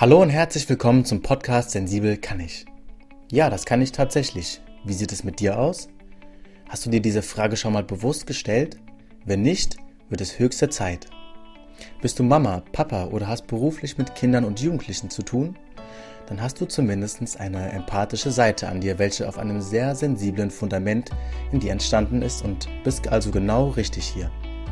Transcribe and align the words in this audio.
Hallo 0.00 0.22
und 0.22 0.30
herzlich 0.30 0.66
willkommen 0.66 1.04
zum 1.04 1.20
Podcast 1.20 1.72
Sensibel 1.72 2.16
kann 2.16 2.40
ich. 2.40 2.64
Ja, 3.30 3.50
das 3.50 3.66
kann 3.66 3.82
ich 3.82 3.92
tatsächlich. 3.92 4.62
Wie 4.82 4.94
sieht 4.94 5.12
es 5.12 5.24
mit 5.24 5.40
dir 5.40 5.58
aus? 5.58 5.90
Hast 6.70 6.86
du 6.86 6.90
dir 6.90 7.02
diese 7.02 7.20
Frage 7.20 7.58
schon 7.58 7.74
mal 7.74 7.84
bewusst 7.84 8.26
gestellt? 8.26 8.78
Wenn 9.26 9.42
nicht, 9.42 9.76
wird 10.08 10.22
es 10.22 10.38
höchste 10.38 10.70
Zeit. 10.70 11.08
Bist 12.00 12.18
du 12.18 12.22
Mama, 12.22 12.62
Papa 12.72 13.08
oder 13.08 13.28
hast 13.28 13.46
beruflich 13.46 13.98
mit 13.98 14.14
Kindern 14.14 14.46
und 14.46 14.58
Jugendlichen 14.62 15.10
zu 15.10 15.22
tun? 15.22 15.58
Dann 16.28 16.40
hast 16.40 16.58
du 16.62 16.64
zumindest 16.64 17.38
eine 17.38 17.70
empathische 17.70 18.30
Seite 18.30 18.70
an 18.70 18.80
dir, 18.80 18.98
welche 18.98 19.28
auf 19.28 19.36
einem 19.36 19.60
sehr 19.60 19.94
sensiblen 19.94 20.50
Fundament 20.50 21.10
in 21.52 21.60
dir 21.60 21.72
entstanden 21.72 22.22
ist 22.22 22.42
und 22.42 22.70
bist 22.84 23.06
also 23.08 23.30
genau 23.30 23.68
richtig 23.68 24.06
hier. 24.06 24.30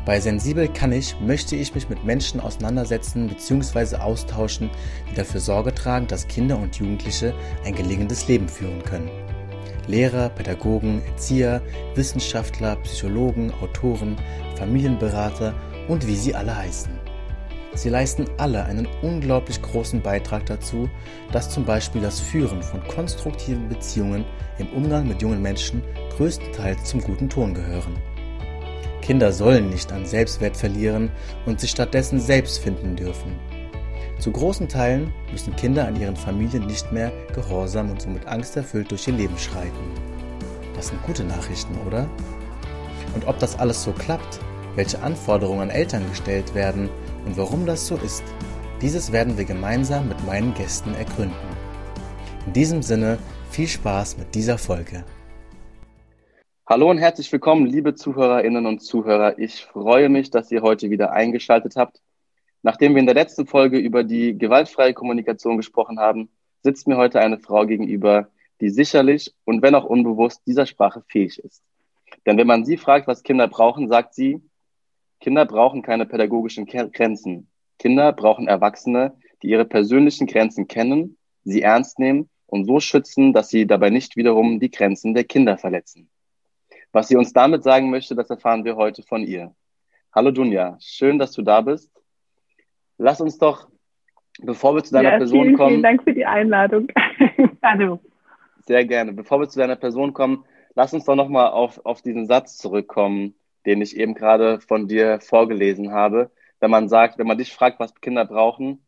Bei 0.09 0.19
Sensibel 0.19 0.67
kann 0.67 0.91
ich, 0.91 1.15
möchte 1.19 1.55
ich 1.55 1.75
mich 1.75 1.87
mit 1.87 2.03
Menschen 2.03 2.39
auseinandersetzen 2.39 3.27
bzw. 3.27 3.97
austauschen, 3.97 4.71
die 5.07 5.13
dafür 5.13 5.39
Sorge 5.39 5.71
tragen, 5.71 6.07
dass 6.07 6.27
Kinder 6.27 6.57
und 6.57 6.75
Jugendliche 6.77 7.31
ein 7.63 7.75
gelingendes 7.75 8.27
Leben 8.27 8.49
führen 8.49 8.81
können. 8.81 9.11
Lehrer, 9.85 10.29
Pädagogen, 10.29 11.03
Erzieher, 11.05 11.61
Wissenschaftler, 11.93 12.77
Psychologen, 12.77 13.53
Autoren, 13.61 14.15
Familienberater 14.55 15.53
und 15.87 16.07
wie 16.07 16.15
sie 16.15 16.33
alle 16.33 16.57
heißen. 16.57 16.91
Sie 17.75 17.89
leisten 17.89 18.25
alle 18.37 18.65
einen 18.65 18.87
unglaublich 19.03 19.61
großen 19.61 20.01
Beitrag 20.01 20.43
dazu, 20.47 20.89
dass 21.31 21.51
zum 21.51 21.65
Beispiel 21.65 22.01
das 22.01 22.19
Führen 22.19 22.63
von 22.63 22.83
konstruktiven 22.87 23.69
Beziehungen 23.69 24.25
im 24.57 24.69
Umgang 24.69 25.07
mit 25.07 25.21
jungen 25.21 25.43
Menschen 25.43 25.83
größtenteils 26.17 26.83
zum 26.85 26.99
guten 26.99 27.29
Ton 27.29 27.53
gehören. 27.53 27.95
Kinder 29.01 29.31
sollen 29.31 29.69
nicht 29.69 29.91
an 29.91 30.05
Selbstwert 30.05 30.55
verlieren 30.55 31.11
und 31.45 31.59
sich 31.59 31.71
stattdessen 31.71 32.19
selbst 32.19 32.59
finden 32.59 32.95
dürfen. 32.95 33.39
Zu 34.19 34.31
großen 34.31 34.67
Teilen 34.67 35.13
müssen 35.31 35.55
Kinder 35.55 35.87
an 35.87 35.99
ihren 35.99 36.15
Familien 36.15 36.67
nicht 36.67 36.91
mehr 36.91 37.11
gehorsam 37.33 37.89
und 37.89 38.01
somit 38.01 38.27
angsterfüllt 38.27 38.91
durch 38.91 39.07
ihr 39.07 39.13
Leben 39.13 39.37
schreiten. 39.37 39.93
Das 40.75 40.87
sind 40.87 41.01
gute 41.03 41.23
Nachrichten, 41.23 41.75
oder? 41.87 42.09
Und 43.15 43.27
ob 43.27 43.39
das 43.39 43.57
alles 43.57 43.83
so 43.83 43.91
klappt, 43.93 44.39
welche 44.75 45.01
Anforderungen 45.01 45.61
an 45.61 45.69
Eltern 45.69 46.07
gestellt 46.09 46.53
werden 46.53 46.89
und 47.25 47.37
warum 47.37 47.65
das 47.65 47.87
so 47.87 47.95
ist, 47.95 48.23
dieses 48.81 49.11
werden 49.11 49.37
wir 49.37 49.45
gemeinsam 49.45 50.07
mit 50.07 50.25
meinen 50.25 50.53
Gästen 50.53 50.93
ergründen. 50.95 51.35
In 52.45 52.53
diesem 52.53 52.81
Sinne 52.81 53.17
viel 53.51 53.67
Spaß 53.67 54.17
mit 54.17 54.35
dieser 54.35 54.57
Folge. 54.57 55.03
Hallo 56.71 56.87
und 56.87 56.99
herzlich 56.99 57.31
willkommen, 57.31 57.65
liebe 57.65 57.95
Zuhörerinnen 57.95 58.67
und 58.67 58.81
Zuhörer. 58.81 59.39
Ich 59.39 59.65
freue 59.65 60.07
mich, 60.07 60.29
dass 60.29 60.51
ihr 60.51 60.61
heute 60.61 60.91
wieder 60.91 61.11
eingeschaltet 61.11 61.75
habt. 61.75 61.99
Nachdem 62.61 62.93
wir 62.93 62.99
in 62.99 63.07
der 63.07 63.15
letzten 63.15 63.47
Folge 63.47 63.79
über 63.79 64.03
die 64.03 64.37
gewaltfreie 64.37 64.93
Kommunikation 64.93 65.57
gesprochen 65.57 65.99
haben, 65.99 66.29
sitzt 66.61 66.87
mir 66.87 66.95
heute 66.95 67.21
eine 67.21 67.39
Frau 67.39 67.65
gegenüber, 67.65 68.29
die 68.61 68.69
sicherlich 68.69 69.33
und 69.45 69.63
wenn 69.63 69.73
auch 69.73 69.83
unbewusst 69.83 70.43
dieser 70.45 70.67
Sprache 70.67 71.01
fähig 71.07 71.39
ist. 71.39 71.63
Denn 72.27 72.37
wenn 72.37 72.45
man 72.45 72.65
sie 72.65 72.77
fragt, 72.77 73.07
was 73.07 73.23
Kinder 73.23 73.47
brauchen, 73.47 73.89
sagt 73.89 74.13
sie, 74.13 74.39
Kinder 75.21 75.45
brauchen 75.45 75.81
keine 75.81 76.05
pädagogischen 76.05 76.67
Grenzen. 76.67 77.47
Kinder 77.79 78.13
brauchen 78.13 78.47
Erwachsene, 78.47 79.17
die 79.41 79.47
ihre 79.47 79.65
persönlichen 79.65 80.27
Grenzen 80.27 80.67
kennen, 80.67 81.17
sie 81.43 81.63
ernst 81.63 81.97
nehmen 81.97 82.29
und 82.45 82.65
so 82.65 82.79
schützen, 82.79 83.33
dass 83.33 83.49
sie 83.49 83.65
dabei 83.65 83.89
nicht 83.89 84.17
wiederum 84.17 84.59
die 84.59 84.69
Grenzen 84.69 85.15
der 85.15 85.23
Kinder 85.23 85.57
verletzen. 85.57 86.11
Was 86.91 87.07
sie 87.07 87.17
uns 87.17 87.33
damit 87.33 87.63
sagen 87.63 87.91
möchte, 87.91 88.15
das 88.15 88.29
erfahren 88.29 88.65
wir 88.65 88.75
heute 88.75 89.03
von 89.03 89.23
ihr. 89.23 89.53
Hallo 90.13 90.31
Dunja, 90.31 90.75
schön, 90.79 91.19
dass 91.19 91.33
du 91.33 91.43
da 91.43 91.61
bist. 91.61 91.91
Lass 92.97 93.21
uns 93.21 93.37
doch, 93.37 93.69
bevor 94.41 94.73
wir 94.75 94.83
zu 94.83 94.93
deiner 94.93 95.11
ja, 95.11 95.17
Person 95.17 95.43
vielen, 95.43 95.57
kommen. 95.57 95.69
Vielen 95.69 95.83
Dank 95.83 96.03
für 96.03 96.13
die 96.13 96.25
Einladung. 96.25 96.87
Hallo. 97.63 97.99
Sehr 98.65 98.85
gerne. 98.85 99.13
Bevor 99.13 99.39
wir 99.39 99.47
zu 99.47 99.59
deiner 99.59 99.75
Person 99.75 100.13
kommen, 100.13 100.45
lass 100.73 100.93
uns 100.93 101.05
doch 101.05 101.15
nochmal 101.15 101.51
auf, 101.51 101.79
auf 101.85 102.01
diesen 102.01 102.25
Satz 102.25 102.57
zurückkommen, 102.57 103.35
den 103.67 103.81
ich 103.81 103.95
eben 103.95 104.15
gerade 104.15 104.59
von 104.59 104.87
dir 104.87 105.19
vorgelesen 105.21 105.91
habe. 105.91 106.31
Wenn 106.59 106.71
man 106.71 106.89
sagt, 106.89 107.19
wenn 107.19 107.27
man 107.27 107.37
dich 107.37 107.53
fragt, 107.53 107.79
was 107.79 107.93
Kinder 108.01 108.25
brauchen, 108.25 108.83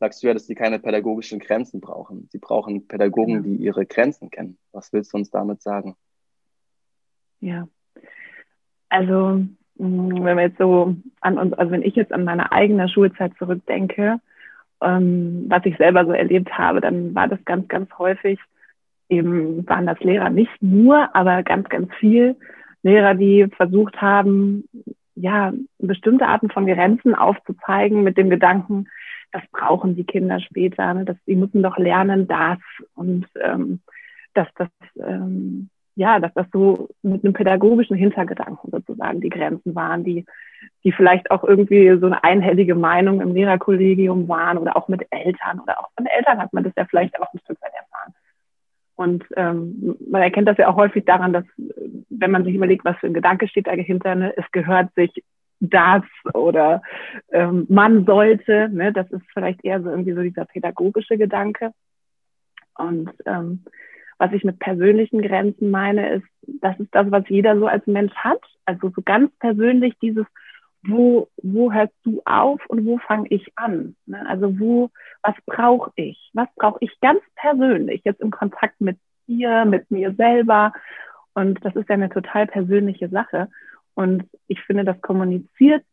sagst 0.00 0.22
du 0.22 0.26
ja, 0.26 0.34
dass 0.34 0.46
sie 0.46 0.56
keine 0.56 0.80
pädagogischen 0.80 1.38
Grenzen 1.38 1.80
brauchen. 1.80 2.28
Sie 2.32 2.38
brauchen 2.38 2.88
Pädagogen, 2.88 3.42
genau. 3.42 3.44
die 3.44 3.62
ihre 3.62 3.86
Grenzen 3.86 4.30
kennen. 4.30 4.58
Was 4.72 4.92
willst 4.92 5.12
du 5.12 5.18
uns 5.18 5.30
damit 5.30 5.62
sagen? 5.62 5.96
Ja. 7.44 7.68
Also, 8.88 9.44
mm, 9.76 10.24
wenn 10.24 10.36
wir 10.36 10.44
jetzt 10.44 10.58
so 10.58 10.96
an 11.20 11.38
uns, 11.38 11.52
also 11.52 11.72
wenn 11.72 11.82
ich 11.82 11.94
jetzt 11.94 12.12
an 12.12 12.24
meine 12.24 12.52
eigene 12.52 12.88
Schulzeit 12.88 13.32
zurückdenke, 13.38 14.18
ähm, 14.80 15.44
was 15.48 15.64
ich 15.66 15.76
selber 15.76 16.06
so 16.06 16.12
erlebt 16.12 16.56
habe, 16.56 16.80
dann 16.80 17.14
war 17.14 17.28
das 17.28 17.44
ganz, 17.44 17.68
ganz 17.68 17.90
häufig 17.98 18.40
eben, 19.10 19.68
waren 19.68 19.86
das 19.86 20.00
Lehrer 20.00 20.30
nicht 20.30 20.62
nur, 20.62 21.14
aber 21.14 21.42
ganz, 21.42 21.68
ganz 21.68 21.92
viel 21.96 22.36
Lehrer, 22.82 23.14
die 23.14 23.46
versucht 23.56 24.00
haben, 24.00 24.64
ja, 25.14 25.52
bestimmte 25.78 26.26
Arten 26.26 26.48
von 26.50 26.66
Grenzen 26.66 27.14
aufzuzeigen 27.14 28.02
mit 28.02 28.16
dem 28.16 28.30
Gedanken, 28.30 28.88
das 29.32 29.42
brauchen 29.52 29.96
die 29.96 30.04
Kinder 30.04 30.40
später, 30.40 30.94
ne? 30.94 31.04
dass 31.04 31.16
die 31.26 31.36
müssen 31.36 31.62
doch 31.62 31.76
lernen 31.76 32.26
das 32.26 32.58
und 32.94 33.26
ähm, 33.40 33.80
dass 34.32 34.48
das 34.56 34.68
ähm, 34.96 35.68
ja, 35.96 36.18
dass 36.18 36.34
das 36.34 36.46
so 36.52 36.88
mit 37.02 37.24
einem 37.24 37.34
pädagogischen 37.34 37.96
Hintergedanken 37.96 38.70
sozusagen 38.70 39.20
die 39.20 39.28
Grenzen 39.28 39.74
waren, 39.74 40.02
die, 40.02 40.24
die 40.82 40.92
vielleicht 40.92 41.30
auch 41.30 41.44
irgendwie 41.44 41.96
so 41.98 42.06
eine 42.06 42.22
einhellige 42.24 42.74
Meinung 42.74 43.20
im 43.20 43.32
Lehrerkollegium 43.32 44.28
waren 44.28 44.58
oder 44.58 44.76
auch 44.76 44.88
mit 44.88 45.06
Eltern 45.10 45.60
oder 45.60 45.78
auch 45.80 45.88
von 45.96 46.06
Eltern 46.06 46.38
hat 46.38 46.52
man 46.52 46.64
das 46.64 46.72
ja 46.76 46.84
vielleicht 46.84 47.20
auch 47.20 47.32
ein 47.32 47.40
Stück 47.40 47.60
weit 47.62 47.72
erfahren. 47.74 48.14
Und 48.96 49.24
ähm, 49.36 49.96
man 50.08 50.22
erkennt 50.22 50.48
das 50.48 50.58
ja 50.58 50.68
auch 50.68 50.76
häufig 50.76 51.04
daran, 51.04 51.32
dass 51.32 51.44
wenn 52.10 52.30
man 52.30 52.44
sich 52.44 52.54
überlegt, 52.54 52.84
was 52.84 52.96
für 52.98 53.06
ein 53.06 53.14
Gedanke 53.14 53.48
steht 53.48 53.66
dahinter, 53.66 54.14
ne, 54.14 54.32
es 54.36 54.50
gehört 54.52 54.94
sich 54.94 55.10
das 55.60 56.02
oder 56.32 56.82
ähm, 57.32 57.66
man 57.68 58.04
sollte, 58.04 58.68
ne, 58.68 58.92
das 58.92 59.10
ist 59.10 59.24
vielleicht 59.32 59.64
eher 59.64 59.80
so 59.82 59.90
irgendwie 59.90 60.12
so 60.12 60.22
dieser 60.22 60.44
pädagogische 60.44 61.18
Gedanke. 61.18 61.72
Und 62.76 63.10
ähm, 63.26 63.64
was 64.24 64.32
ich 64.32 64.44
mit 64.44 64.58
persönlichen 64.58 65.20
Grenzen 65.20 65.70
meine, 65.70 66.14
ist, 66.14 66.26
das 66.62 66.78
ist 66.80 66.94
das, 66.94 67.10
was 67.10 67.28
jeder 67.28 67.58
so 67.58 67.66
als 67.66 67.86
Mensch 67.86 68.14
hat. 68.14 68.40
Also 68.64 68.90
so 68.96 69.02
ganz 69.04 69.30
persönlich 69.38 69.94
dieses, 70.00 70.24
wo, 70.82 71.28
wo 71.42 71.70
hörst 71.72 71.92
du 72.04 72.22
auf 72.24 72.60
und 72.68 72.86
wo 72.86 72.96
fange 72.98 73.28
ich 73.28 73.52
an? 73.56 73.96
Ne? 74.06 74.26
Also 74.26 74.58
wo, 74.58 74.90
was 75.22 75.34
brauche 75.44 75.92
ich? 75.96 76.30
Was 76.32 76.48
brauche 76.56 76.78
ich 76.80 76.98
ganz 77.00 77.20
persönlich 77.36 78.00
jetzt 78.04 78.22
im 78.22 78.30
Kontakt 78.30 78.80
mit 78.80 78.98
dir, 79.26 79.66
mit 79.66 79.90
mir 79.90 80.14
selber? 80.14 80.72
Und 81.34 81.62
das 81.62 81.76
ist 81.76 81.88
ja 81.90 81.94
eine 81.94 82.08
total 82.08 82.46
persönliche 82.46 83.10
Sache. 83.10 83.48
Und 83.94 84.24
ich 84.48 84.60
finde, 84.62 84.84
das 84.84 85.00
kommuniziert 85.02 85.84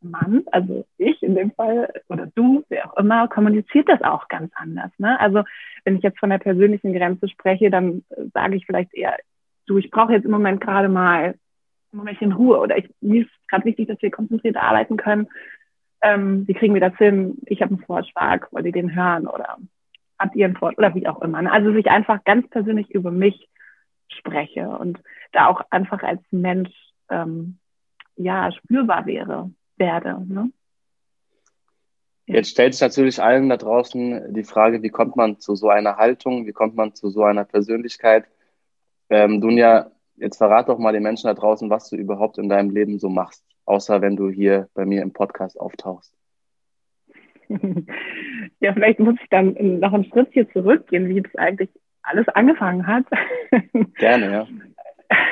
Mann, 0.00 0.44
also 0.52 0.86
ich 0.96 1.22
in 1.22 1.34
dem 1.34 1.50
Fall 1.52 1.92
oder 2.08 2.26
du, 2.34 2.64
wer 2.68 2.90
auch 2.90 2.96
immer, 2.96 3.28
kommuniziert 3.28 3.88
das 3.88 4.02
auch 4.02 4.28
ganz 4.28 4.52
anders. 4.54 4.90
Ne? 4.98 5.18
Also 5.18 5.42
wenn 5.84 5.96
ich 5.96 6.02
jetzt 6.02 6.18
von 6.18 6.30
der 6.30 6.38
persönlichen 6.38 6.92
Grenze 6.92 7.28
spreche, 7.28 7.70
dann 7.70 8.04
sage 8.32 8.56
ich 8.56 8.66
vielleicht 8.66 8.94
eher, 8.94 9.16
du, 9.66 9.78
ich 9.78 9.90
brauche 9.90 10.12
jetzt 10.12 10.24
im 10.24 10.30
Moment 10.30 10.60
gerade 10.60 10.88
mal 10.88 11.34
ein 11.92 11.96
Momentchen 11.96 12.32
Ruhe 12.32 12.58
oder 12.58 12.78
ich, 12.78 12.90
mir 13.00 13.22
ist 13.22 13.30
gerade 13.48 13.64
wichtig, 13.64 13.88
dass 13.88 14.00
wir 14.00 14.10
konzentriert 14.10 14.56
arbeiten 14.56 14.96
können. 14.96 15.28
Ähm, 16.00 16.46
wie 16.46 16.54
kriegen 16.54 16.74
wir 16.74 16.80
das 16.80 16.96
hin? 16.96 17.38
Ich 17.46 17.60
habe 17.60 17.74
einen 17.74 17.84
Vorschlag, 17.84 18.52
wollt 18.52 18.66
ihr 18.66 18.72
den 18.72 18.94
hören 18.94 19.26
oder 19.26 19.58
habt 20.18 20.36
ihr 20.36 20.46
einen 20.46 20.56
Vorschlag 20.56 20.78
oder 20.78 20.94
wie 20.94 21.08
auch 21.08 21.20
immer. 21.22 21.42
Ne? 21.42 21.50
Also 21.50 21.72
sich 21.72 21.86
einfach 21.90 22.22
ganz 22.24 22.48
persönlich 22.50 22.90
über 22.90 23.10
mich 23.10 23.48
spreche 24.08 24.68
und 24.68 25.00
da 25.32 25.46
auch 25.48 25.60
einfach 25.70 26.02
als 26.02 26.20
Mensch 26.30 26.70
ähm, 27.10 27.58
ja 28.16 28.52
spürbar 28.52 29.06
wäre 29.06 29.50
werde. 29.78 30.24
Ne? 30.26 30.50
Jetzt 32.26 32.50
stellt 32.50 32.74
sich 32.74 32.82
natürlich 32.82 33.22
allen 33.22 33.48
da 33.48 33.56
draußen 33.56 34.34
die 34.34 34.44
Frage, 34.44 34.82
wie 34.82 34.90
kommt 34.90 35.16
man 35.16 35.38
zu 35.40 35.54
so 35.54 35.70
einer 35.70 35.96
Haltung, 35.96 36.46
wie 36.46 36.52
kommt 36.52 36.76
man 36.76 36.94
zu 36.94 37.08
so 37.08 37.24
einer 37.24 37.44
Persönlichkeit? 37.44 38.26
Ähm, 39.08 39.40
Dunja, 39.40 39.90
jetzt 40.16 40.36
verrat 40.36 40.68
doch 40.68 40.78
mal 40.78 40.92
den 40.92 41.02
Menschen 41.02 41.28
da 41.28 41.34
draußen, 41.34 41.70
was 41.70 41.88
du 41.88 41.96
überhaupt 41.96 42.36
in 42.36 42.50
deinem 42.50 42.70
Leben 42.70 42.98
so 42.98 43.08
machst, 43.08 43.44
außer 43.64 44.02
wenn 44.02 44.16
du 44.16 44.28
hier 44.28 44.68
bei 44.74 44.84
mir 44.84 45.00
im 45.02 45.14
Podcast 45.14 45.58
auftauchst. 45.58 46.14
ja, 48.60 48.74
vielleicht 48.74 48.98
muss 48.98 49.16
ich 49.22 49.28
dann 49.30 49.54
noch 49.80 49.94
einen 49.94 50.04
Schritt 50.04 50.28
hier 50.32 50.50
zurückgehen, 50.50 51.08
wie 51.08 51.22
das 51.22 51.34
eigentlich 51.36 51.70
alles 52.02 52.28
angefangen 52.28 52.86
hat. 52.86 53.04
Gerne, 53.96 54.30
ja. 54.30 54.46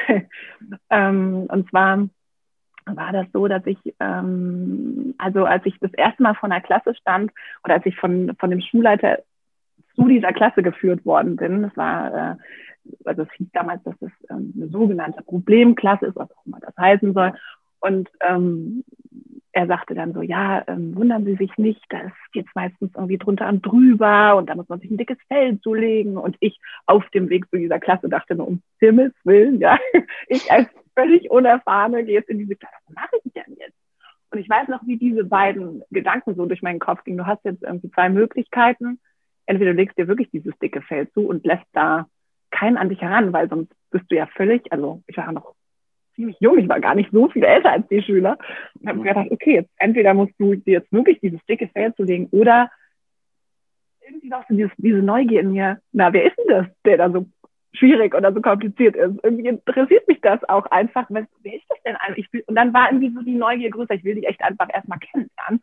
ähm, 0.90 1.46
und 1.50 1.68
zwar 1.68 2.08
war 2.86 3.12
das 3.12 3.26
so, 3.32 3.48
dass 3.48 3.66
ich, 3.66 3.78
ähm, 4.00 5.14
also 5.18 5.44
als 5.44 5.66
ich 5.66 5.78
das 5.80 5.92
erste 5.94 6.22
Mal 6.22 6.34
von 6.34 6.50
der 6.50 6.60
Klasse 6.60 6.94
stand 6.94 7.32
oder 7.64 7.74
als 7.74 7.86
ich 7.86 7.96
von, 7.96 8.34
von 8.38 8.50
dem 8.50 8.60
Schulleiter 8.60 9.18
zu 9.96 10.06
dieser 10.06 10.32
Klasse 10.32 10.62
geführt 10.62 11.04
worden 11.04 11.36
bin, 11.36 11.62
das 11.62 11.76
war, 11.76 12.14
äh, 12.14 12.36
also 13.04 13.22
es 13.22 13.32
hieß 13.32 13.48
damals, 13.52 13.82
dass 13.82 13.96
es 14.00 14.12
ähm, 14.30 14.52
eine 14.56 14.68
sogenannte 14.68 15.22
Problemklasse 15.22 16.06
ist, 16.06 16.16
was 16.16 16.30
auch 16.30 16.46
immer 16.46 16.60
das 16.60 16.76
heißen 16.76 17.12
soll. 17.12 17.32
Und 17.80 18.08
ähm, 18.20 18.84
er 19.52 19.66
sagte 19.66 19.94
dann 19.94 20.12
so, 20.12 20.20
ja, 20.20 20.62
ähm, 20.68 20.94
wundern 20.94 21.24
Sie 21.24 21.34
sich 21.34 21.56
nicht, 21.56 21.82
da 21.88 22.00
ist 22.00 22.12
jetzt 22.34 22.54
meistens 22.54 22.92
irgendwie 22.94 23.16
drunter 23.16 23.48
und 23.48 23.64
drüber 23.64 24.36
und 24.36 24.50
da 24.50 24.54
muss 24.54 24.68
man 24.68 24.80
sich 24.80 24.90
ein 24.90 24.98
dickes 24.98 25.18
Fell 25.28 25.58
zulegen. 25.60 26.18
Und 26.18 26.36
ich 26.40 26.60
auf 26.84 27.08
dem 27.10 27.30
Weg 27.30 27.48
zu 27.50 27.56
dieser 27.56 27.80
Klasse 27.80 28.08
dachte 28.08 28.34
nur, 28.34 28.48
um 28.48 28.62
Himmels 28.78 29.14
Willen, 29.24 29.58
ja, 29.58 29.78
ich 30.28 30.52
als 30.52 30.68
völlig 30.96 31.30
Unerfahrene 31.30 32.00
jetzt 32.00 32.28
in 32.28 32.38
diese 32.38 32.56
Klasse, 32.56 32.74
was 32.86 32.94
mache 32.94 33.16
ich 33.22 33.32
denn 33.32 33.56
jetzt? 33.58 33.76
Und 34.30 34.38
ich 34.38 34.48
weiß 34.48 34.68
noch, 34.68 34.80
wie 34.86 34.96
diese 34.96 35.24
beiden 35.24 35.82
Gedanken 35.90 36.34
so 36.34 36.46
durch 36.46 36.62
meinen 36.62 36.80
Kopf 36.80 37.04
gingen. 37.04 37.18
Du 37.18 37.26
hast 37.26 37.44
jetzt 37.44 37.62
irgendwie 37.62 37.90
zwei 37.90 38.08
Möglichkeiten. 38.08 38.98
Entweder 39.46 39.70
du 39.70 39.76
legst 39.76 39.96
dir 39.96 40.08
wirklich 40.08 40.30
dieses 40.30 40.58
dicke 40.58 40.82
Fell 40.82 41.08
zu 41.12 41.26
und 41.26 41.46
lässt 41.46 41.66
da 41.72 42.06
keinen 42.50 42.76
an 42.76 42.88
dich 42.88 43.00
heran, 43.00 43.32
weil 43.32 43.48
sonst 43.48 43.72
bist 43.90 44.06
du 44.10 44.16
ja 44.16 44.26
völlig, 44.26 44.72
also 44.72 45.02
ich 45.06 45.16
war 45.16 45.30
noch 45.30 45.54
ziemlich 46.16 46.36
jung, 46.40 46.58
ich 46.58 46.68
war 46.68 46.80
gar 46.80 46.94
nicht 46.94 47.12
so 47.12 47.28
viel 47.28 47.44
älter 47.44 47.70
als 47.70 47.86
die 47.88 48.02
Schüler. 48.02 48.38
Und 48.80 48.88
habe 48.88 49.02
gedacht, 49.02 49.28
okay, 49.30 49.54
jetzt 49.54 49.70
entweder 49.76 50.14
musst 50.14 50.34
du 50.38 50.54
dir 50.54 50.80
jetzt 50.80 50.92
wirklich 50.92 51.20
dieses 51.20 51.44
dicke 51.46 51.68
Fell 51.68 51.94
zulegen 51.94 52.26
oder 52.30 52.70
irgendwie 54.06 54.28
noch 54.28 54.46
so 54.48 54.54
dieses, 54.54 54.72
diese 54.76 54.98
Neugier 54.98 55.40
in 55.40 55.52
mir, 55.52 55.80
na, 55.92 56.12
wer 56.12 56.24
ist 56.24 56.36
denn 56.38 56.48
das, 56.48 56.66
der 56.84 56.96
da 56.96 57.10
so 57.10 57.26
schwierig 57.76 58.14
oder 58.14 58.32
so 58.32 58.40
kompliziert 58.40 58.96
ist? 58.96 59.18
Irgendwie 59.22 59.48
interessiert 59.48 60.06
mich 60.08 60.20
das 60.20 60.42
auch 60.48 60.66
einfach, 60.66 61.06
was, 61.08 61.24
wer 61.42 61.54
ist 61.54 61.66
das 61.68 61.82
denn? 61.84 61.96
Ich 62.16 62.32
will, 62.32 62.44
und 62.46 62.54
dann 62.54 62.72
war 62.72 62.90
irgendwie 62.90 63.12
so 63.14 63.22
die 63.22 63.34
Neugier 63.34 63.70
größer, 63.70 63.94
ich 63.94 64.04
will 64.04 64.14
dich 64.14 64.26
echt 64.26 64.42
einfach 64.42 64.68
erstmal 64.72 64.98
kennenlernen. 64.98 65.62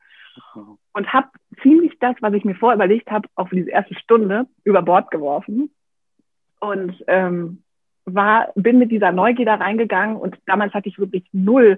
Und 0.94 1.14
habe 1.14 1.28
ziemlich 1.62 1.98
das, 2.00 2.16
was 2.22 2.34
ich 2.34 2.44
mir 2.44 2.56
vorher 2.56 2.76
überlegt 2.76 3.12
habe, 3.12 3.28
auf 3.36 3.50
diese 3.50 3.70
erste 3.70 3.96
Stunde 3.96 4.48
über 4.64 4.82
Bord 4.82 5.12
geworfen. 5.12 5.72
Und 6.60 7.04
ähm, 7.08 7.64
war, 8.06 8.52
bin 8.56 8.80
mit 8.80 8.92
dieser 8.92 9.12
Neugier 9.12 9.46
da 9.46 9.56
reingegangen 9.56 10.18
und 10.18 10.38
damals 10.46 10.74
hatte 10.74 10.90
ich 10.90 11.00
wirklich 11.00 11.24
null 11.32 11.78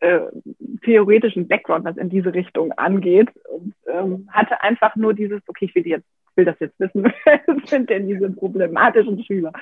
äh, 0.00 0.20
theoretischen 0.84 1.48
Background, 1.48 1.84
was 1.84 1.96
in 1.96 2.10
diese 2.10 2.34
Richtung 2.34 2.72
angeht 2.72 3.30
und 3.48 3.74
ähm, 3.86 4.28
hatte 4.32 4.60
einfach 4.60 4.96
nur 4.96 5.14
dieses, 5.14 5.40
okay, 5.46 5.66
ich 5.66 5.74
will 5.74 5.86
jetzt, 5.86 6.06
will 6.36 6.44
das 6.44 6.58
jetzt 6.60 6.78
wissen, 6.78 7.04
was 7.24 7.70
sind 7.70 7.90
denn 7.90 8.06
diese 8.06 8.30
problematischen 8.30 9.22
Schüler? 9.24 9.52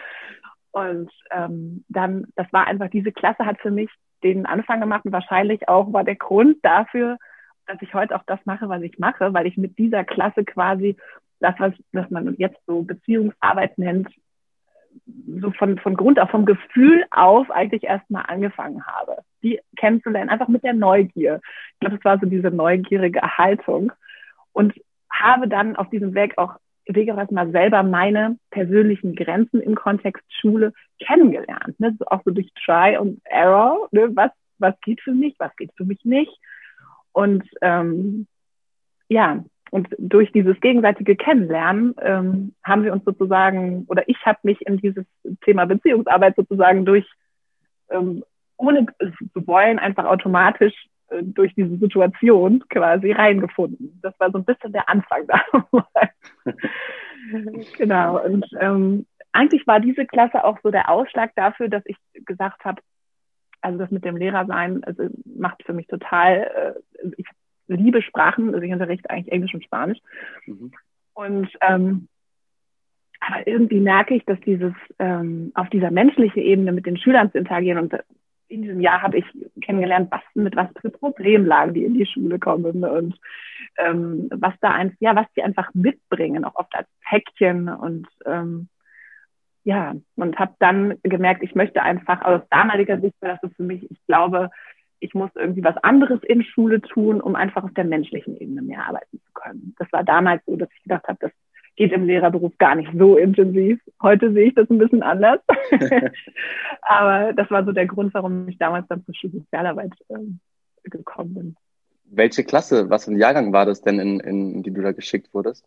Und 0.73 1.11
ähm, 1.31 1.85
dann, 1.89 2.27
das 2.37 2.53
war 2.53 2.67
einfach, 2.67 2.89
diese 2.91 3.13
Klasse 3.13 3.45
hat 3.45 3.61
für 3.61 3.71
mich 3.71 3.91
den 4.23 4.47
Anfang 4.47 4.81
gemacht 4.81 5.05
und 5.05 5.13
wahrscheinlich 5.13 5.69
auch 5.69 5.93
war 5.93 6.05
der 6.05 6.17
Grund 6.17 6.59
dafür, 6.63 7.19
dass 7.67 7.81
ich 7.83 7.95
heute 7.95 8.15
auch 8.17 8.23
das 8.27 8.39
mache, 8.45 8.69
was 8.69 8.83
ich 8.83 8.99
mache, 8.99 9.33
weil 9.33 9.47
ich 9.47 9.57
mit 9.57 9.79
dieser 9.79 10.05
Klasse 10.05 10.45
quasi 10.45 10.97
das, 11.41 11.55
was, 11.59 11.73
was 11.93 12.11
man 12.11 12.35
jetzt 12.37 12.59
so 12.67 12.83
Beziehungsarbeit 12.83 13.79
nennt, 13.79 14.09
so 15.41 15.51
von, 15.53 15.79
von 15.79 15.97
Grund 15.97 16.21
auf, 16.21 16.31
vom 16.31 16.45
Gefühl 16.45 17.05
auf 17.11 17.51
eigentlich 17.51 17.85
erstmal 17.85 18.25
angefangen 18.27 18.85
habe, 18.87 19.19
die 19.43 19.61
kennenzulernen, 19.77 20.31
einfach 20.31 20.49
mit 20.49 20.65
der 20.65 20.75
Neugier. 20.75 21.41
Ich 21.75 21.81
glaube, 21.81 21.97
es 21.97 22.05
war 22.05 22.19
so 22.19 22.27
diese 22.27 22.51
neugierige 22.51 23.23
Haltung 23.23 23.93
und 24.53 24.75
habe 25.13 25.49
dann 25.49 25.77
auf 25.77 25.91
diesem 25.91 26.15
Weg 26.15 26.39
auch 26.39 26.57
Weg 26.87 27.11
auch 27.11 27.19
erstmal 27.19 27.51
selber 27.51 27.83
meine 27.83 28.37
persönlichen 28.51 29.15
Grenzen 29.15 29.61
im 29.61 29.75
Kontext 29.75 30.25
Schule 30.41 30.73
kennengelernt. 30.99 31.79
Ne? 31.79 31.97
Auch 32.07 32.23
so 32.25 32.31
durch 32.31 32.51
Try 32.65 32.97
und 32.99 33.21
Error, 33.25 33.89
ne? 33.93 34.11
was, 34.15 34.31
was 34.59 34.75
geht 34.81 35.01
für 35.01 35.13
mich, 35.13 35.35
was 35.39 35.55
geht 35.57 35.71
für 35.77 35.85
mich 35.85 36.05
nicht. 36.05 36.33
Und 37.13 37.45
ähm, 37.63 38.27
ja, 39.09 39.45
und 39.71 39.89
durch 39.99 40.33
dieses 40.33 40.61
gegenseitige 40.61 41.17
Kennenlernen 41.17 41.95
ähm, 42.01 42.55
haben 42.65 42.83
wir 42.83 42.93
uns 42.93 43.05
sozusagen, 43.05 43.85
oder 43.89 44.09
ich 44.09 44.19
habe 44.27 44.39
mich 44.43 44.61
in 44.63 44.79
dieses 44.79 45.05
Thema 45.45 45.65
Beziehungsarbeit 45.67 46.35
sozusagen 46.37 46.85
durch, 46.85 47.07
ähm, 47.91 48.25
ohne 48.57 48.87
zu 49.33 49.47
wollen, 49.47 49.79
einfach 49.79 50.05
automatisch 50.05 50.75
durch 51.23 51.55
diese 51.55 51.77
Situation 51.79 52.65
quasi 52.69 53.13
reingefunden. 53.13 53.99
Das 54.03 54.19
war 54.19 54.31
so 54.31 54.39
ein 54.39 54.45
bisschen 54.45 54.73
der 54.73 54.89
Anfang 54.89 55.27
damals. 55.27 56.13
genau. 57.77 58.25
Und 58.25 58.47
ähm, 58.61 59.07
eigentlich 59.33 59.67
war 59.67 59.81
diese 59.81 60.07
Klasse 60.07 60.45
auch 60.45 60.59
so 60.63 60.71
der 60.71 60.89
Ausschlag 60.89 61.33
dafür, 61.37 61.69
dass 61.69 61.83
ich 61.87 61.97
gesagt 62.27 62.65
habe, 62.65 62.83
also 63.61 63.79
das 63.79 63.91
mit 63.91 64.05
dem 64.05 64.17
Lehrersein 64.17 64.83
also 64.85 65.09
macht 65.25 65.63
für 65.65 65.73
mich 65.73 65.87
total, 65.87 66.75
äh, 67.03 67.11
ich 67.17 67.27
liebe 67.67 68.03
Sprachen, 68.03 68.55
also 68.55 68.63
ich 68.65 68.73
unterrichte 68.73 69.11
eigentlich 69.11 69.33
Englisch 69.33 69.55
und 69.55 69.65
Spanisch. 69.65 69.99
Mhm. 70.47 70.73
Und 71.15 71.49
ähm, 71.61 72.09
aber 73.21 73.47
irgendwie 73.47 73.81
merke 73.81 74.15
ich, 74.15 74.25
dass 74.25 74.41
dieses 74.41 74.73
ähm, 74.99 75.53
auf 75.55 75.69
dieser 75.69 75.91
menschlichen 75.91 76.43
Ebene 76.43 76.73
mit 76.73 76.87
den 76.87 76.97
Schülern 76.97 77.31
zu 77.31 77.39
interagieren 77.39 77.79
und 77.79 77.95
in 78.51 78.63
diesem 78.63 78.81
Jahr 78.81 79.03
habe 79.03 79.19
ich 79.19 79.25
kennengelernt, 79.63 80.11
was 80.11 80.23
mit 80.35 80.57
was 80.57 80.69
für 80.81 80.91
Problemlagen 80.91 81.75
die 81.75 81.85
in 81.85 81.95
die 81.95 82.07
Schule 82.07 82.39
kommen 82.39 82.85
und 82.85 83.19
ähm, 83.79 84.29
was 84.33 84.55
da 84.61 84.73
ein, 84.73 84.97
ja, 85.01 85.15
was 85.15 85.27
die 85.37 85.43
einfach 85.43 85.73
mitbringen, 85.73 86.45
auch 86.45 86.57
oft 86.57 86.75
als 86.75 86.89
Päckchen 87.09 87.69
und 87.69 88.09
ähm, 88.27 88.69
ja, 89.63 89.95
und 90.17 90.39
habe 90.39 90.55
dann 90.59 90.95
gemerkt, 91.03 91.43
ich 91.43 91.55
möchte 91.55 91.83
einfach 91.83 92.23
aus 92.23 92.41
damaliger 92.51 93.01
Sicht 93.01 93.15
war 93.21 93.31
das 93.31 93.41
so 93.43 93.49
für 93.51 93.63
mich, 93.63 93.89
ich 93.91 94.01
glaube, 94.07 94.51
ich 95.01 95.15
muss 95.15 95.31
irgendwie 95.35 95.65
was 95.65 95.77
anderes 95.79 96.21
in 96.23 96.43
Schule 96.43 96.81
tun, 96.81 97.21
um 97.21 97.35
einfach 97.37 97.65
auf 97.65 97.73
der 97.75 97.85
menschlichen 97.85 98.37
Ebene 98.37 98.63
mehr 98.63 98.87
arbeiten 98.87 99.19
zu 99.19 99.33
können. 99.33 99.75
Das 99.79 99.91
war 99.93 100.05
damals 100.05 100.43
so, 100.47 100.57
dass 100.57 100.69
ich 100.75 100.83
gedacht 100.83 101.07
habe, 101.09 101.19
das 101.21 101.33
geht 101.77 101.93
im 101.93 102.05
Lehrerberuf 102.05 102.57
gar 102.59 102.75
nicht 102.75 102.91
so 102.97 103.17
intensiv. 103.17 103.81
Heute 104.03 104.33
sehe 104.33 104.49
ich 104.49 104.55
das 104.55 104.69
ein 104.71 104.79
bisschen 104.79 105.03
anders. 105.03 105.41
Aber 106.83 107.33
das 107.33 107.51
war 107.51 107.65
so 107.65 107.73
der 107.73 107.87
Grund, 107.87 108.13
warum 108.15 108.49
ich 108.49 108.59
damals 108.59 108.87
dann 108.89 109.05
zur 109.05 109.15
Schulsozialarbeit 109.15 109.93
äh, 110.09 110.91
gekommen 110.91 111.35
bin. 111.35 111.57
Welche 112.05 112.45
Klasse, 112.45 112.91
was 112.91 113.05
für 113.05 113.13
ein 113.13 113.19
Jahrgang 113.19 113.53
war 113.53 113.67
das 113.67 113.83
denn, 113.83 113.99
in, 114.01 114.21
in 114.21 114.63
die 114.63 114.73
du 114.73 114.83
da 114.83 114.93
geschickt 114.93 115.33
wurdest? 115.33 115.65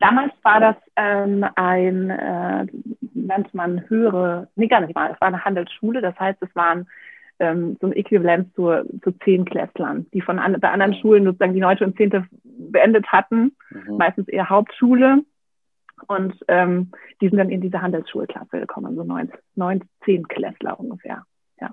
Damals 0.00 0.32
war 0.42 0.60
das 0.60 0.76
ähm, 0.96 1.44
ein, 1.56 2.10
äh, 2.10 2.66
nennt 3.12 3.54
man 3.54 3.88
höhere, 3.88 4.48
nee, 4.56 4.66
gar 4.66 4.80
nicht 4.80 4.94
mal, 4.94 5.12
es 5.12 5.20
war 5.20 5.28
eine 5.28 5.44
Handelsschule, 5.44 6.00
das 6.00 6.18
heißt, 6.18 6.42
es 6.42 6.54
waren 6.56 6.88
ähm, 7.40 7.76
so 7.80 7.86
ein 7.86 7.92
Äquivalent 7.92 8.54
zur, 8.54 8.84
zu 9.02 9.12
Zehnklässlern, 9.24 10.06
die 10.12 10.20
von 10.20 10.38
an, 10.38 10.58
bei 10.60 10.70
anderen 10.70 10.94
Schulen 10.94 11.24
sozusagen 11.24 11.54
die 11.54 11.60
neunte 11.60 11.84
und 11.84 11.96
zehnte 11.96 12.26
beendet 12.44 13.06
hatten, 13.08 13.56
mhm. 13.70 13.96
meistens 13.96 14.28
eher 14.28 14.48
Hauptschule. 14.48 15.22
Und 16.06 16.34
ähm, 16.48 16.92
die 17.20 17.28
sind 17.28 17.38
dann 17.38 17.50
in 17.50 17.60
diese 17.60 17.82
Handelsschulklasse 17.82 18.60
gekommen, 18.60 18.96
so 18.96 19.04
neun, 19.04 19.30
neun 19.54 19.82
Zehnklässler 20.04 20.78
ungefähr. 20.78 21.24
Ja. 21.60 21.70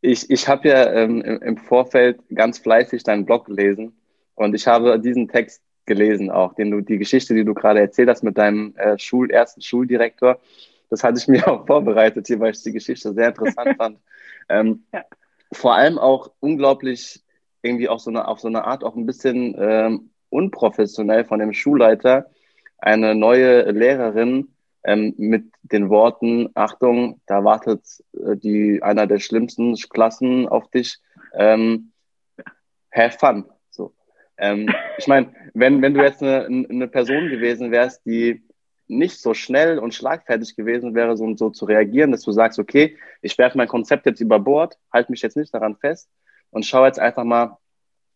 Ich, 0.00 0.30
ich 0.30 0.48
habe 0.48 0.68
ja 0.68 0.92
ähm, 0.92 1.22
im 1.22 1.56
Vorfeld 1.56 2.20
ganz 2.34 2.58
fleißig 2.58 3.04
deinen 3.04 3.24
Blog 3.24 3.46
gelesen 3.46 3.96
und 4.34 4.54
ich 4.54 4.66
habe 4.66 5.00
diesen 5.00 5.28
Text 5.28 5.62
gelesen 5.86 6.30
auch, 6.30 6.54
den 6.54 6.70
du, 6.70 6.80
die 6.82 6.98
Geschichte, 6.98 7.34
die 7.34 7.44
du 7.44 7.54
gerade 7.54 7.80
erzählt 7.80 8.08
hast 8.08 8.22
mit 8.22 8.38
deinem 8.38 8.74
äh, 8.76 8.98
Schul, 8.98 9.30
ersten 9.30 9.62
Schuldirektor. 9.62 10.38
Das 10.90 11.02
hatte 11.02 11.18
ich 11.18 11.26
mir 11.26 11.46
auch 11.48 11.66
vorbereitet 11.66 12.26
hier, 12.26 12.38
weil 12.38 12.52
ich 12.52 12.62
die 12.62 12.72
Geschichte 12.72 13.12
sehr 13.12 13.28
interessant 13.28 13.76
fand. 13.78 13.98
Ähm, 14.48 14.84
ja. 14.92 15.04
Vor 15.52 15.74
allem 15.74 15.98
auch 15.98 16.30
unglaublich 16.40 17.22
irgendwie 17.62 17.88
auch 17.88 17.98
so 17.98 18.10
eine, 18.10 18.28
auf 18.28 18.40
so 18.40 18.48
eine 18.48 18.64
Art 18.64 18.84
auch 18.84 18.96
ein 18.96 19.06
bisschen 19.06 19.54
ähm, 19.58 20.10
unprofessionell 20.30 21.24
von 21.24 21.40
dem 21.40 21.52
Schulleiter 21.52 22.30
eine 22.78 23.14
neue 23.14 23.70
Lehrerin 23.70 24.48
ähm, 24.84 25.14
mit 25.16 25.44
den 25.62 25.90
Worten, 25.90 26.50
Achtung, 26.54 27.20
da 27.26 27.44
wartet 27.44 27.82
äh, 28.14 28.36
die, 28.36 28.82
einer 28.82 29.06
der 29.06 29.18
schlimmsten 29.18 29.74
Klassen 29.74 30.48
auf 30.48 30.70
dich, 30.70 30.98
ähm, 31.34 31.92
have 32.92 33.18
fun. 33.18 33.44
So. 33.70 33.92
Ähm, 34.38 34.72
ich 34.96 35.06
meine, 35.06 35.32
wenn, 35.54 35.82
wenn 35.82 35.94
du 35.94 36.02
jetzt 36.02 36.22
eine, 36.22 36.46
eine 36.46 36.88
Person 36.88 37.28
gewesen 37.28 37.70
wärst, 37.70 38.06
die 38.06 38.42
nicht 38.88 39.20
so 39.20 39.34
schnell 39.34 39.78
und 39.78 39.94
schlagfertig 39.94 40.56
gewesen 40.56 40.94
wäre, 40.94 41.16
so, 41.16 41.36
so 41.36 41.50
zu 41.50 41.64
reagieren, 41.66 42.10
dass 42.10 42.22
du 42.22 42.32
sagst, 42.32 42.58
okay, 42.58 42.96
ich 43.22 43.36
werfe 43.38 43.58
mein 43.58 43.68
Konzept 43.68 44.06
jetzt 44.06 44.20
über 44.20 44.38
Bord, 44.40 44.78
halte 44.92 45.12
mich 45.12 45.22
jetzt 45.22 45.36
nicht 45.36 45.52
daran 45.54 45.76
fest 45.76 46.08
und 46.50 46.64
schau 46.64 46.84
jetzt 46.86 46.98
einfach 46.98 47.24
mal, 47.24 47.58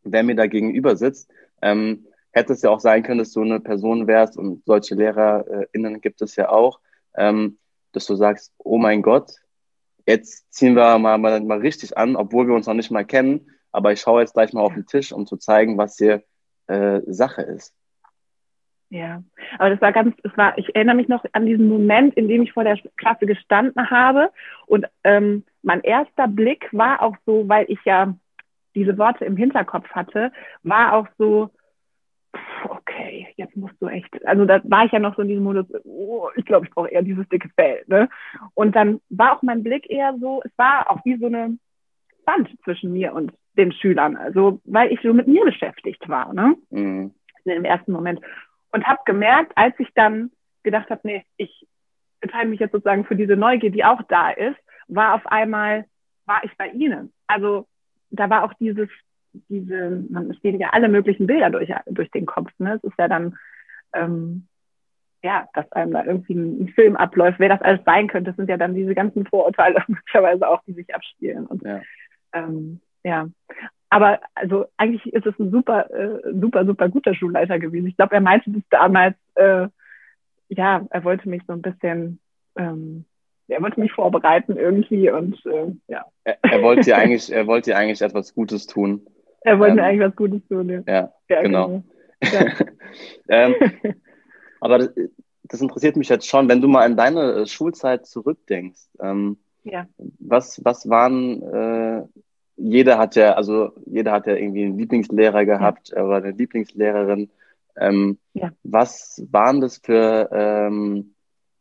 wer 0.02 0.23
mir 0.23 0.35
da 0.35 0.47
gegenüber 0.47 0.97
sitzt. 0.97 1.31
Ähm, 1.61 2.07
hätte 2.33 2.55
es 2.55 2.62
ja 2.62 2.71
auch 2.71 2.81
sein 2.81 3.02
können, 3.02 3.19
dass 3.19 3.33
du 3.33 3.43
eine 3.43 3.61
Person 3.61 4.07
wärst 4.07 4.37
und 4.37 4.64
solche 4.64 4.95
LehrerInnen 4.95 6.00
gibt 6.00 6.23
es 6.23 6.35
ja 6.37 6.49
auch, 6.49 6.81
ähm, 7.14 7.59
dass 7.93 8.07
du 8.07 8.14
sagst, 8.14 8.52
oh 8.59 8.79
mein 8.79 9.02
Gott, 9.02 9.33
jetzt 10.07 10.52
ziehen 10.52 10.75
wir 10.75 10.99
mal, 10.99 11.19
mal, 11.19 11.41
mal 11.43 11.59
richtig 11.59 11.97
an, 11.97 12.17
obwohl 12.17 12.49
wir 12.49 12.55
uns 12.55 12.67
noch 12.67 12.75
nicht 12.75 12.91
mal 12.91 13.05
kennen, 13.05 13.50
aber 13.71 13.93
ich 13.93 14.00
schaue 14.00 14.23
jetzt 14.23 14.35
gleich 14.35 14.52
mal 14.52 14.62
auf 14.62 14.75
den 14.75 14.87
Tisch, 14.87 15.12
um 15.12 15.26
zu 15.26 15.37
zeigen, 15.37 15.76
was 15.76 15.99
hier 15.99 16.25
äh, 16.67 17.00
Sache 17.07 17.43
ist. 17.43 17.75
Ja, 18.92 19.22
aber 19.58 19.70
das 19.70 19.80
war 19.80 19.90
ganz, 19.90 20.14
es 20.22 20.37
war, 20.37 20.58
ich 20.58 20.75
erinnere 20.75 20.96
mich 20.96 21.08
noch 21.08 21.25
an 21.32 21.46
diesen 21.46 21.66
Moment, 21.66 22.12
in 22.14 22.28
dem 22.28 22.42
ich 22.42 22.52
vor 22.52 22.62
der 22.62 22.78
Klasse 22.99 23.25
gestanden 23.25 23.90
habe 23.90 24.30
und 24.66 24.84
ähm, 25.02 25.44
mein 25.62 25.80
erster 25.80 26.28
Blick 26.28 26.68
war 26.72 27.00
auch 27.00 27.16
so, 27.25 27.49
weil 27.49 27.64
ich 27.68 27.78
ja 27.87 28.14
diese 28.75 28.99
Worte 28.99 29.25
im 29.25 29.38
Hinterkopf 29.38 29.88
hatte, 29.92 30.30
war 30.62 30.92
auch 30.92 31.06
so, 31.16 31.49
okay, 32.68 33.28
jetzt 33.37 33.56
musst 33.56 33.80
du 33.80 33.87
echt, 33.87 34.26
also 34.26 34.44
da 34.44 34.61
war 34.64 34.84
ich 34.84 34.92
ja 34.92 34.99
noch 34.99 35.16
so 35.16 35.22
in 35.22 35.28
diesem 35.28 35.44
Modus, 35.44 35.64
oh, 35.84 36.28
ich 36.37 36.44
glaube, 36.44 36.66
ich 36.66 36.72
brauche 36.75 36.90
eher 36.90 37.02
dieses 37.02 37.26
dicke 37.30 37.49
Fell, 37.56 37.84
ne? 37.87 38.11
Und 38.52 38.76
dann 38.76 39.00
war 39.08 39.34
auch 39.34 39.42
mein 39.42 39.62
Blick 39.62 39.88
eher 39.88 40.14
so, 40.20 40.42
es 40.44 40.52
war 40.58 40.90
auch 40.90 41.02
wie 41.06 41.16
so 41.16 41.28
eine 41.28 41.56
Band 42.26 42.50
zwischen 42.62 42.92
mir 42.92 43.14
und 43.14 43.32
den 43.56 43.72
Schülern, 43.72 44.16
also 44.16 44.61
weil 44.64 44.92
ich 44.92 45.00
so 45.00 45.14
mit 45.14 45.28
mir 45.28 45.46
beschäftigt 45.46 46.06
war, 46.11 46.34
ne? 46.34 46.56
Mhm. 46.68 47.14
Im 47.46 47.64
ersten 47.64 47.92
Moment. 47.92 48.20
Und 48.73 48.87
habe 48.87 49.00
gemerkt, 49.05 49.52
als 49.55 49.75
ich 49.79 49.88
dann 49.95 50.31
gedacht 50.62 50.91
habe, 50.91 51.00
nee, 51.05 51.25
ich 51.37 51.67
entscheide 52.21 52.49
mich 52.49 52.61
jetzt 52.61 52.73
sozusagen 52.73 53.05
für 53.05 53.17
diese 53.17 53.37
Neugier, 53.37 53.71
die 53.71 53.85
auch 53.85 54.02
da 54.09 54.31
ist, 54.31 54.57
war 54.88 55.14
auf 55.14 55.26
einmal, 55.26 55.85
war 56.26 56.43
ich 56.45 56.57
bei 56.57 56.69
ihnen. 56.69 57.12
Also 57.26 57.67
da 58.11 58.31
war 58.31 58.45
auch 58.45 58.55
dieses, 58.55 58.88
diese, 59.49 60.05
man 60.11 60.33
stehen 60.35 60.61
ja 60.61 60.71
alle 60.71 60.88
möglichen 60.88 61.26
Bilder 61.26 61.50
durch, 61.50 61.71
durch 61.87 62.11
den 62.11 62.26
Kopf. 62.26 62.50
Ne? 62.59 62.75
Es 62.75 62.85
ist 62.85 62.99
ja 62.99 63.09
dann, 63.09 63.37
ähm, 63.95 64.47
ja, 65.23 65.49
dass 65.55 65.71
einem 65.73 65.93
da 65.93 66.05
irgendwie 66.05 66.35
ein, 66.35 66.64
ein, 66.64 66.69
Film 66.69 66.97
abläuft, 66.97 67.38
wer 67.38 67.49
das 67.49 67.62
alles 67.62 67.85
sein 67.85 68.09
könnte. 68.09 68.31
Das 68.31 68.37
sind 68.37 68.49
ja 68.49 68.57
dann 68.57 68.75
diese 68.75 68.95
ganzen 68.95 69.26
Vorurteile 69.26 69.83
möglicherweise 69.88 70.49
auch, 70.49 70.62
die 70.67 70.73
sich 70.73 70.95
abspielen. 70.95 71.47
Und 71.47 71.62
ja, 71.62 71.81
ähm, 72.33 72.81
ja. 73.05 73.29
Aber 73.92 74.20
also 74.34 74.66
eigentlich 74.76 75.12
ist 75.12 75.26
es 75.26 75.38
ein 75.38 75.50
super, 75.50 75.90
äh, 75.90 76.20
super, 76.32 76.64
super 76.64 76.88
guter 76.88 77.14
Schulleiter 77.14 77.58
gewesen. 77.58 77.87
Ich 77.87 77.96
glaube, 77.96 78.14
er 78.14 78.20
meinte 78.20 78.50
das 78.50 78.62
damals, 78.70 79.16
äh, 79.34 79.68
ja, 80.49 80.87
er 80.90 81.04
wollte 81.04 81.28
mich 81.28 81.42
so 81.46 81.52
ein 81.52 81.62
bisschen 81.62 82.18
ähm, 82.56 83.04
er 83.49 83.62
wollte 83.62 83.80
mich 83.80 83.92
vorbereiten 83.92 84.56
irgendwie 84.56 85.11
und 85.11 85.44
äh, 85.46 85.72
ja. 85.88 86.04
Er, 86.25 86.38
er, 86.42 86.62
wollte 86.62 86.82
dir 86.82 86.96
eigentlich, 86.96 87.32
er 87.32 87.46
wollte 87.46 87.70
dir 87.70 87.76
eigentlich 87.76 88.00
etwas 88.00 88.34
Gutes 88.34 88.66
tun. 88.66 89.06
Er 89.44 89.58
wollte 89.58 89.70
ähm, 89.70 89.76
mir 89.78 89.84
eigentlich 89.84 90.08
was 90.08 90.14
Gutes 90.14 90.46
tun, 90.46 90.68
ja. 90.68 90.82
Ja, 90.87 91.12
ja 91.28 91.42
genau. 91.42 91.66
genau. 91.66 91.82
Ja. 92.32 93.46
ähm, 93.46 93.54
aber 94.61 94.78
das, 94.78 94.94
das, 95.42 95.61
interessiert 95.61 95.96
mich 95.96 96.08
jetzt 96.08 96.28
schon, 96.28 96.49
wenn 96.49 96.61
du 96.61 96.68
mal 96.68 96.84
an 96.84 96.96
deine 96.96 97.49
Schulzeit 97.49 98.06
zurückdenkst. 98.06 98.90
Ähm, 99.00 99.38
ja. 99.64 99.88
Was, 100.20 100.64
was 100.64 100.88
waren, 100.88 101.42
äh, 101.42 102.04
jeder 102.62 102.99
hat 102.99 103.16
ja, 103.16 103.35
also 103.35 103.73
jeder 103.87 104.12
hat 104.12 104.26
ja 104.26 104.35
irgendwie 104.35 104.64
einen 104.64 104.78
Lieblingslehrer 104.78 105.45
gehabt 105.45 105.92
ja. 105.95 106.04
oder 106.04 106.16
eine 106.16 106.31
Lieblingslehrerin. 106.31 107.31
Ähm, 107.76 108.19
ja. 108.35 108.52
Was 108.62 109.26
waren 109.31 109.61
das 109.61 109.78
für 109.78 110.28
ähm, 110.33 111.14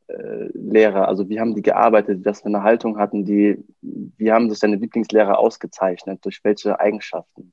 äh, 0.08 0.50
Lehrer? 0.54 1.08
Also 1.08 1.28
wie 1.28 1.40
haben 1.40 1.56
die 1.56 1.64
gearbeitet, 1.64 2.24
was 2.24 2.42
für 2.42 2.48
eine 2.48 2.64
Haltung 2.64 3.00
hatten 3.00 3.26
die? 3.26 3.64
Wie 3.82 4.32
haben 4.32 4.50
sich 4.50 4.60
deine 4.60 4.76
Lieblingslehrer 4.76 5.40
ausgezeichnet? 5.40 6.24
Durch 6.24 6.44
welche 6.44 6.80
Eigenschaften? 6.80 7.52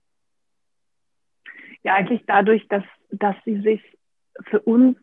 Ja, 1.84 1.94
eigentlich 1.94 2.24
dadurch, 2.26 2.66
dass, 2.68 2.84
dass 3.10 3.36
sie 3.44 3.60
sich 3.62 3.80
für 4.50 4.60
uns 4.60 4.98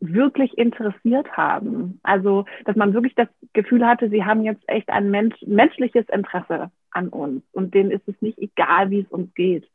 wirklich 0.00 0.56
interessiert 0.56 1.36
haben. 1.36 1.98
Also, 2.04 2.44
dass 2.66 2.76
man 2.76 2.94
wirklich 2.94 3.16
das 3.16 3.28
Gefühl 3.52 3.84
hatte, 3.84 4.10
sie 4.10 4.24
haben 4.24 4.44
jetzt 4.44 4.62
echt 4.68 4.90
ein 4.90 5.10
Mensch, 5.10 5.34
menschliches 5.44 6.08
Interesse 6.08 6.70
an 6.90 7.08
uns 7.08 7.42
und 7.52 7.74
denen 7.74 7.90
ist 7.90 8.06
es 8.06 8.20
nicht 8.20 8.38
egal, 8.38 8.90
wie 8.90 9.00
es 9.00 9.08
uns 9.08 9.32
geht, 9.34 9.68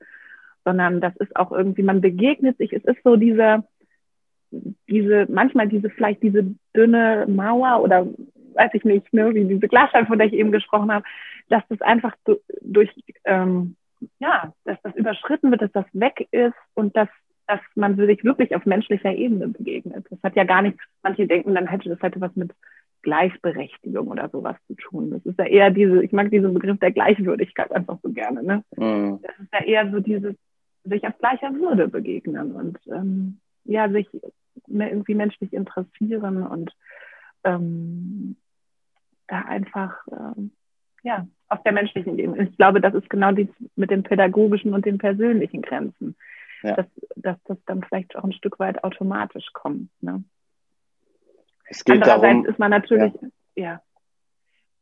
sondern 0.66 1.02
das 1.02 1.16
ist 1.18 1.36
auch 1.36 1.52
irgendwie, 1.52 1.84
man 1.84 2.02
begegnet 2.02 2.58
sich, 2.58 2.74
es 2.74 2.84
ist 2.86 3.04
so 3.04 3.16
dieser, 3.16 3.64
diese, 4.88 5.26
manchmal 5.30 5.68
diese, 5.68 5.90
vielleicht 5.90 6.24
diese 6.24 6.56
dünne 6.76 7.26
Mauer 7.28 7.82
oder 7.82 8.08
weiß 8.54 8.72
ich 8.74 8.84
nicht, 8.84 9.12
ne, 9.14 9.34
wie 9.34 9.46
diese 9.46 9.68
Glasscheibe, 9.68 10.08
von 10.08 10.18
der 10.18 10.28
ich 10.28 10.34
eben 10.34 10.52
gesprochen 10.52 10.92
habe, 10.92 11.06
dass 11.50 11.64
das 11.70 11.82
einfach 11.82 12.16
durch, 12.62 12.90
ähm, 13.26 13.76
ja, 14.20 14.54
dass 14.66 14.82
das 14.84 14.96
überschritten 14.96 15.52
wird, 15.52 15.62
dass 15.62 15.72
das 15.72 15.86
weg 15.94 16.28
ist 16.32 16.56
und 16.74 16.96
dass, 16.96 17.10
dass 17.48 17.60
man 17.76 17.96
sich 17.96 18.24
wirklich 18.24 18.56
auf 18.56 18.66
menschlicher 18.66 19.12
Ebene 19.12 19.48
begegnet. 19.48 20.06
Das 20.10 20.20
hat 20.24 20.36
ja 20.36 20.44
gar 20.44 20.62
nicht, 20.62 20.78
manche 21.02 21.28
denken, 21.28 21.56
dann 21.56 21.68
hätte 21.68 21.90
das 21.90 22.02
hätte 22.02 22.22
was 22.22 22.36
mit 22.36 22.52
Gleichberechtigung 23.04 24.08
oder 24.08 24.30
sowas 24.30 24.56
zu 24.68 24.76
tun. 24.76 25.12
Das 25.12 25.24
ist 25.26 25.38
ja 25.38 25.46
eher 25.46 25.70
diese, 25.70 26.04
ich 26.04 26.12
mag 26.12 26.32
diesen 26.32 26.54
Begriff 26.54 26.80
der 26.80 26.92
Gleichwürdigkeit 26.92 27.72
einfach 27.72 28.00
so 28.02 28.10
gerne, 28.10 28.44
ne? 28.44 28.64
Mhm. 28.76 29.20
Das 29.22 29.38
ist 29.40 29.54
ja 29.54 29.64
eher 29.64 29.92
so 29.92 30.00
dieses, 30.00 30.36
sich 30.84 31.06
auf 31.06 31.18
gleicher 31.20 31.54
Würde 31.54 31.88
begegnen 31.88 32.54
und 32.54 32.80
ähm, 32.88 33.40
ja, 33.66 33.90
sich 33.90 34.08
irgendwie 34.68 35.16
menschlich 35.16 35.54
interessieren 35.54 36.44
und 36.44 36.72
ähm, 37.44 38.36
da 39.28 39.42
einfach 39.42 39.96
ähm, 40.12 40.52
ja 41.04 41.28
auf 41.50 41.64
der 41.64 41.72
menschlichen 41.72 42.18
Ebene. 42.20 42.50
Ich 42.50 42.58
glaube, 42.58 42.82
das 42.82 42.94
ist 42.94 43.10
genau 43.10 43.32
die 43.32 43.50
mit 43.76 43.92
den 43.92 44.04
pädagogischen 44.04 44.74
und 44.74 44.86
den 44.86 44.98
persönlichen 44.98 45.62
Grenzen, 45.62 46.16
ja. 46.64 46.76
dass, 46.76 46.86
dass 47.16 47.38
das 47.46 47.58
dann 47.66 47.84
vielleicht 47.84 48.16
auch 48.16 48.24
ein 48.24 48.34
Stück 48.34 48.60
weit 48.60 48.84
automatisch 48.84 49.48
kommt. 49.54 49.90
Ne? 50.02 50.24
Andererseits 51.88 52.22
darum, 52.22 52.46
ist 52.46 52.60
man 52.60 52.72
natürlich, 52.72 53.14
ja. 53.56 53.64
ja. 53.64 53.82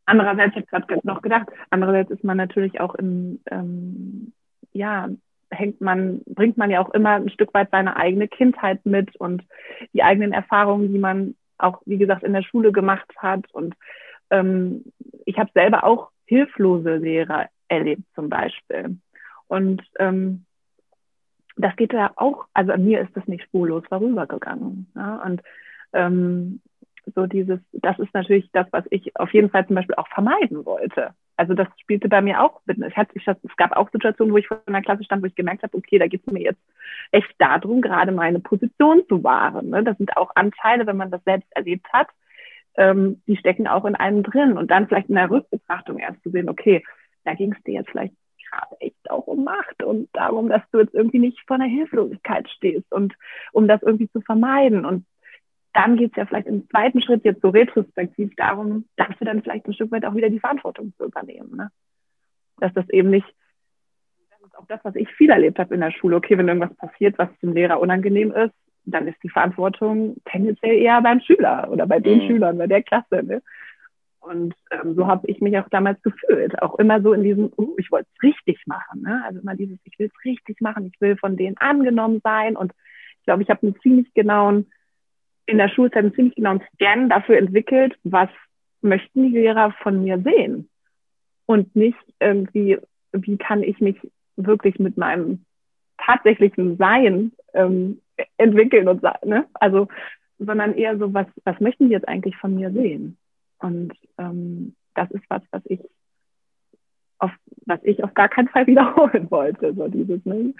Andererseits, 0.05 0.55
ich 0.57 0.71
habe 0.71 0.87
gerade 0.87 1.07
noch 1.07 1.21
gedacht, 1.21 1.47
andererseits 1.69 2.11
ist 2.11 2.23
man 2.23 2.37
natürlich 2.37 2.79
auch 2.81 2.95
in, 2.95 3.41
ähm, 3.49 4.33
ja, 4.73 5.09
hängt 5.49 5.81
man, 5.81 6.21
bringt 6.25 6.57
man 6.57 6.71
ja 6.71 6.81
auch 6.81 6.89
immer 6.91 7.11
ein 7.11 7.29
Stück 7.29 7.53
weit 7.53 7.69
seine 7.71 7.97
eigene 7.97 8.27
Kindheit 8.27 8.85
mit 8.85 9.15
und 9.17 9.43
die 9.93 10.03
eigenen 10.03 10.33
Erfahrungen, 10.33 10.91
die 10.91 10.99
man 10.99 11.35
auch, 11.57 11.81
wie 11.85 11.97
gesagt, 11.97 12.23
in 12.23 12.33
der 12.33 12.41
Schule 12.41 12.71
gemacht 12.71 13.11
hat. 13.17 13.45
Und 13.53 13.75
ähm, 14.29 14.85
ich 15.25 15.37
habe 15.37 15.51
selber 15.53 15.83
auch 15.83 16.09
hilflose 16.25 16.95
Lehrer 16.95 17.49
erlebt 17.67 18.03
zum 18.15 18.29
Beispiel. 18.29 18.97
Und 19.47 19.83
ähm, 19.99 20.45
das 21.57 21.75
geht 21.75 21.93
ja 21.93 22.11
auch, 22.15 22.45
also 22.53 22.71
an 22.71 22.85
mir 22.85 23.01
ist 23.01 23.15
das 23.15 23.27
nicht 23.27 23.43
spurlos 23.43 23.83
vorübergegangen. 23.87 24.91
Ja? 24.95 25.21
Und 25.23 25.41
ähm, 25.93 26.61
so 27.15 27.25
dieses, 27.25 27.59
das 27.71 27.97
ist 27.99 28.13
natürlich 28.13 28.49
das, 28.53 28.67
was 28.71 28.85
ich 28.89 29.15
auf 29.17 29.33
jeden 29.33 29.49
Fall 29.49 29.65
zum 29.65 29.75
Beispiel 29.75 29.95
auch 29.95 30.07
vermeiden 30.07 30.65
wollte. 30.65 31.13
Also 31.37 31.53
das 31.53 31.67
spielte 31.79 32.07
bei 32.07 32.21
mir 32.21 32.41
auch 32.41 32.61
mit. 32.65 32.77
Es, 32.79 32.95
hat, 32.95 33.09
es 33.15 33.57
gab 33.57 33.75
auch 33.75 33.89
Situationen, 33.91 34.33
wo 34.33 34.37
ich 34.37 34.47
vor 34.47 34.61
einer 34.65 34.81
Klasse 34.81 35.03
stand, 35.03 35.23
wo 35.23 35.27
ich 35.27 35.35
gemerkt 35.35 35.63
habe, 35.63 35.75
okay, 35.77 35.97
da 35.97 36.07
geht 36.07 36.21
es 36.25 36.31
mir 36.31 36.43
jetzt 36.43 36.61
echt 37.11 37.33
darum, 37.39 37.81
gerade 37.81 38.11
meine 38.11 38.39
Position 38.39 39.03
zu 39.07 39.23
wahren. 39.23 39.69
Ne? 39.69 39.83
Das 39.83 39.97
sind 39.97 40.15
auch 40.17 40.31
Anteile, 40.35 40.85
wenn 40.85 40.97
man 40.97 41.11
das 41.11 41.23
selbst 41.23 41.51
erlebt 41.51 41.87
hat, 41.91 42.07
ähm, 42.75 43.21
die 43.27 43.37
stecken 43.37 43.67
auch 43.67 43.85
in 43.85 43.95
einem 43.95 44.23
drin. 44.23 44.57
Und 44.57 44.69
dann 44.69 44.87
vielleicht 44.87 45.09
in 45.09 45.15
der 45.15 45.29
Rückbetrachtung 45.29 45.97
erst 45.97 46.21
zu 46.23 46.29
sehen, 46.29 46.49
okay, 46.49 46.83
da 47.23 47.33
ging 47.33 47.53
es 47.53 47.63
dir 47.63 47.73
jetzt 47.73 47.89
vielleicht 47.89 48.15
gerade 48.51 48.75
echt 48.79 49.09
auch 49.09 49.27
um 49.27 49.43
Macht 49.43 49.81
und 49.83 50.09
darum, 50.13 50.49
dass 50.49 50.61
du 50.71 50.79
jetzt 50.79 50.93
irgendwie 50.93 51.19
nicht 51.19 51.39
vor 51.47 51.55
einer 51.55 51.65
Hilflosigkeit 51.65 52.49
stehst 52.49 52.91
und 52.91 53.13
um 53.51 53.67
das 53.67 53.81
irgendwie 53.81 54.09
zu 54.11 54.21
vermeiden. 54.21 54.85
Und 54.85 55.05
dann 55.73 55.97
geht 55.97 56.11
es 56.11 56.17
ja 56.17 56.25
vielleicht 56.25 56.47
im 56.47 56.67
zweiten 56.69 57.01
Schritt 57.01 57.23
jetzt 57.23 57.41
so 57.41 57.49
retrospektiv 57.49 58.35
darum, 58.35 58.85
dafür 58.97 59.25
dann 59.25 59.41
vielleicht 59.41 59.67
ein 59.67 59.73
Stück 59.73 59.91
weit 59.91 60.05
auch 60.05 60.15
wieder 60.15 60.29
die 60.29 60.39
Verantwortung 60.39 60.93
zu 60.97 61.05
übernehmen. 61.05 61.55
Ne? 61.55 61.71
Dass 62.59 62.73
das 62.73 62.89
eben 62.89 63.09
nicht, 63.09 63.27
das 64.29 64.41
ist 64.41 64.57
auch 64.57 64.67
das, 64.67 64.79
was 64.83 64.95
ich 64.95 65.09
viel 65.09 65.29
erlebt 65.29 65.59
habe 65.59 65.73
in 65.73 65.81
der 65.81 65.91
Schule. 65.91 66.17
Okay, 66.17 66.37
wenn 66.37 66.47
irgendwas 66.47 66.75
passiert, 66.75 67.17
was 67.17 67.29
dem 67.41 67.53
Lehrer 67.53 67.79
unangenehm 67.79 68.31
ist, 68.31 68.53
dann 68.85 69.07
ist 69.07 69.21
die 69.23 69.29
Verantwortung 69.29 70.17
tendenziell 70.25 70.75
eher 70.75 71.01
beim 71.01 71.21
Schüler 71.21 71.69
oder 71.71 71.87
bei 71.87 71.99
den 71.99 72.23
mhm. 72.23 72.27
Schülern, 72.27 72.57
bei 72.57 72.67
der 72.67 72.83
Klasse. 72.83 73.23
Ne? 73.23 73.41
Und 74.19 74.53
ähm, 74.71 74.95
so 74.95 75.07
habe 75.07 75.27
ich 75.27 75.39
mich 75.39 75.57
auch 75.57 75.69
damals 75.69 76.01
gefühlt. 76.03 76.61
Auch 76.61 76.77
immer 76.79 77.01
so 77.01 77.13
in 77.13 77.23
diesem, 77.23 77.51
uh, 77.57 77.75
ich 77.77 77.91
wollte 77.91 78.09
es 78.13 78.23
richtig 78.23 78.61
machen. 78.65 79.01
Ne? 79.01 79.23
Also 79.25 79.39
immer 79.39 79.55
dieses, 79.55 79.79
ich 79.83 79.97
will 79.99 80.11
es 80.13 80.25
richtig 80.25 80.61
machen, 80.61 80.91
ich 80.93 80.99
will 80.99 81.15
von 81.17 81.37
denen 81.37 81.57
angenommen 81.57 82.19
sein. 82.23 82.55
Und 82.55 82.73
ich 83.19 83.25
glaube, 83.25 83.43
ich 83.43 83.49
habe 83.49 83.61
einen 83.63 83.79
ziemlich 83.81 84.13
genauen 84.13 84.67
in 85.51 85.57
der 85.57 85.69
Schulzeit 85.69 86.03
einen 86.03 86.15
ziemlich 86.15 86.35
genauen 86.35 86.61
Scan 86.73 87.09
dafür 87.09 87.37
entwickelt, 87.37 87.97
was 88.03 88.29
möchten 88.81 89.23
die 89.23 89.37
Lehrer 89.37 89.73
von 89.83 90.03
mir 90.03 90.19
sehen 90.19 90.69
und 91.45 91.75
nicht 91.75 91.99
irgendwie, 92.19 92.79
wie 93.11 93.37
kann 93.37 93.61
ich 93.61 93.79
mich 93.79 93.97
wirklich 94.37 94.79
mit 94.79 94.97
meinem 94.97 95.45
tatsächlichen 95.97 96.77
Sein 96.77 97.31
ähm, 97.53 98.01
entwickeln 98.37 98.87
und 98.87 99.03
ne? 99.25 99.45
also 99.53 99.87
sondern 100.39 100.73
eher 100.73 100.97
so 100.97 101.13
was 101.13 101.27
was 101.43 101.59
möchten 101.59 101.87
die 101.87 101.93
jetzt 101.93 102.07
eigentlich 102.07 102.35
von 102.37 102.55
mir 102.55 102.71
sehen 102.71 103.17
und 103.59 103.93
ähm, 104.17 104.75
das 104.95 105.11
ist 105.11 105.23
was 105.29 105.43
was 105.51 105.61
ich 105.65 105.79
auf 107.19 107.31
was 107.65 107.79
ich 107.83 108.03
auf 108.03 108.13
gar 108.13 108.29
keinen 108.29 108.47
Fall 108.47 108.65
wiederholen 108.73 109.29
wollte 109.29 109.73
so 109.73 109.87
dieses 109.87 110.25
ne? 110.25 110.53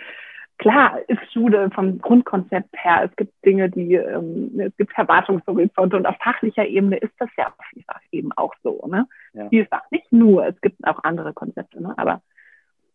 Klar 0.61 0.99
ist 1.07 1.19
Schule 1.33 1.69
vom 1.71 1.99
Grundkonzept 1.99 2.69
her, 2.73 3.09
es 3.09 3.15
gibt 3.15 3.33
Dinge, 3.43 3.69
die, 3.69 3.95
ähm, 3.95 4.51
es 4.59 4.75
gibt 4.77 4.95
Erwartungshorizonte 4.95 5.97
und 5.97 6.05
auf 6.05 6.15
fachlicher 6.23 6.65
Ebene 6.65 6.97
ist 6.97 7.13
das 7.17 7.29
ja 7.35 7.51
vielfach 7.71 7.99
eben 8.11 8.31
auch 8.33 8.53
so, 8.63 8.85
ne? 8.87 9.07
Ja. 9.33 9.49
Vielfach, 9.49 9.81
nicht 9.89 10.11
nur, 10.11 10.45
es 10.45 10.61
gibt 10.61 10.77
auch 10.87 11.03
andere 11.03 11.33
Konzepte, 11.33 11.81
ne? 11.81 11.93
Aber 11.97 12.21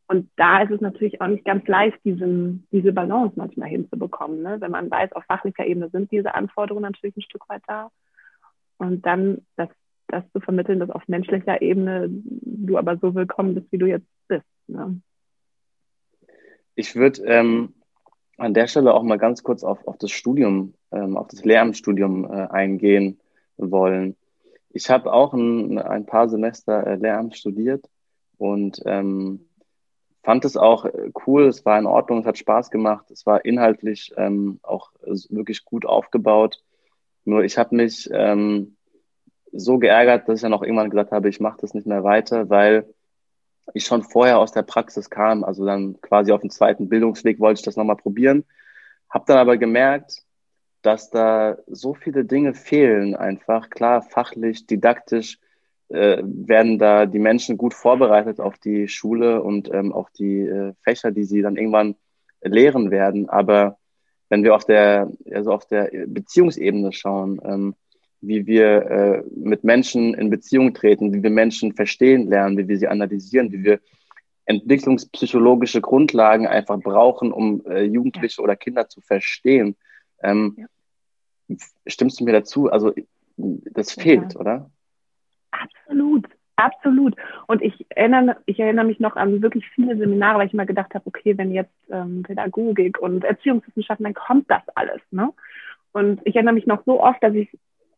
und 0.09 0.31
da 0.37 0.63
ist 0.63 0.71
es 0.71 0.81
natürlich 0.81 1.21
auch 1.21 1.27
nicht 1.27 1.45
ganz 1.45 1.67
leicht, 1.67 1.99
diesen, 2.05 2.69
diese 2.71 2.93
Balance 2.93 3.35
manchmal 3.35 3.69
hinzubekommen, 3.69 4.43
ne? 4.43 4.61
Wenn 4.61 4.71
man 4.71 4.89
weiß, 4.89 5.13
auf 5.13 5.25
fachlicher 5.25 5.67
Ebene 5.67 5.91
sind 5.91 6.13
diese 6.13 6.35
Anforderungen 6.35 6.85
natürlich 6.85 7.17
ein 7.17 7.23
Stück 7.23 7.49
weit 7.49 7.63
da. 7.67 7.91
Und 8.79 9.05
dann 9.05 9.43
das, 9.57 9.69
das 10.07 10.23
zu 10.33 10.39
vermitteln, 10.39 10.79
dass 10.79 10.91
auf 10.91 11.03
menschlicher 11.09 11.61
Ebene 11.61 12.09
du 12.09 12.79
aber 12.79 12.97
so 12.99 13.17
willkommen 13.17 13.57
bist, 13.57 13.73
wie 13.73 13.79
du 13.79 13.87
jetzt 13.87 14.07
bist. 14.29 14.47
Ne? 14.69 15.01
Ich 16.77 16.95
würde 16.95 17.23
ähm, 17.25 17.73
an 18.37 18.53
der 18.53 18.67
Stelle 18.67 18.93
auch 18.93 19.03
mal 19.03 19.17
ganz 19.17 19.43
kurz 19.43 19.65
auf, 19.65 19.87
auf 19.89 19.97
das 19.97 20.11
Studium, 20.11 20.75
ähm, 20.93 21.17
auf 21.17 21.27
das 21.29 21.43
Lehramtsstudium 21.43 22.25
äh, 22.27 22.47
eingehen 22.49 23.19
wollen. 23.57 24.15
Ich 24.71 24.91
habe 24.91 25.11
auch 25.11 25.33
ein, 25.33 25.79
ein 25.79 26.05
paar 26.05 26.29
Semester 26.29 26.87
äh, 26.87 26.97
Lehramt 26.97 27.35
studiert 27.35 27.89
und 28.37 28.83
ähm, 28.85 29.49
fand 30.23 30.45
es 30.45 30.59
auch 30.59 30.85
äh, 30.85 31.11
cool, 31.27 31.47
es 31.47 31.65
war 31.65 31.79
in 31.79 31.87
Ordnung, 31.87 32.21
es 32.21 32.27
hat 32.27 32.37
Spaß 32.37 32.71
gemacht, 32.71 33.11
es 33.11 33.25
war 33.25 33.47
inhaltlich 33.47 34.13
ähm, 34.19 34.61
auch 34.63 34.91
wirklich 35.31 35.65
gut 35.65 35.87
aufgebaut. 35.87 36.63
Nur 37.25 37.43
ich 37.43 37.57
habe 37.57 37.75
mich 37.75 38.11
ähm, 38.13 38.77
so 39.51 39.79
geärgert, 39.79 40.29
dass 40.29 40.37
ich 40.37 40.43
dann 40.43 40.53
auch 40.53 40.63
irgendwann 40.63 40.91
gesagt 40.91 41.11
habe, 41.11 41.31
ich 41.31 41.41
mache 41.41 41.59
das 41.63 41.73
nicht 41.73 41.87
mehr 41.87 42.05
weiter, 42.05 42.51
weil 42.51 42.87
ich 43.75 43.85
schon 43.85 44.03
vorher 44.03 44.39
aus 44.39 44.53
der 44.53 44.63
Praxis 44.63 45.11
kam, 45.11 45.45
also 45.45 45.65
dann 45.65 46.01
quasi 46.01 46.33
auf 46.33 46.41
dem 46.41 46.51
zweiten 46.51 46.89
Bildungsweg 46.89 47.41
wollte 47.41 47.61
ich 47.61 47.65
das 47.65 47.77
nochmal 47.77 47.97
probieren, 47.97 48.45
habe 49.11 49.25
dann 49.27 49.39
aber 49.39 49.57
gemerkt, 49.57 50.23
dass 50.83 51.11
da 51.11 51.59
so 51.67 51.95
viele 51.95 52.25
Dinge 52.25 52.55
fehlen 52.55 53.17
einfach. 53.17 53.71
Klar, 53.71 54.03
fachlich, 54.03 54.67
didaktisch 54.67 55.39
äh, 55.89 56.23
werden 56.23 56.79
da 56.79 57.07
die 57.07 57.19
Menschen 57.19 57.57
gut 57.57 57.75
vorbereitet 57.75 58.41
auf 58.41 58.59
die 58.59 58.89
Schule 58.89 59.43
und 59.43 59.73
ähm, 59.73 59.93
auf 59.93 60.11
die 60.11 60.41
äh, 60.41 60.75
Fächer, 60.83 61.11
die 61.11 61.25
sie 61.25 61.43
dann 61.43 61.57
irgendwann 61.57 61.97
lehren 62.41 62.91
werden. 62.91 63.29
Aber 63.29 63.79
wenn 64.29 64.45
wir 64.45 64.55
auf 64.55 64.65
der, 64.65 65.11
also 65.33 65.53
auf 65.53 65.67
der 65.67 65.91
Beziehungsebene 66.07 66.93
schauen, 66.93 67.41
ähm, 67.45 67.75
wie 68.21 68.47
wir 68.47 68.83
äh, 68.91 69.23
mit 69.35 69.65
Menschen 69.65 70.15
in 70.15 70.31
Beziehung 70.31 70.75
treten, 70.75 71.13
wie 71.13 71.23
wir 71.23 71.31
Menschen 71.31 71.75
verstehen 71.75 72.29
lernen, 72.29 72.57
wie 72.59 72.69
wir 72.69 72.79
sie 72.79 72.89
analysieren, 72.89 73.53
wie 73.53 73.63
wir 73.63 73.81
entwicklungspsychologische 74.47 75.81
Grundlagen 75.81 76.47
einfach 76.47 76.79
brauchen, 76.79 77.33
um 77.33 77.65
äh, 77.67 77.83
Jugendliche 77.83 78.41
ja. 78.41 78.45
oder 78.45 78.57
Kinder 78.57 78.89
zu 78.89 79.01
verstehen. 79.01 79.77
Ähm, 80.23 80.57
ja. 80.57 81.57
Stimmst 81.87 82.21
du 82.21 82.25
mir 82.25 82.33
dazu? 82.33 82.71
Also 82.71 82.93
das 83.37 83.93
fehlt, 83.93 84.35
ja. 84.35 84.41
oder? 84.41 84.71
Absolut, 85.51 86.27
absolut. 86.57 87.17
Und 87.47 87.63
ich 87.63 87.87
erinnere, 87.89 88.37
ich 88.47 88.59
erinnere 88.59 88.87
mich 88.87 89.01
noch 89.01 89.17
an 89.17 89.43
wirklich 89.43 89.69
viele 89.75 89.97
Seminare, 89.97 90.39
weil 90.39 90.47
ich 90.47 90.55
immer 90.55 90.67
gedacht 90.67 90.95
habe, 90.95 91.07
okay, 91.07 91.37
wenn 91.37 91.53
jetzt 91.53 91.75
ähm, 91.91 92.23
Pädagogik 92.23 92.99
und 92.99 93.25
Erziehungswissenschaften, 93.25 94.05
dann 94.05 94.15
kommt 94.15 94.51
das 94.51 94.63
alles. 94.75 95.01
Ne? 95.11 95.33
Und 95.93 96.21
ich 96.25 96.37
erinnere 96.37 96.55
mich 96.55 96.67
noch 96.67 96.85
so 96.85 97.03
oft, 97.03 97.23
dass 97.23 97.35
ich 97.35 97.49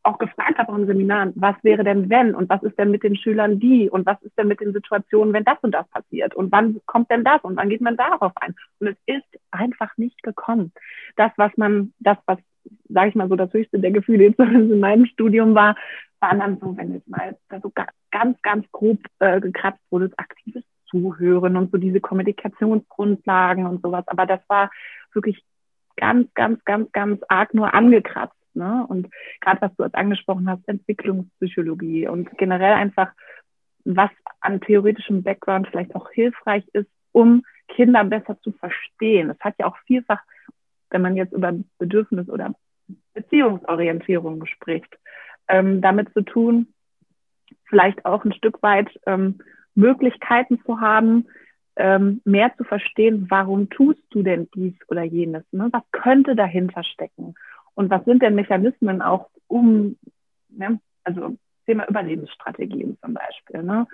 auch 0.08 0.18
gefragt 0.18 0.58
habe 0.58 0.72
im 0.72 0.86
Seminaren, 0.86 1.32
was 1.36 1.56
wäre 1.62 1.84
denn 1.84 2.08
wenn 2.08 2.34
und 2.34 2.48
was 2.48 2.62
ist 2.62 2.78
denn 2.78 2.90
mit 2.90 3.02
den 3.02 3.16
Schülern 3.16 3.60
die 3.60 3.90
und 3.90 4.06
was 4.06 4.20
ist 4.22 4.36
denn 4.38 4.48
mit 4.48 4.60
den 4.60 4.72
Situationen, 4.72 5.34
wenn 5.34 5.44
das 5.44 5.58
und 5.62 5.72
das 5.72 5.86
passiert 5.88 6.34
und 6.34 6.50
wann 6.50 6.80
kommt 6.86 7.10
denn 7.10 7.24
das 7.24 7.42
und 7.42 7.56
wann 7.56 7.68
geht 7.68 7.82
man 7.82 7.96
darauf 7.96 8.32
ein? 8.36 8.54
Und 8.80 8.88
es 8.88 8.96
ist 9.06 9.40
einfach 9.50 9.96
nicht 9.96 10.22
gekommen. 10.22 10.72
Das, 11.16 11.30
was 11.36 11.52
man, 11.56 11.92
das, 12.00 12.16
was, 12.26 12.38
sage 12.88 13.10
ich 13.10 13.14
mal 13.14 13.28
so, 13.28 13.36
das 13.36 13.52
höchste 13.52 13.78
der 13.78 13.90
Gefühle 13.90 14.24
jetzt 14.24 14.38
in 14.40 14.80
meinem 14.80 15.06
Studium 15.06 15.54
war, 15.54 15.76
war 16.20 16.34
dann 16.34 16.58
so, 16.58 16.76
wenn 16.76 16.94
jetzt 16.94 17.08
mal 17.08 17.36
so 17.62 17.70
ganz, 18.10 18.40
ganz 18.42 18.66
grob 18.72 18.98
äh, 19.20 19.40
gekratzt 19.40 19.82
wurde, 19.90 20.10
aktives 20.16 20.64
Zuhören 20.90 21.56
und 21.56 21.70
so 21.70 21.76
diese 21.76 22.00
Kommunikationsgrundlagen 22.00 23.66
und 23.66 23.82
sowas. 23.82 24.04
Aber 24.08 24.24
das 24.24 24.40
war 24.48 24.70
wirklich 25.12 25.44
ganz, 25.96 26.32
ganz, 26.34 26.64
ganz, 26.64 26.90
ganz 26.92 27.20
arg 27.28 27.52
nur 27.52 27.74
angekratzt. 27.74 28.37
Ne? 28.54 28.84
Und 28.88 29.08
gerade 29.40 29.60
was 29.60 29.74
du 29.76 29.84
als 29.84 29.94
angesprochen 29.94 30.48
hast, 30.48 30.66
Entwicklungspsychologie 30.68 32.08
und 32.08 32.30
generell 32.38 32.72
einfach, 32.72 33.12
was 33.84 34.10
an 34.40 34.60
theoretischem 34.60 35.22
Background 35.22 35.68
vielleicht 35.68 35.94
auch 35.94 36.10
hilfreich 36.10 36.64
ist, 36.72 36.90
um 37.12 37.42
Kinder 37.68 38.04
besser 38.04 38.38
zu 38.40 38.52
verstehen. 38.52 39.28
Das 39.28 39.40
hat 39.40 39.54
ja 39.58 39.66
auch 39.66 39.76
vielfach, 39.86 40.20
wenn 40.90 41.02
man 41.02 41.16
jetzt 41.16 41.32
über 41.32 41.52
Bedürfnis 41.78 42.28
oder 42.28 42.54
Beziehungsorientierung 43.14 44.46
spricht, 44.46 44.98
ähm, 45.48 45.80
damit 45.80 46.12
zu 46.12 46.22
tun, 46.22 46.72
vielleicht 47.68 48.04
auch 48.04 48.24
ein 48.24 48.32
Stück 48.32 48.62
weit 48.62 48.88
ähm, 49.06 49.40
Möglichkeiten 49.74 50.60
zu 50.64 50.80
haben, 50.80 51.26
ähm, 51.76 52.20
mehr 52.24 52.52
zu 52.56 52.64
verstehen, 52.64 53.26
warum 53.28 53.70
tust 53.70 54.02
du 54.10 54.22
denn 54.22 54.48
dies 54.54 54.74
oder 54.88 55.04
jenes? 55.04 55.44
Ne? 55.52 55.68
Was 55.70 55.82
könnte 55.92 56.34
dahinter 56.34 56.82
stecken? 56.82 57.34
Und 57.78 57.90
was 57.90 58.04
sind 58.06 58.22
denn 58.22 58.34
Mechanismen 58.34 59.00
auch 59.02 59.28
um, 59.46 59.96
ne, 60.48 60.80
also 61.04 61.36
Thema 61.64 61.88
Überlebensstrategien 61.88 62.98
zum 63.00 63.14
Beispiel, 63.14 63.62
ne? 63.62 63.86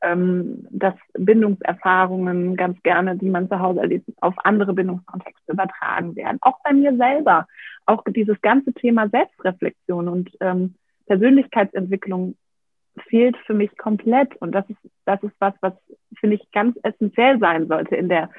Ähm, 0.00 0.68
dass 0.70 0.94
Bindungserfahrungen 1.14 2.54
ganz 2.54 2.80
gerne, 2.84 3.16
die 3.16 3.30
man 3.30 3.48
zu 3.48 3.58
Hause 3.58 3.80
erlebt, 3.80 4.08
auf 4.20 4.34
andere 4.44 4.74
Bindungskontexte 4.74 5.52
übertragen 5.54 6.14
werden. 6.14 6.38
Auch 6.40 6.60
bei 6.62 6.72
mir 6.72 6.96
selber. 6.96 7.48
Auch 7.84 8.04
dieses 8.06 8.40
ganze 8.42 8.72
Thema 8.74 9.08
Selbstreflexion 9.08 10.06
und 10.06 10.30
ähm, 10.40 10.76
Persönlichkeitsentwicklung 11.06 12.36
fehlt 13.08 13.36
für 13.38 13.54
mich 13.54 13.76
komplett. 13.76 14.36
Und 14.36 14.52
das 14.52 14.70
ist, 14.70 14.78
das 15.04 15.20
ist 15.24 15.34
was, 15.40 15.54
was, 15.60 15.74
finde 16.20 16.36
ich, 16.36 16.48
ganz 16.52 16.78
essentiell 16.84 17.40
sein 17.40 17.66
sollte 17.66 17.96
in 17.96 18.08
der, 18.08 18.30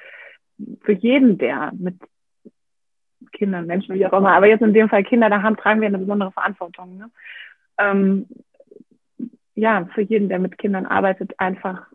für 0.82 0.94
jeden, 0.94 1.38
der 1.38 1.74
mit 1.74 1.98
Kindern, 3.34 3.68
Menschen, 3.68 3.96
wie 3.96 4.06
auch 4.06 4.14
immer, 4.14 4.32
aber 4.32 4.48
jetzt 4.48 4.62
in 4.62 4.74
dem 4.74 4.90
Fall 4.90 5.04
Kinder, 5.04 5.30
da 5.30 5.42
haben, 5.42 5.58
tragen 5.58 5.82
wir 5.82 5.88
eine 5.88 5.98
besondere 5.98 6.32
Verantwortung. 6.32 6.98
Ne? 6.98 7.10
Ähm, 7.78 8.28
ja, 9.56 9.86
für 9.94 10.02
jeden, 10.02 10.30
der 10.30 10.40
mit 10.40 10.58
Kindern 10.58 10.86
arbeitet, 10.86 11.34
einfach 11.40 11.86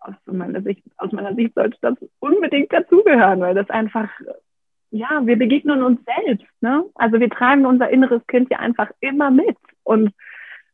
aus 0.00 0.14
meiner 0.26 0.62
Sicht, 0.62 0.82
aus 0.96 1.12
meiner 1.12 1.34
Sicht 1.34 1.54
sollte 1.54 1.76
das 1.80 1.94
unbedingt 2.20 2.72
dazugehören, 2.72 3.40
weil 3.40 3.54
das 3.54 3.70
einfach, 3.70 4.08
ja, 4.90 5.22
wir 5.24 5.36
begegnen 5.36 5.82
uns 5.82 6.00
selbst, 6.04 6.46
ne? 6.60 6.84
Also 6.94 7.20
wir 7.20 7.30
tragen 7.30 7.66
unser 7.66 7.88
inneres 7.88 8.26
Kind 8.26 8.50
ja 8.50 8.58
einfach 8.58 8.90
immer 9.00 9.30
mit. 9.30 9.56
Und 9.82 10.12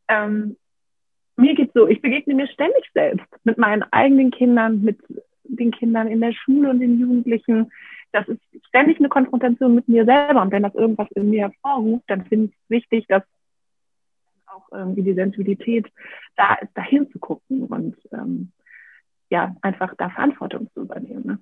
ähm, 0.09 0.57
mir 1.37 1.55
geht's 1.55 1.75
so, 1.75 1.87
ich 1.87 2.03
begegne 2.03 2.35
mir 2.35 2.49
ständig 2.49 2.91
selbst 2.93 3.27
mit 3.45 3.57
meinen 3.57 3.85
eigenen 3.93 4.31
Kindern, 4.31 4.83
mit 4.83 4.99
den 5.45 5.71
Kindern 5.71 6.09
in 6.09 6.21
der 6.21 6.33
Schule 6.33 6.71
und 6.71 6.81
den 6.81 6.99
Jugendlichen 6.99 7.71
das 8.13 8.29
ist 8.29 8.41
ständig 8.69 8.99
eine 8.99 9.09
Konfrontation 9.09 9.75
mit 9.75 9.89
mir 9.89 10.05
selber. 10.05 10.43
Und 10.43 10.53
wenn 10.53 10.63
das 10.63 10.75
irgendwas 10.75 11.09
in 11.13 11.31
mir 11.31 11.43
hervorruft, 11.43 12.05
dann 12.09 12.25
finde 12.27 12.47
ich 12.47 12.53
es 12.53 12.71
wichtig, 12.71 13.07
dass 13.09 13.23
auch 14.47 14.67
irgendwie 14.73 15.03
die 15.03 15.15
Sensibilität 15.15 15.87
da 16.37 16.55
ist, 16.55 16.77
dahin 16.77 17.11
zu 17.11 17.19
gucken 17.19 17.65
und 17.65 17.97
ähm, 18.13 18.53
ja, 19.31 19.55
einfach 19.63 19.95
da 19.97 20.11
Verantwortung 20.11 20.69
zu 20.75 20.83
übernehmen. 20.83 21.25
Ne? 21.25 21.39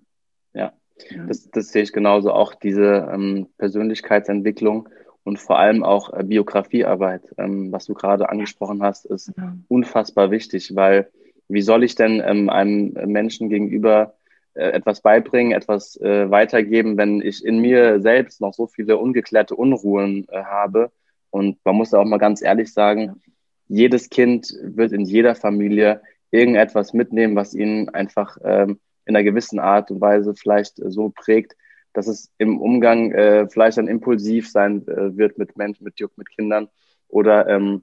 Ja, 0.52 0.72
ja. 1.11 1.26
Das, 1.26 1.50
das 1.50 1.68
sehe 1.68 1.83
ich 1.83 1.92
genauso. 1.92 2.33
Auch 2.33 2.54
diese 2.54 3.09
ähm, 3.11 3.48
Persönlichkeitsentwicklung 3.57 4.88
und 5.24 5.38
vor 5.38 5.59
allem 5.59 5.83
auch 5.83 6.12
äh, 6.12 6.22
Biografiearbeit, 6.22 7.22
ähm, 7.38 7.72
was 7.72 7.87
du 7.87 7.94
gerade 7.94 8.28
angesprochen 8.28 8.83
hast, 8.83 9.07
ist 9.07 9.33
ja. 9.37 9.57
unfassbar 9.68 10.31
wichtig, 10.31 10.74
weil 10.74 11.11
wie 11.48 11.62
soll 11.62 11.83
ich 11.83 11.94
denn 11.94 12.22
ähm, 12.24 12.50
einem 12.50 12.92
Menschen 13.11 13.48
gegenüber 13.48 14.14
etwas 14.61 15.01
beibringen, 15.01 15.53
etwas 15.53 15.97
äh, 16.01 16.31
weitergeben, 16.31 16.97
wenn 16.97 17.21
ich 17.21 17.44
in 17.44 17.61
mir 17.61 18.01
selbst 18.01 18.40
noch 18.40 18.55
so 18.55 18.66
viele 18.66 18.99
ungeklärte 18.99 19.55
Unruhen 19.55 20.27
äh, 20.31 20.42
habe. 20.42 20.90
Und 21.31 21.59
man 21.64 21.77
muss 21.77 21.94
auch 21.94 22.05
mal 22.05 22.18
ganz 22.18 22.42
ehrlich 22.42 22.73
sagen, 22.73 23.21
jedes 23.68 24.09
Kind 24.09 24.53
wird 24.62 24.92
in 24.92 25.05
jeder 25.05 25.35
Familie 25.35 26.01
irgendetwas 26.31 26.92
mitnehmen, 26.92 27.37
was 27.37 27.55
ihn 27.55 27.88
einfach 27.90 28.38
ähm, 28.42 28.79
in 29.05 29.16
einer 29.16 29.25
gewissen 29.25 29.59
Art 29.59 29.90
und 29.90 30.01
Weise 30.01 30.35
vielleicht 30.35 30.79
äh, 30.79 30.90
so 30.90 31.11
prägt, 31.11 31.57
dass 31.92 32.07
es 32.07 32.31
im 32.38 32.61
Umgang 32.61 33.12
äh, 33.12 33.49
vielleicht 33.49 33.79
dann 33.79 33.88
impulsiv 33.88 34.51
sein 34.51 34.87
äh, 34.88 35.16
wird 35.16 35.38
mit 35.38 35.57
Menschen, 35.57 35.85
mit, 35.85 35.99
mit 36.16 36.31
Kindern 36.31 36.68
oder 37.09 37.49
ähm, 37.49 37.83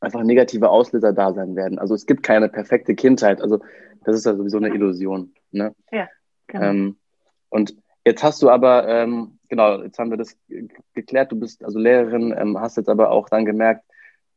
einfach 0.00 0.22
negative 0.22 0.70
Auslöser 0.70 1.12
da 1.12 1.32
sein 1.32 1.56
werden. 1.56 1.78
Also 1.78 1.94
es 1.94 2.06
gibt 2.06 2.22
keine 2.22 2.48
perfekte 2.48 2.94
Kindheit. 2.94 3.42
Also 3.42 3.60
das 4.04 4.16
ist 4.16 4.26
ja 4.26 4.34
sowieso 4.34 4.56
eine 4.56 4.68
Illusion. 4.68 5.34
Ne? 5.52 5.74
Ja, 5.90 6.08
genau. 6.46 6.64
Ähm, 6.64 6.96
und 7.48 7.74
jetzt 8.04 8.22
hast 8.22 8.42
du 8.42 8.50
aber, 8.50 8.88
ähm, 8.88 9.38
genau, 9.48 9.82
jetzt 9.82 9.98
haben 9.98 10.10
wir 10.10 10.16
das 10.16 10.36
geklärt, 10.94 11.32
du 11.32 11.38
bist 11.38 11.64
also 11.64 11.78
Lehrerin, 11.78 12.34
ähm, 12.36 12.58
hast 12.58 12.76
jetzt 12.76 12.88
aber 12.88 13.10
auch 13.10 13.28
dann 13.28 13.44
gemerkt, 13.44 13.84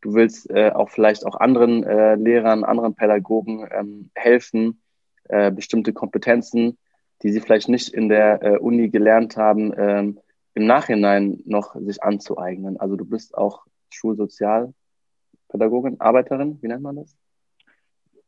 du 0.01 0.13
willst 0.13 0.49
äh, 0.49 0.71
auch 0.71 0.89
vielleicht 0.89 1.25
auch 1.25 1.39
anderen 1.39 1.83
äh, 1.83 2.15
Lehrern, 2.15 2.63
anderen 2.63 2.95
Pädagogen 2.95 3.67
ähm, 3.71 4.09
helfen, 4.15 4.81
äh, 5.29 5.51
bestimmte 5.51 5.93
Kompetenzen, 5.93 6.77
die 7.21 7.31
sie 7.31 7.39
vielleicht 7.39 7.69
nicht 7.69 7.89
in 7.89 8.09
der 8.09 8.43
äh, 8.43 8.57
Uni 8.57 8.89
gelernt 8.89 9.37
haben, 9.37 9.73
ähm, 9.77 10.19
im 10.55 10.65
Nachhinein 10.65 11.41
noch 11.45 11.75
sich 11.75 12.03
anzueignen. 12.03 12.79
Also 12.79 12.95
du 12.95 13.05
bist 13.05 13.35
auch 13.35 13.65
Schulsozialpädagogin, 13.89 15.99
Arbeiterin, 15.99 16.59
wie 16.61 16.67
nennt 16.67 16.83
man 16.83 16.97
das? 16.97 17.17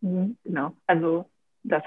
Mhm, 0.01 0.37
genau, 0.43 0.71
also 0.87 1.25
das 1.67 1.83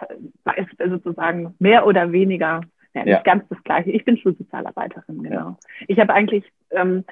ist 0.79 0.91
sozusagen 0.91 1.55
mehr 1.59 1.87
oder 1.87 2.13
weniger 2.13 2.61
ja, 2.95 3.05
nicht 3.05 3.15
ja. 3.15 3.23
ganz 3.23 3.49
das 3.49 3.63
Gleiche. 3.65 3.91
Ich 3.91 4.05
bin 4.05 4.17
Schulsozialarbeiterin, 4.17 5.23
genau. 5.23 5.37
Ja. 5.37 5.57
Ich 5.87 5.99
habe 5.99 6.15
eigentlich 6.15 6.45
ähm, 6.71 7.05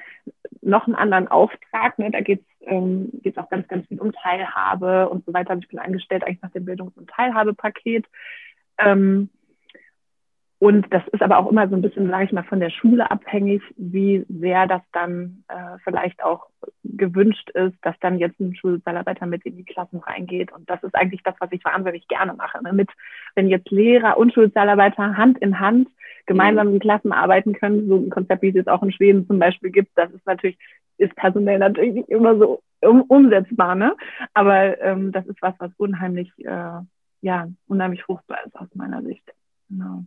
noch 0.61 0.85
einen 0.85 0.95
anderen 0.95 1.27
Auftrag. 1.27 1.97
Ne? 1.99 2.11
Da 2.11 2.21
geht 2.21 2.41
es 2.41 2.57
ähm, 2.67 3.09
geht's 3.23 3.37
auch 3.37 3.49
ganz, 3.49 3.67
ganz 3.67 3.87
viel 3.87 3.99
um 3.99 4.11
Teilhabe 4.11 5.09
und 5.09 5.25
so 5.25 5.33
weiter. 5.33 5.57
Ich 5.59 5.67
bin 5.67 5.79
angestellt 5.79 6.23
eigentlich 6.23 6.41
nach 6.41 6.51
dem 6.51 6.65
Bildungs- 6.65 6.97
und 6.97 7.09
Teilhabepaket. 7.09 8.05
Ähm, 8.77 9.29
und 10.59 10.91
das 10.91 11.03
ist 11.11 11.21
aber 11.21 11.37
auch 11.37 11.51
immer 11.51 11.69
so 11.69 11.75
ein 11.75 11.83
bisschen, 11.83 12.09
sage 12.09 12.25
ich 12.25 12.31
mal, 12.31 12.43
von 12.43 12.59
der 12.59 12.71
Schule 12.71 13.11
abhängig, 13.11 13.61
wie 13.75 14.25
sehr 14.27 14.65
das 14.65 14.81
dann 14.91 15.43
äh, 15.49 15.77
vielleicht 15.83 16.23
auch 16.23 16.47
gewünscht 16.83 17.51
ist, 17.51 17.75
dass 17.83 17.95
dann 17.99 18.17
jetzt 18.17 18.39
ein 18.39 18.55
Schulsozialarbeiter 18.55 19.27
mit 19.27 19.45
in 19.45 19.55
die 19.55 19.65
Klassen 19.65 19.99
reingeht. 19.99 20.51
Und 20.51 20.67
das 20.67 20.81
ist 20.81 20.95
eigentlich 20.95 21.21
das, 21.21 21.35
was 21.39 21.51
ich 21.51 21.63
wahnsinnig 21.63 22.07
gerne 22.07 22.33
mache. 22.33 22.63
Ne? 22.63 22.73
Mit, 22.73 22.89
wenn 23.35 23.49
jetzt 23.49 23.69
Lehrer 23.69 24.17
und 24.17 24.33
Schulsozialarbeiter 24.33 25.15
Hand 25.15 25.37
in 25.37 25.59
Hand 25.59 25.89
gemeinsam 26.25 26.69
in 26.69 26.79
Klassen 26.79 27.11
arbeiten 27.11 27.53
können, 27.53 27.87
so 27.87 27.97
ein 27.97 28.09
Konzept, 28.09 28.41
wie 28.41 28.49
es 28.49 28.55
jetzt 28.55 28.69
auch 28.69 28.81
in 28.81 28.91
Schweden 28.91 29.27
zum 29.27 29.37
Beispiel 29.37 29.69
gibt, 29.69 29.91
das 29.95 30.11
ist 30.11 30.25
natürlich, 30.25 30.57
ist 30.97 31.15
personell 31.15 31.59
natürlich 31.59 31.93
nicht 31.93 32.09
immer 32.09 32.35
so 32.35 32.61
um, 32.81 33.03
umsetzbar, 33.03 33.75
ne? 33.75 33.95
Aber 34.33 34.81
ähm, 34.81 35.11
das 35.11 35.25
ist 35.27 35.41
was, 35.41 35.53
was 35.59 35.71
unheimlich, 35.77 36.31
äh, 36.39 36.81
ja, 37.21 37.47
unheimlich 37.67 38.03
fruchtbar 38.03 38.39
ist 38.45 38.55
aus 38.55 38.67
meiner 38.73 39.03
Sicht. 39.03 39.23
Genau. 39.69 40.03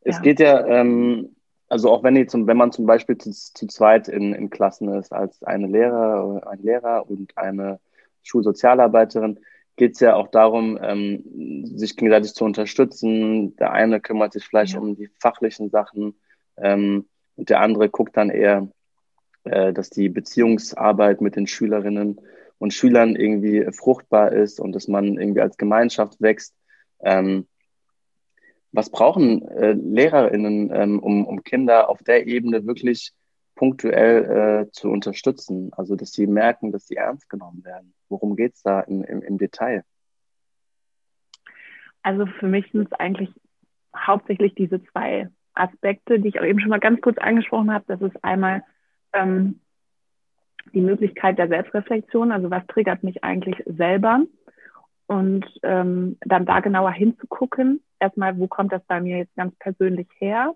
Es 0.00 0.16
ja. 0.16 0.22
geht 0.22 0.40
ja, 0.40 0.66
ähm, 0.66 1.36
also 1.68 1.90
auch 1.90 2.02
wenn, 2.02 2.14
die 2.14 2.26
zum, 2.26 2.46
wenn 2.46 2.56
man 2.56 2.72
zum 2.72 2.86
Beispiel 2.86 3.18
zu, 3.18 3.30
zu 3.30 3.66
zweit 3.66 4.08
in, 4.08 4.32
in 4.34 4.50
Klassen 4.50 4.88
ist, 4.94 5.12
als 5.12 5.42
eine 5.42 5.66
Lehrer, 5.66 6.46
ein 6.46 6.62
Lehrer 6.62 7.08
und 7.08 7.36
eine 7.36 7.80
Schulsozialarbeiterin, 8.22 9.40
geht 9.76 9.94
es 9.94 10.00
ja 10.00 10.14
auch 10.14 10.28
darum, 10.28 10.78
ähm, 10.82 11.66
sich 11.76 11.96
gegenseitig 11.96 12.34
zu 12.34 12.44
unterstützen. 12.44 13.56
Der 13.56 13.72
eine 13.72 14.00
kümmert 14.00 14.32
sich 14.32 14.44
vielleicht 14.44 14.74
ja. 14.74 14.80
um 14.80 14.96
die 14.96 15.10
fachlichen 15.20 15.70
Sachen 15.70 16.14
ähm, 16.56 17.06
und 17.36 17.50
der 17.50 17.60
andere 17.60 17.88
guckt 17.88 18.16
dann 18.16 18.30
eher, 18.30 18.68
äh, 19.44 19.72
dass 19.72 19.90
die 19.90 20.08
Beziehungsarbeit 20.08 21.20
mit 21.20 21.36
den 21.36 21.46
Schülerinnen 21.46 22.20
und 22.58 22.72
Schülern 22.72 23.16
irgendwie 23.16 23.66
fruchtbar 23.72 24.32
ist 24.32 24.60
und 24.60 24.72
dass 24.72 24.88
man 24.88 25.18
irgendwie 25.18 25.42
als 25.42 25.58
Gemeinschaft 25.58 26.20
wächst. 26.20 26.54
Ähm, 27.00 27.46
was 28.76 28.90
brauchen 28.90 29.42
äh, 29.48 29.72
LehrerInnen, 29.72 30.70
ähm, 30.72 30.98
um, 30.98 31.26
um 31.26 31.42
Kinder 31.42 31.88
auf 31.88 32.02
der 32.02 32.26
Ebene 32.26 32.66
wirklich 32.66 33.12
punktuell 33.54 34.66
äh, 34.66 34.70
zu 34.70 34.90
unterstützen? 34.90 35.70
Also, 35.72 35.96
dass 35.96 36.12
sie 36.12 36.26
merken, 36.26 36.72
dass 36.72 36.86
sie 36.86 36.96
ernst 36.96 37.28
genommen 37.28 37.64
werden. 37.64 37.94
Worum 38.08 38.36
geht 38.36 38.54
es 38.54 38.62
da 38.62 38.80
im, 38.80 39.02
im, 39.02 39.22
im 39.22 39.38
Detail? 39.38 39.82
Also 42.02 42.26
für 42.26 42.46
mich 42.46 42.70
sind 42.70 42.86
es 42.86 42.92
eigentlich 42.92 43.30
hauptsächlich 43.96 44.54
diese 44.54 44.80
zwei 44.84 45.28
Aspekte, 45.54 46.20
die 46.20 46.28
ich 46.28 46.38
auch 46.38 46.44
eben 46.44 46.60
schon 46.60 46.68
mal 46.68 46.78
ganz 46.78 47.00
kurz 47.00 47.18
angesprochen 47.18 47.72
habe. 47.72 47.84
Das 47.88 48.00
ist 48.00 48.22
einmal 48.22 48.62
ähm, 49.12 49.60
die 50.72 50.80
Möglichkeit 50.80 51.38
der 51.38 51.48
Selbstreflexion, 51.48 52.30
also 52.30 52.50
was 52.50 52.66
triggert 52.68 53.02
mich 53.02 53.24
eigentlich 53.24 53.56
selber 53.66 54.22
und 55.06 55.46
ähm, 55.62 56.16
dann 56.20 56.46
da 56.46 56.60
genauer 56.60 56.92
hinzugucken 56.92 57.80
erstmal, 58.00 58.38
wo 58.38 58.46
kommt 58.46 58.72
das 58.72 58.82
bei 58.86 59.00
mir 59.00 59.18
jetzt 59.18 59.36
ganz 59.36 59.54
persönlich 59.58 60.08
her 60.18 60.54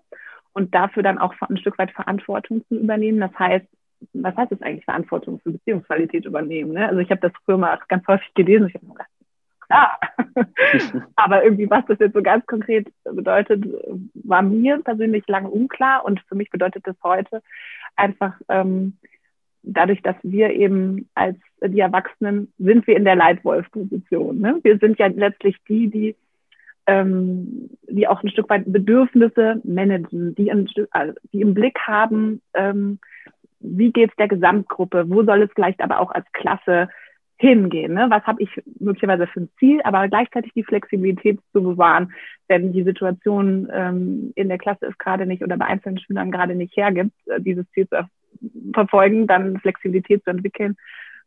und 0.53 0.73
dafür 0.75 1.03
dann 1.03 1.17
auch 1.17 1.33
ein 1.41 1.57
Stück 1.57 1.77
weit 1.77 1.91
Verantwortung 1.91 2.65
zu 2.67 2.75
übernehmen. 2.75 3.19
Das 3.19 3.37
heißt, 3.37 3.65
was 4.13 4.35
heißt 4.35 4.51
es 4.51 4.61
eigentlich, 4.61 4.85
Verantwortung 4.85 5.39
für 5.39 5.51
Beziehungsqualität 5.51 6.25
übernehmen? 6.25 6.73
Ne? 6.73 6.87
Also 6.87 6.99
ich 6.99 7.11
habe 7.11 7.21
das 7.21 7.31
früher 7.45 7.57
mal 7.57 7.79
ganz 7.87 8.05
häufig 8.07 8.33
gelesen. 8.33 8.67
Ich 8.67 8.75
habe 8.75 8.85
mir 8.85 8.93
gedacht, 8.93 9.09
klar. 9.61 9.99
Aber 11.15 11.43
irgendwie, 11.43 11.69
was 11.69 11.85
das 11.85 11.99
jetzt 11.99 12.13
so 12.13 12.21
ganz 12.21 12.45
konkret 12.45 12.91
bedeutet, 13.03 13.63
war 14.13 14.41
mir 14.41 14.81
persönlich 14.83 15.27
lange 15.27 15.49
unklar. 15.49 16.03
Und 16.03 16.19
für 16.27 16.35
mich 16.35 16.49
bedeutet 16.49 16.85
das 16.87 16.95
heute 17.03 17.41
einfach, 17.95 18.33
ähm, 18.49 18.97
dadurch, 19.63 20.01
dass 20.01 20.15
wir 20.23 20.51
eben 20.51 21.09
als 21.13 21.37
die 21.63 21.79
Erwachsenen 21.79 22.51
sind 22.57 22.87
wir 22.87 22.95
in 22.97 23.05
der 23.05 23.15
Leitwolf-Position. 23.15 24.39
Ne? 24.39 24.59
Wir 24.63 24.77
sind 24.79 24.97
ja 24.97 25.07
letztlich 25.07 25.57
die, 25.67 25.89
die 25.89 26.15
ähm, 26.87 27.69
die 27.87 28.07
auch 28.07 28.23
ein 28.23 28.29
Stück 28.29 28.49
weit 28.49 28.63
Bedürfnisse 28.65 29.61
managen, 29.63 30.35
die, 30.35 30.51
ein, 30.51 30.67
also 30.91 31.13
die 31.31 31.41
im 31.41 31.53
Blick 31.53 31.77
haben, 31.79 32.41
ähm, 32.53 32.99
wie 33.59 33.91
geht 33.91 34.09
es 34.09 34.15
der 34.15 34.27
Gesamtgruppe, 34.27 35.05
wo 35.07 35.23
soll 35.23 35.43
es 35.43 35.51
vielleicht 35.53 35.81
aber 35.81 35.99
auch 35.99 36.11
als 36.11 36.25
Klasse 36.33 36.89
hingehen, 37.37 37.93
ne? 37.93 38.07
was 38.09 38.23
habe 38.23 38.41
ich 38.43 38.49
möglicherweise 38.79 39.27
für 39.27 39.41
ein 39.41 39.49
Ziel, 39.57 39.81
aber 39.83 40.07
gleichzeitig 40.07 40.53
die 40.53 40.63
Flexibilität 40.63 41.39
zu 41.53 41.63
bewahren, 41.63 42.13
denn 42.49 42.71
die 42.71 42.83
Situation 42.83 43.67
ähm, 43.73 44.31
in 44.35 44.47
der 44.47 44.57
Klasse 44.57 44.85
ist 44.85 44.99
gerade 44.99 45.25
nicht 45.25 45.43
oder 45.43 45.57
bei 45.57 45.65
einzelnen 45.65 45.99
Schülern 45.99 46.31
gerade 46.31 46.55
nicht 46.55 46.75
hergibt, 46.77 47.13
äh, 47.27 47.41
dieses 47.41 47.69
Ziel 47.71 47.87
zu 47.87 47.95
verfolgen, 48.73 49.27
dann 49.27 49.59
Flexibilität 49.59 50.23
zu 50.23 50.31
entwickeln 50.31 50.77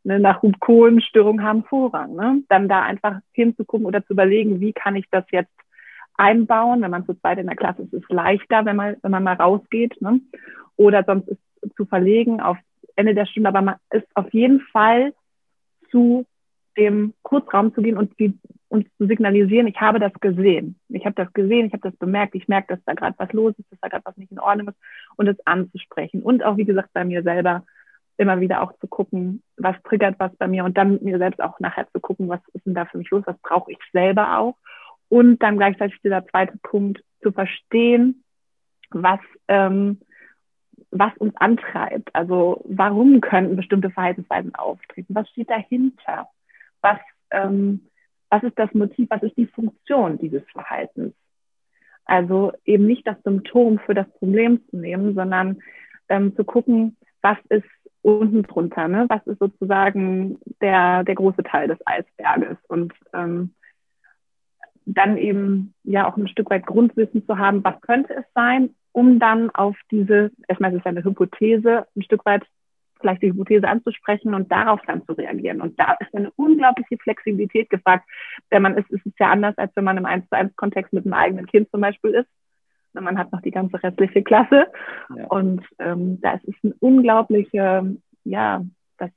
ne, 0.04 0.20
nach 0.20 0.42
Hub-Kohlen-Störung 0.42 1.42
haben 1.42 1.64
Vorrang. 1.64 2.14
Ne? 2.14 2.42
Dann 2.48 2.68
da 2.68 2.82
einfach 2.82 3.18
hinzugucken 3.32 3.86
oder 3.86 4.04
zu 4.06 4.12
überlegen, 4.12 4.60
wie 4.60 4.72
kann 4.72 4.96
ich 4.96 5.06
das 5.10 5.24
jetzt 5.32 5.52
einbauen. 6.16 6.82
Wenn 6.82 6.90
man 6.90 7.06
zu 7.06 7.14
zweit 7.14 7.38
in 7.38 7.46
der 7.46 7.56
Klasse 7.56 7.82
ist, 7.82 7.92
ist 7.92 8.04
es 8.04 8.14
leichter, 8.14 8.64
wenn 8.64 8.76
man, 8.76 8.96
wenn 9.02 9.10
man 9.10 9.24
mal 9.24 9.34
rausgeht. 9.34 10.00
Ne? 10.00 10.20
Oder 10.76 11.02
sonst 11.04 11.28
ist 11.28 11.40
zu 11.76 11.86
verlegen 11.86 12.40
auf 12.40 12.58
Ende 12.94 13.14
der 13.14 13.26
Stunde. 13.26 13.48
Aber 13.48 13.62
man 13.62 13.76
ist 13.90 14.06
auf 14.14 14.32
jeden 14.32 14.60
Fall 14.60 15.12
zu 15.90 16.26
dem 16.76 17.14
Kurzraum 17.22 17.72
zu 17.72 17.82
gehen 17.82 17.96
und, 17.96 18.18
die, 18.18 18.36
und 18.68 18.88
zu 18.98 19.06
signalisieren, 19.06 19.68
ich 19.68 19.80
habe 19.80 20.00
das 20.00 20.12
gesehen. 20.14 20.76
Ich 20.88 21.04
habe 21.04 21.14
das 21.14 21.32
gesehen, 21.32 21.66
ich 21.66 21.72
habe 21.72 21.88
das 21.88 21.96
bemerkt, 21.96 22.34
ich 22.34 22.48
merke, 22.48 22.74
dass 22.74 22.84
da 22.84 22.94
gerade 22.94 23.14
was 23.16 23.32
los 23.32 23.54
ist, 23.58 23.70
dass 23.70 23.78
da 23.80 23.88
gerade 23.88 24.04
was 24.04 24.16
nicht 24.16 24.32
in 24.32 24.40
Ordnung 24.40 24.68
ist 24.68 24.78
und 25.16 25.28
es 25.28 25.46
anzusprechen. 25.46 26.22
Und 26.22 26.44
auch, 26.44 26.56
wie 26.56 26.64
gesagt, 26.64 26.90
bei 26.92 27.04
mir 27.04 27.22
selber 27.22 27.64
immer 28.16 28.40
wieder 28.40 28.62
auch 28.62 28.72
zu 28.78 28.86
gucken, 28.86 29.42
was 29.56 29.76
triggert 29.82 30.16
was 30.18 30.34
bei 30.36 30.46
mir 30.46 30.64
und 30.64 30.76
dann 30.76 30.92
mit 30.92 31.02
mir 31.02 31.18
selbst 31.18 31.42
auch 31.42 31.58
nachher 31.60 31.88
zu 31.92 32.00
gucken, 32.00 32.28
was 32.28 32.40
ist 32.52 32.64
denn 32.64 32.74
da 32.74 32.84
für 32.84 32.98
mich 32.98 33.10
los, 33.10 33.24
was 33.26 33.38
brauche 33.38 33.72
ich 33.72 33.78
selber 33.92 34.38
auch. 34.38 34.56
Und 35.08 35.42
dann 35.42 35.56
gleichzeitig 35.56 36.00
dieser 36.02 36.26
zweite 36.28 36.56
Punkt 36.62 37.02
zu 37.22 37.32
verstehen, 37.32 38.22
was, 38.90 39.20
ähm, 39.48 40.00
was 40.90 41.16
uns 41.18 41.36
antreibt. 41.36 42.14
Also 42.14 42.64
warum 42.68 43.20
könnten 43.20 43.56
bestimmte 43.56 43.90
Verhaltensweisen 43.90 44.54
auftreten? 44.54 45.14
Was 45.14 45.28
steht 45.30 45.50
dahinter? 45.50 46.28
Was, 46.80 46.98
ähm, 47.30 47.88
was 48.30 48.42
ist 48.44 48.58
das 48.58 48.72
Motiv? 48.74 49.10
Was 49.10 49.22
ist 49.22 49.36
die 49.36 49.46
Funktion 49.46 50.18
dieses 50.18 50.42
Verhaltens? 50.50 51.14
Also 52.04 52.52
eben 52.64 52.86
nicht 52.86 53.06
das 53.06 53.16
Symptom 53.24 53.78
für 53.78 53.94
das 53.94 54.08
Problem 54.18 54.60
zu 54.68 54.76
nehmen, 54.76 55.14
sondern 55.14 55.58
ähm, 56.08 56.36
zu 56.36 56.44
gucken, 56.44 56.96
was 57.22 57.38
ist 57.48 57.64
unten 58.02 58.42
drunter, 58.42 58.88
ne? 58.88 59.06
Was 59.08 59.26
ist 59.26 59.38
sozusagen 59.38 60.38
der, 60.60 61.04
der 61.04 61.14
große 61.14 61.42
Teil 61.42 61.68
des 61.68 61.78
Eisberges? 61.86 62.58
Und 62.68 62.92
ähm, 63.14 63.54
dann 64.86 65.16
eben 65.16 65.74
ja 65.84 66.06
auch 66.06 66.16
ein 66.16 66.28
Stück 66.28 66.50
weit 66.50 66.66
Grundwissen 66.66 67.24
zu 67.26 67.38
haben, 67.38 67.64
was 67.64 67.80
könnte 67.80 68.14
es 68.14 68.24
sein, 68.34 68.74
um 68.92 69.18
dann 69.18 69.50
auf 69.50 69.76
diese, 69.90 70.30
erstmal 70.46 70.72
ist 70.72 70.80
es 70.80 70.86
eine 70.86 71.02
Hypothese, 71.02 71.86
ein 71.96 72.02
Stück 72.02 72.24
weit 72.26 72.44
vielleicht 73.04 73.22
die 73.22 73.28
Hypothese 73.28 73.68
anzusprechen 73.68 74.34
und 74.34 74.50
darauf 74.50 74.80
dann 74.86 75.04
zu 75.04 75.12
reagieren. 75.12 75.60
Und 75.60 75.78
da 75.78 75.96
ist 76.00 76.14
eine 76.14 76.30
unglaubliche 76.36 76.96
Flexibilität 76.96 77.68
gefragt, 77.68 78.08
denn 78.50 78.62
man 78.62 78.78
ist, 78.78 78.90
ist 78.90 79.04
es 79.04 79.12
ja 79.18 79.30
anders, 79.30 79.56
als 79.58 79.70
wenn 79.76 79.84
man 79.84 79.98
im 79.98 80.06
1 80.06 80.28
zu 80.28 80.36
1 80.36 80.56
Kontext 80.56 80.92
mit 80.92 81.04
einem 81.04 81.12
eigenen 81.12 81.46
Kind 81.46 81.70
zum 81.70 81.82
Beispiel 81.82 82.14
ist 82.14 82.28
man 83.02 83.18
hat 83.18 83.32
noch 83.32 83.40
die 83.40 83.50
ganze 83.50 83.82
restliche 83.82 84.22
Klasse. 84.22 84.66
Ja. 85.14 85.26
Und 85.26 85.62
ähm, 85.78 86.20
da 86.20 86.34
ist 86.34 86.48
es 86.48 86.54
ein 86.62 86.72
unglaublicher, 86.80 87.86
ja, 88.24 88.64
das, 88.98 89.10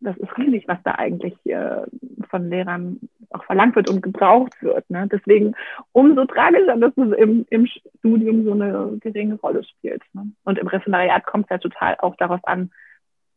das 0.00 0.16
ist 0.16 0.36
riesig, 0.38 0.66
was 0.68 0.78
da 0.84 0.92
eigentlich 0.92 1.34
äh, 1.46 1.82
von 2.30 2.48
Lehrern 2.48 3.00
auch 3.30 3.44
verlangt 3.44 3.76
wird 3.76 3.90
und 3.90 4.02
gebraucht 4.02 4.54
wird. 4.62 4.88
Ne? 4.90 5.08
Deswegen 5.10 5.54
umso 5.92 6.24
tragischer, 6.24 6.76
dass 6.76 6.96
es 6.96 7.12
im, 7.18 7.46
im 7.50 7.66
Studium 7.98 8.44
so 8.44 8.52
eine 8.52 8.98
geringe 9.00 9.36
Rolle 9.36 9.64
spielt. 9.64 10.02
Ne? 10.12 10.30
Und 10.44 10.58
im 10.58 10.66
Referendariat 10.66 11.26
kommt 11.26 11.46
es 11.46 11.50
ja 11.50 11.58
total 11.58 11.96
auch 11.98 12.16
darauf 12.16 12.40
an, 12.44 12.70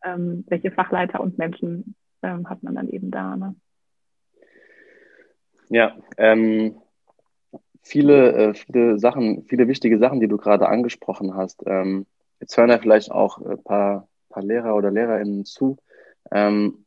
ähm, 0.04 0.44
welche 0.48 0.72
Fachleiter 0.72 1.20
und 1.20 1.38
Menschen 1.38 1.96
ähm, 2.24 2.50
hat 2.50 2.64
man 2.64 2.76
dann 2.76 2.90
eben 2.90 3.12
da. 3.12 3.36
Ne? 3.36 3.56
Ja, 5.70 5.96
ähm, 6.18 6.78
viele, 7.82 8.32
äh, 8.34 8.54
viele 8.54 9.00
Sachen, 9.00 9.46
viele 9.48 9.68
wichtige 9.68 9.98
Sachen, 9.98 10.20
die 10.20 10.28
du 10.28 10.38
gerade 10.38 10.68
angesprochen 10.68 11.36
hast. 11.36 11.64
Ähm, 11.66 12.06
jetzt 12.40 12.58
hören 12.58 12.70
ja 12.70 12.78
vielleicht 12.78 13.12
auch 13.12 13.40
ein 13.40 13.64
paar, 13.64 14.08
paar 14.30 14.44
Lehrer 14.44 14.76
oder 14.76 14.92
LehrerInnen 14.92 15.46
zu. 15.46 15.78
Ähm, 16.32 16.86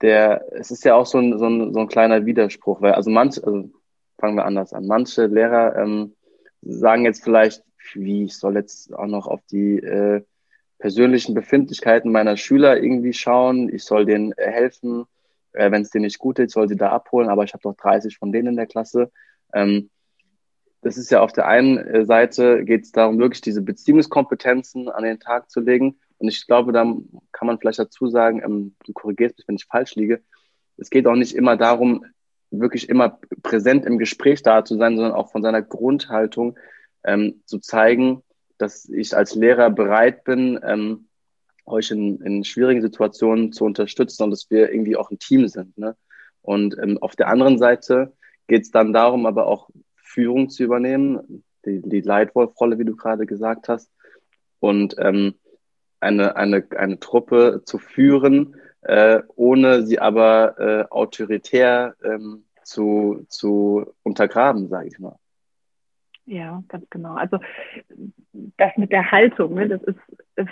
der, 0.00 0.44
es 0.52 0.70
ist 0.70 0.84
ja 0.84 0.94
auch 0.94 1.06
so 1.06 1.18
ein, 1.18 1.38
so 1.38 1.46
ein, 1.46 1.72
so 1.72 1.80
ein 1.80 1.88
kleiner 1.88 2.24
Widerspruch, 2.24 2.80
weil 2.80 2.92
also 2.92 3.10
manche, 3.10 3.44
also 3.44 3.70
fangen 4.18 4.36
wir 4.36 4.44
anders 4.44 4.72
an. 4.72 4.86
Manche 4.86 5.26
Lehrer 5.26 5.76
ähm, 5.76 6.14
sagen 6.62 7.04
jetzt 7.04 7.22
vielleicht, 7.22 7.62
wie 7.94 8.24
ich 8.24 8.36
soll 8.36 8.54
jetzt 8.54 8.94
auch 8.94 9.06
noch 9.06 9.26
auf 9.26 9.40
die 9.50 9.78
äh, 9.78 10.22
persönlichen 10.80 11.34
Befindlichkeiten 11.34 12.10
meiner 12.10 12.36
Schüler 12.36 12.82
irgendwie 12.82 13.12
schauen. 13.12 13.72
Ich 13.72 13.84
soll 13.84 14.06
denen 14.06 14.34
helfen, 14.36 15.04
äh, 15.52 15.70
wenn 15.70 15.82
es 15.82 15.90
denen 15.90 16.06
nicht 16.06 16.18
gut 16.18 16.38
ist, 16.38 16.52
soll 16.52 16.68
sie 16.68 16.76
da 16.76 16.90
abholen, 16.90 17.28
aber 17.28 17.44
ich 17.44 17.52
habe 17.52 17.62
doch 17.62 17.76
30 17.76 18.18
von 18.18 18.32
denen 18.32 18.48
in 18.48 18.56
der 18.56 18.66
Klasse. 18.66 19.12
Ähm, 19.52 19.90
das 20.82 20.96
ist 20.96 21.10
ja 21.10 21.20
auf 21.20 21.32
der 21.32 21.46
einen 21.46 21.76
äh, 21.78 22.04
Seite 22.04 22.64
geht 22.64 22.84
es 22.84 22.92
darum, 22.92 23.18
wirklich 23.18 23.42
diese 23.42 23.62
Beziehungskompetenzen 23.62 24.88
an 24.88 25.04
den 25.04 25.20
Tag 25.20 25.50
zu 25.50 25.60
legen. 25.60 25.98
Und 26.18 26.28
ich 26.28 26.46
glaube, 26.46 26.72
da 26.72 26.82
kann 27.32 27.46
man 27.46 27.58
vielleicht 27.58 27.78
dazu 27.78 28.08
sagen, 28.08 28.42
ähm, 28.42 28.74
du 28.84 28.92
korrigierst 28.92 29.38
mich, 29.38 29.48
wenn 29.48 29.56
ich 29.56 29.66
falsch 29.66 29.94
liege. 29.94 30.22
Es 30.78 30.88
geht 30.88 31.06
auch 31.06 31.14
nicht 31.14 31.34
immer 31.34 31.56
darum, 31.56 32.06
wirklich 32.50 32.88
immer 32.88 33.18
präsent 33.42 33.84
im 33.84 33.98
Gespräch 33.98 34.42
da 34.42 34.64
zu 34.64 34.76
sein, 34.76 34.96
sondern 34.96 35.12
auch 35.12 35.30
von 35.30 35.42
seiner 35.42 35.62
Grundhaltung 35.62 36.58
ähm, 37.04 37.42
zu 37.44 37.58
zeigen, 37.58 38.22
dass 38.60 38.88
ich 38.88 39.16
als 39.16 39.34
Lehrer 39.34 39.70
bereit 39.70 40.24
bin, 40.24 40.60
ähm, 40.62 41.08
euch 41.66 41.90
in, 41.90 42.20
in 42.20 42.44
schwierigen 42.44 42.82
Situationen 42.82 43.52
zu 43.52 43.64
unterstützen 43.64 44.24
und 44.24 44.30
dass 44.30 44.50
wir 44.50 44.72
irgendwie 44.72 44.96
auch 44.96 45.10
ein 45.10 45.18
Team 45.18 45.46
sind. 45.48 45.76
Ne? 45.78 45.96
Und 46.42 46.76
ähm, 46.78 46.98
auf 46.98 47.16
der 47.16 47.28
anderen 47.28 47.58
Seite 47.58 48.12
geht 48.48 48.62
es 48.62 48.70
dann 48.70 48.92
darum, 48.92 49.26
aber 49.26 49.46
auch 49.46 49.70
Führung 49.94 50.50
zu 50.50 50.64
übernehmen, 50.64 51.44
die, 51.64 51.80
die 51.82 52.00
Leitwolf-Rolle, 52.00 52.78
wie 52.78 52.84
du 52.84 52.96
gerade 52.96 53.26
gesagt 53.26 53.68
hast, 53.68 53.90
und 54.58 54.96
ähm, 54.98 55.34
eine, 56.00 56.36
eine, 56.36 56.66
eine 56.76 56.98
Truppe 56.98 57.62
zu 57.64 57.78
führen, 57.78 58.56
äh, 58.82 59.20
ohne 59.36 59.86
sie 59.86 59.98
aber 59.98 60.58
äh, 60.58 60.84
autoritär 60.90 61.94
ähm, 62.02 62.44
zu, 62.64 63.26
zu 63.28 63.94
untergraben, 64.02 64.68
sage 64.68 64.88
ich 64.88 64.98
mal. 64.98 65.19
Ja, 66.30 66.62
ganz 66.68 66.88
genau. 66.90 67.14
Also 67.14 67.40
das 68.56 68.76
mit 68.76 68.92
der 68.92 69.10
Haltung, 69.10 69.54
ne, 69.54 69.68
das 69.68 69.82
ist, 69.82 69.98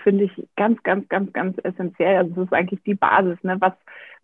finde 0.03 0.25
ich, 0.25 0.49
ganz, 0.57 0.83
ganz, 0.83 1.09
ganz, 1.09 1.33
ganz 1.33 1.57
essentiell. 1.63 2.17
Also 2.17 2.35
das 2.35 2.47
ist 2.47 2.53
eigentlich 2.53 2.83
die 2.83 2.97
Basis. 2.97 3.39
Ne? 3.45 3.61
Was, 3.61 3.75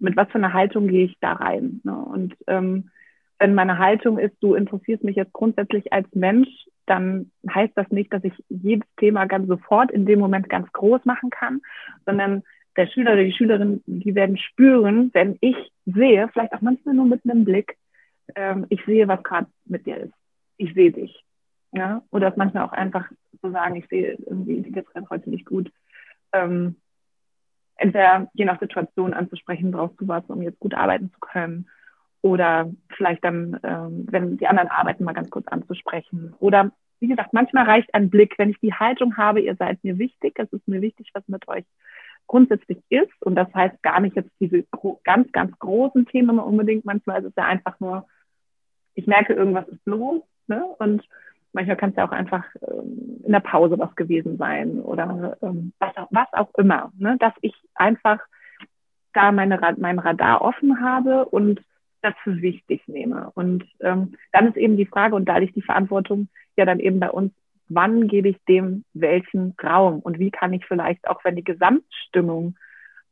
mit 0.01 0.17
was 0.17 0.29
für 0.33 0.39
einer 0.39 0.53
Haltung 0.53 0.89
gehe 0.89 1.05
ich 1.05 1.17
da 1.21 1.35
rein? 1.35 1.81
Ne? 1.85 1.95
Und 1.97 2.35
ähm, 2.49 2.91
wenn 3.39 3.55
meine 3.55 3.79
Haltung 3.79 4.19
ist, 4.19 4.35
du 4.41 4.55
interessierst 4.55 5.05
mich 5.05 5.15
jetzt 5.15 5.33
grundsätzlich 5.33 5.93
als 5.93 6.09
Mensch, 6.13 6.49
dann 6.87 7.31
heißt 7.49 7.75
das 7.77 7.89
nicht, 7.91 8.13
dass 8.13 8.25
ich 8.25 8.35
jedes 8.49 8.89
Thema 8.97 9.27
ganz 9.27 9.47
sofort 9.47 9.93
in 9.93 10.07
dem 10.07 10.19
Moment 10.19 10.49
ganz 10.49 10.73
groß 10.73 11.05
machen 11.05 11.31
kann, 11.31 11.61
sondern 12.05 12.43
der 12.77 12.89
Schüler 12.89 13.13
oder 13.13 13.23
die 13.23 13.33
Schülerin, 13.33 13.81
die 13.87 14.17
werden 14.17 14.39
spüren, 14.39 15.11
wenn 15.15 15.39
ich 15.41 15.57
sehe, 15.87 16.29
vielleicht 16.33 16.53
auch 16.53 16.63
manchmal 16.63 16.97
nur 16.97 17.07
mit 17.07 17.21
einem 17.25 17.45
Blick, 17.45 17.77
ähm, 18.35 18.67
ich 18.71 18.85
sehe, 18.87 19.07
was 19.07 19.23
gerade 19.23 19.47
mit 19.67 19.87
dir 19.87 19.99
ist. 19.99 20.15
Ich 20.57 20.75
sehe 20.75 20.91
dich. 20.91 21.25
Ja? 21.75 22.03
Oder 22.11 22.29
es 22.29 22.37
manchmal 22.37 22.65
auch 22.65 22.73
einfach 22.73 23.09
zu 23.41 23.51
sagen, 23.51 23.77
ich 23.77 23.89
sehe 23.89 24.17
irgendwie, 24.27 24.63
die 24.63 24.73
geht 24.73 24.87
heute 25.11 25.31
nicht 25.31 25.45
gut. 25.45 25.71
Ähm, 26.33 26.77
entweder 27.77 28.29
je 28.35 28.45
nach 28.45 28.61
Situation 28.61 29.15
anzusprechen, 29.15 29.71
brauchst 29.71 30.01
du 30.01 30.09
was, 30.09 30.25
um 30.29 30.43
jetzt 30.43 30.61
gut 30.61 30.75
arbeiten 30.75 31.11
zu 31.13 31.21
können. 31.21 31.69
Oder 32.23 32.73
vielleicht 32.97 33.23
dann, 33.25 33.59
ähm, 33.63 34.07
wenn 34.11 34.39
die 34.39 34.47
anderen 34.47 34.71
arbeiten, 34.71 35.05
mal 35.05 35.13
ganz 35.13 35.31
kurz 35.31 35.47
anzusprechen. 35.49 36.35
Oder 36.39 36.73
wie 37.01 37.09
gesagt, 37.09 37.35
manchmal 37.35 37.67
reicht 37.67 37.93
ein 37.93 38.09
Blick, 38.09 38.39
wenn 38.39 38.51
ich 38.51 38.59
die 38.61 38.73
Haltung 38.73 39.17
habe, 39.19 39.41
ihr 39.41 39.57
seid 39.57 39.83
mir 39.85 39.99
wichtig, 39.99 40.39
es 40.39 40.51
ist 40.53 40.67
mir 40.67 40.81
wichtig, 40.81 41.11
was 41.13 41.27
mit 41.29 41.47
euch 41.49 41.65
grundsätzlich 42.27 42.79
ist. 42.89 43.13
Und 43.21 43.35
das 43.35 43.53
heißt 43.55 43.83
gar 43.83 44.01
nicht 44.01 44.17
jetzt 44.17 44.31
diese 44.41 44.65
ganz, 45.03 45.31
ganz 45.33 45.59
großen 45.59 46.07
Themen 46.07 46.39
unbedingt. 46.39 46.87
Manchmal 46.87 47.21
ist 47.21 47.29
es 47.29 47.37
ja 47.37 47.45
einfach 47.45 47.79
nur, 47.81 48.07
ich 48.95 49.07
merke, 49.07 49.35
irgendwas 49.35 49.69
ist 49.69 49.85
los. 49.85 50.23
Ne? 50.47 50.65
Und 50.79 51.07
manchmal 51.55 51.77
kann 51.77 51.91
es 51.91 51.97
ja 51.97 52.07
auch 52.07 52.13
einfach 52.13 52.45
ähm, 52.67 53.23
in 53.25 53.33
der 53.33 53.41
Pause 53.41 53.79
was 53.79 53.95
gewesen 53.97 54.37
sein 54.37 54.81
oder 54.81 55.37
ähm, 55.43 55.73
was, 55.79 55.97
auch, 55.97 56.09
was 56.11 56.33
auch 56.33 56.53
immer. 56.59 56.93
Ne? 56.99 57.17
Dass 57.19 57.33
ich 57.41 57.55
einfach 57.75 58.21
da 59.15 59.33
meine, 59.33 59.59
mein 59.79 59.99
Radar 59.99 60.43
offen 60.43 60.81
habe 60.83 61.25
und 61.25 61.63
das 62.03 62.15
für 62.23 62.43
wichtig 62.43 62.83
nehme. 62.87 63.31
Und 63.35 63.65
ähm, 63.81 64.15
dann 64.33 64.49
ist 64.49 64.57
eben 64.57 64.77
die 64.77 64.87
Frage, 64.87 65.15
und 65.15 65.27
da 65.27 65.39
liegt 65.39 65.57
die 65.57 65.63
Verantwortung 65.63 66.29
ja 66.57 66.65
dann 66.67 66.81
eben 66.81 67.01
bei 67.01 67.11
uns, 67.11 67.33
wann 67.69 68.09
gebe 68.09 68.29
ich 68.29 68.37
dem 68.47 68.85
welchen 68.93 69.55
Raum 69.63 70.01
und 70.01 70.19
wie 70.19 70.31
kann 70.31 70.53
ich 70.53 70.67
vielleicht, 70.67 71.09
auch 71.09 71.25
wenn 71.25 71.37
die 71.37 71.45
Gesamtstimmung 71.45 72.57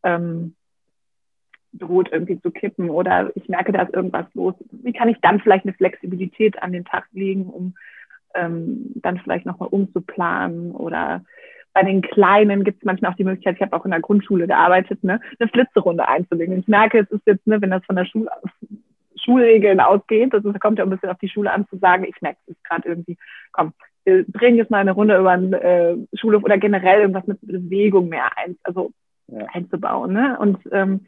ähm, 0.02 0.54
droht 1.72 2.10
irgendwie 2.12 2.38
zu 2.40 2.50
kippen 2.50 2.90
oder 2.90 3.34
ich 3.34 3.48
merke, 3.48 3.72
da 3.72 3.82
ist 3.82 3.94
irgendwas 3.94 4.26
los, 4.34 4.54
wie 4.70 4.92
kann 4.92 5.08
ich 5.08 5.18
dann 5.22 5.40
vielleicht 5.40 5.64
eine 5.64 5.72
Flexibilität 5.72 6.62
an 6.62 6.72
den 6.72 6.84
Tag 6.84 7.06
legen, 7.12 7.46
um 7.46 7.74
ähm, 8.34 8.92
dann 8.96 9.18
vielleicht 9.18 9.46
nochmal 9.46 9.68
umzuplanen 9.70 10.72
oder 10.72 11.22
bei 11.74 11.82
den 11.82 12.02
Kleinen 12.02 12.64
gibt 12.64 12.78
es 12.78 12.84
manchmal 12.84 13.12
auch 13.12 13.16
die 13.16 13.24
Möglichkeit, 13.24 13.56
ich 13.56 13.62
habe 13.62 13.74
auch 13.74 13.84
in 13.84 13.90
der 13.92 14.00
Grundschule 14.00 14.46
gearbeitet, 14.46 15.02
ne, 15.02 15.20
eine 15.38 15.48
Flitzerunde 15.48 16.06
einzulegen. 16.06 16.58
Ich 16.58 16.68
merke, 16.68 16.98
es 16.98 17.10
ist 17.10 17.26
jetzt, 17.26 17.46
ne, 17.46 17.60
wenn 17.62 17.70
das 17.70 17.84
von 17.86 17.96
der 17.96 18.04
Schule 18.04 18.28
Schulregeln 19.24 19.80
ausgeht, 19.80 20.34
das 20.34 20.44
ist, 20.44 20.60
kommt 20.60 20.78
ja 20.78 20.84
ein 20.84 20.90
bisschen 20.90 21.10
auf 21.10 21.18
die 21.18 21.28
Schule 21.28 21.52
an 21.52 21.66
zu 21.68 21.76
sagen, 21.78 22.04
ich 22.04 22.20
merke 22.20 22.38
es 22.48 22.56
gerade 22.64 22.88
irgendwie, 22.88 23.16
komm, 23.52 23.72
wir 24.04 24.24
drehen 24.24 24.56
jetzt 24.56 24.70
mal 24.70 24.78
eine 24.78 24.92
Runde 24.92 25.16
über 25.16 25.30
einen 25.30 25.52
äh, 25.52 25.96
Schulhof 26.14 26.42
oder 26.42 26.58
generell 26.58 27.02
irgendwas 27.02 27.26
mit 27.26 27.38
Bewegung 27.40 28.08
mehr 28.08 28.36
ein, 28.36 28.56
also 28.64 28.90
ja. 29.28 29.46
einzubauen, 29.52 30.12
ne? 30.12 30.36
Und 30.40 30.58
ähm, 30.72 31.06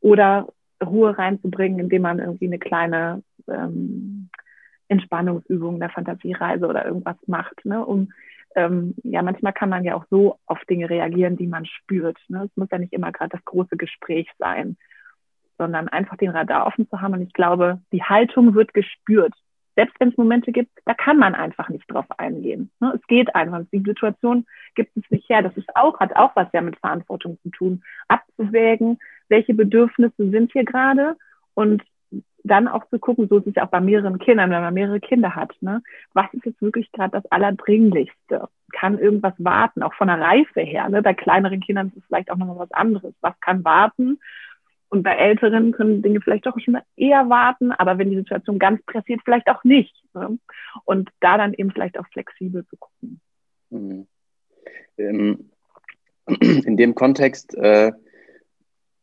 oder 0.00 0.46
Ruhe 0.84 1.16
reinzubringen, 1.18 1.80
indem 1.80 2.02
man 2.02 2.20
irgendwie 2.20 2.46
eine 2.46 2.58
kleine 2.58 3.22
ähm, 3.48 4.28
Entspannungsübung, 4.88 5.76
eine 5.76 5.90
Fantasiereise 5.90 6.66
oder 6.66 6.84
irgendwas 6.84 7.16
macht, 7.26 7.64
ne? 7.64 7.84
Um 7.84 8.12
ähm, 8.56 8.94
ja, 9.04 9.22
manchmal 9.22 9.52
kann 9.52 9.68
man 9.68 9.84
ja 9.84 9.94
auch 9.94 10.06
so 10.10 10.38
auf 10.46 10.58
Dinge 10.64 10.88
reagieren, 10.88 11.36
die 11.36 11.46
man 11.46 11.66
spürt. 11.66 12.18
Ne? 12.28 12.44
Es 12.44 12.56
muss 12.56 12.70
ja 12.72 12.78
nicht 12.78 12.94
immer 12.94 13.12
gerade 13.12 13.36
das 13.36 13.44
große 13.44 13.76
Gespräch 13.76 14.28
sein, 14.38 14.78
sondern 15.58 15.88
einfach 15.88 16.16
den 16.16 16.30
Radar 16.30 16.66
offen 16.66 16.88
zu 16.88 17.00
haben. 17.02 17.12
Und 17.12 17.20
ich 17.20 17.34
glaube, 17.34 17.82
die 17.92 18.02
Haltung 18.02 18.54
wird 18.54 18.72
gespürt. 18.72 19.34
Selbst 19.76 19.94
wenn 20.00 20.08
es 20.08 20.16
Momente 20.16 20.52
gibt, 20.52 20.70
da 20.86 20.94
kann 20.94 21.18
man 21.18 21.34
einfach 21.34 21.68
nicht 21.68 21.84
drauf 21.92 22.06
eingehen. 22.16 22.70
Ne? 22.80 22.94
Es 22.96 23.06
geht 23.08 23.34
einfach. 23.34 23.60
Die 23.72 23.82
Situation 23.82 24.46
gibt 24.74 24.96
es 24.96 25.04
nicht 25.10 25.28
her. 25.28 25.42
Das 25.42 25.54
ist 25.58 25.76
auch, 25.76 26.00
hat 26.00 26.16
auch 26.16 26.34
was 26.34 26.48
ja 26.54 26.62
mit 26.62 26.78
Verantwortung 26.78 27.38
zu 27.42 27.50
tun, 27.50 27.82
abzuwägen, 28.08 28.98
welche 29.28 29.52
Bedürfnisse 29.52 30.30
sind 30.30 30.52
hier 30.52 30.64
gerade 30.64 31.16
und 31.52 31.82
dann 32.46 32.68
auch 32.68 32.86
zu 32.88 32.98
gucken, 32.98 33.28
so 33.28 33.38
ist 33.38 33.46
es 33.46 33.56
auch 33.56 33.68
bei 33.68 33.80
mehreren 33.80 34.18
Kindern, 34.18 34.50
wenn 34.50 34.62
man 34.62 34.74
mehrere 34.74 35.00
Kinder 35.00 35.34
hat, 35.34 35.54
ne? 35.60 35.82
was 36.12 36.26
ist 36.32 36.44
jetzt 36.44 36.62
wirklich 36.62 36.90
gerade 36.92 37.12
das 37.12 37.30
Allerdringlichste? 37.30 38.48
Kann 38.72 38.98
irgendwas 38.98 39.34
warten, 39.38 39.82
auch 39.82 39.94
von 39.94 40.08
der 40.08 40.20
Reife 40.20 40.60
her? 40.60 40.88
Ne? 40.88 41.02
Bei 41.02 41.14
kleineren 41.14 41.60
Kindern 41.60 41.88
ist 41.88 41.98
es 41.98 42.04
vielleicht 42.06 42.30
auch 42.30 42.36
nochmal 42.36 42.58
was 42.58 42.72
anderes. 42.72 43.14
Was 43.20 43.38
kann 43.40 43.64
warten? 43.64 44.18
Und 44.88 45.02
bei 45.02 45.16
Älteren 45.16 45.72
können 45.72 46.02
Dinge 46.02 46.20
vielleicht 46.20 46.46
doch 46.46 46.58
schon 46.60 46.78
eher 46.96 47.28
warten, 47.28 47.72
aber 47.72 47.98
wenn 47.98 48.10
die 48.10 48.16
Situation 48.16 48.58
ganz 48.58 48.82
pressiert, 48.84 49.20
vielleicht 49.24 49.48
auch 49.48 49.64
nicht. 49.64 49.94
Ne? 50.14 50.38
Und 50.84 51.10
da 51.20 51.38
dann 51.38 51.54
eben 51.54 51.70
vielleicht 51.70 51.98
auch 51.98 52.06
flexibel 52.12 52.64
zu 52.66 52.76
gucken. 52.76 53.20
Mhm. 53.70 54.06
Ähm, 54.98 55.50
in 56.40 56.76
dem 56.76 56.94
Kontext 56.94 57.54
äh, 57.56 57.92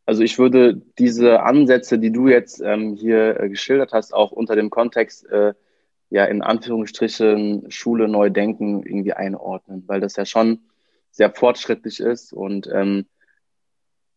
also 0.05 0.23
ich 0.23 0.37
würde 0.37 0.81
diese 0.99 1.43
Ansätze, 1.43 1.99
die 1.99 2.11
du 2.11 2.27
jetzt 2.27 2.61
ähm, 2.61 2.95
hier 2.95 3.39
äh, 3.39 3.49
geschildert 3.49 3.93
hast, 3.93 4.13
auch 4.13 4.31
unter 4.31 4.55
dem 4.55 4.69
Kontext, 4.69 5.29
äh, 5.29 5.53
ja, 6.09 6.25
in 6.25 6.41
Anführungsstrichen 6.41 7.71
Schule 7.71 8.07
neu 8.07 8.29
denken 8.29 8.83
irgendwie 8.83 9.13
einordnen, 9.13 9.83
weil 9.87 9.99
das 9.99 10.15
ja 10.15 10.25
schon 10.25 10.59
sehr 11.11 11.31
fortschrittlich 11.31 11.99
ist 11.99 12.33
und 12.33 12.69
ähm, 12.71 13.05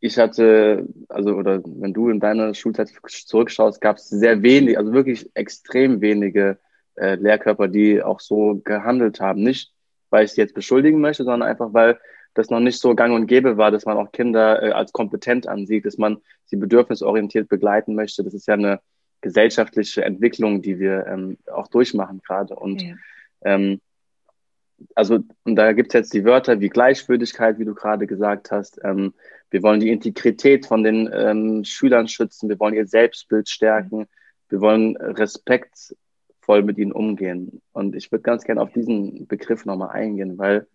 ich 0.01 0.19
hatte, 0.19 0.87
also 1.09 1.35
oder 1.35 1.63
wenn 1.65 1.95
du 1.95 2.11
in 2.11 2.21
deine 2.21 2.55
Schulzeit 2.55 2.91
zurückschaust, 3.07 3.81
gab 3.81 3.97
es 3.97 4.09
sehr 4.09 4.43
wenig, 4.43 4.79
also 4.79 4.93
wirklich 4.93 5.31
extrem 5.35 6.01
wenige 6.01 6.59
äh, 6.97 7.15
Lehrkörper, 7.17 7.69
die 7.69 8.03
auch 8.03 8.21
so 8.21 8.61
gehandelt 8.63 9.21
haben. 9.21 9.43
Nicht, 9.43 9.73
weil 10.11 10.25
ich 10.25 10.33
sie 10.33 10.41
jetzt 10.41 10.55
beschuldigen 10.55 11.01
möchte, 11.01 11.25
sondern 11.25 11.49
einfach, 11.49 11.73
weil 11.73 11.99
das 12.37 12.51
noch 12.51 12.61
nicht 12.61 12.79
so 12.81 12.95
gang 12.95 13.15
und 13.15 13.27
gäbe 13.27 13.57
war, 13.57 13.71
dass 13.71 13.87
man 13.87 13.97
auch 13.97 14.13
Kinder 14.13 14.63
äh, 14.63 14.71
als 14.71 14.93
kompetent 14.93 15.49
ansieht, 15.49 15.87
dass 15.87 15.99
man 15.99 16.19
sie 16.45 16.57
bedürfnisorientiert 16.57 17.49
begleiten 17.49 17.95
möchte. 17.95 18.23
Das 18.23 18.35
ist 18.35 18.47
ja 18.47 18.55
eine 18.55 18.81
gesellschaftliche 19.21 20.05
Entwicklung, 20.05 20.63
die 20.63 20.79
wir 20.79 21.07
ähm, 21.07 21.39
auch 21.53 21.69
durchmachen 21.69 22.21
gerade. 22.25 22.55
Und 22.55 22.83
ja. 22.83 22.95
ähm, 23.45 23.81
also, 24.95 25.21
und 25.45 25.57
da 25.57 25.73
gibt's 25.73 25.95
jetzt 25.95 26.13
die 26.13 26.25
Wörter 26.25 26.61
wie 26.61 26.69
Gleichwürdigkeit, 26.69 27.59
wie 27.59 27.65
du 27.65 27.75
gerade 27.75 28.07
gesagt 28.07 28.51
hast. 28.51 28.79
Ähm, 28.85 29.15
wir 29.51 29.63
wollen 29.63 29.81
die 29.81 29.91
Integrität 29.91 30.67
von 30.67 30.85
den 30.85 31.09
ähm, 31.13 31.65
Schülern 31.65 32.09
schützen, 32.09 32.49
wir 32.49 32.59
wollen 32.59 32.75
ihr 32.75 32.87
Selbstbild 32.87 33.49
stärken, 33.49 34.07
wir 34.49 34.61
wollen 34.61 34.97
respektvoll 34.97 36.63
mit 36.63 36.77
ihnen 36.77 36.93
umgehen. 36.93 37.63
Und 37.73 37.97
ich 37.97 38.13
würde 38.13 38.23
ganz 38.23 38.45
gerne 38.45 38.61
auf 38.61 38.73
diesen 38.73 39.27
Begriff 39.27 39.65
nochmal 39.65 39.91
eingehen, 39.91 40.37
weil 40.37 40.67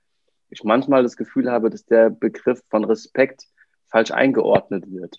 ich 0.51 0.63
manchmal 0.63 1.01
das 1.01 1.17
Gefühl 1.17 1.49
habe, 1.49 1.69
dass 1.69 1.85
der 1.85 2.09
Begriff 2.09 2.61
von 2.69 2.83
Respekt 2.83 3.47
falsch 3.87 4.11
eingeordnet 4.11 4.91
wird. 4.91 5.17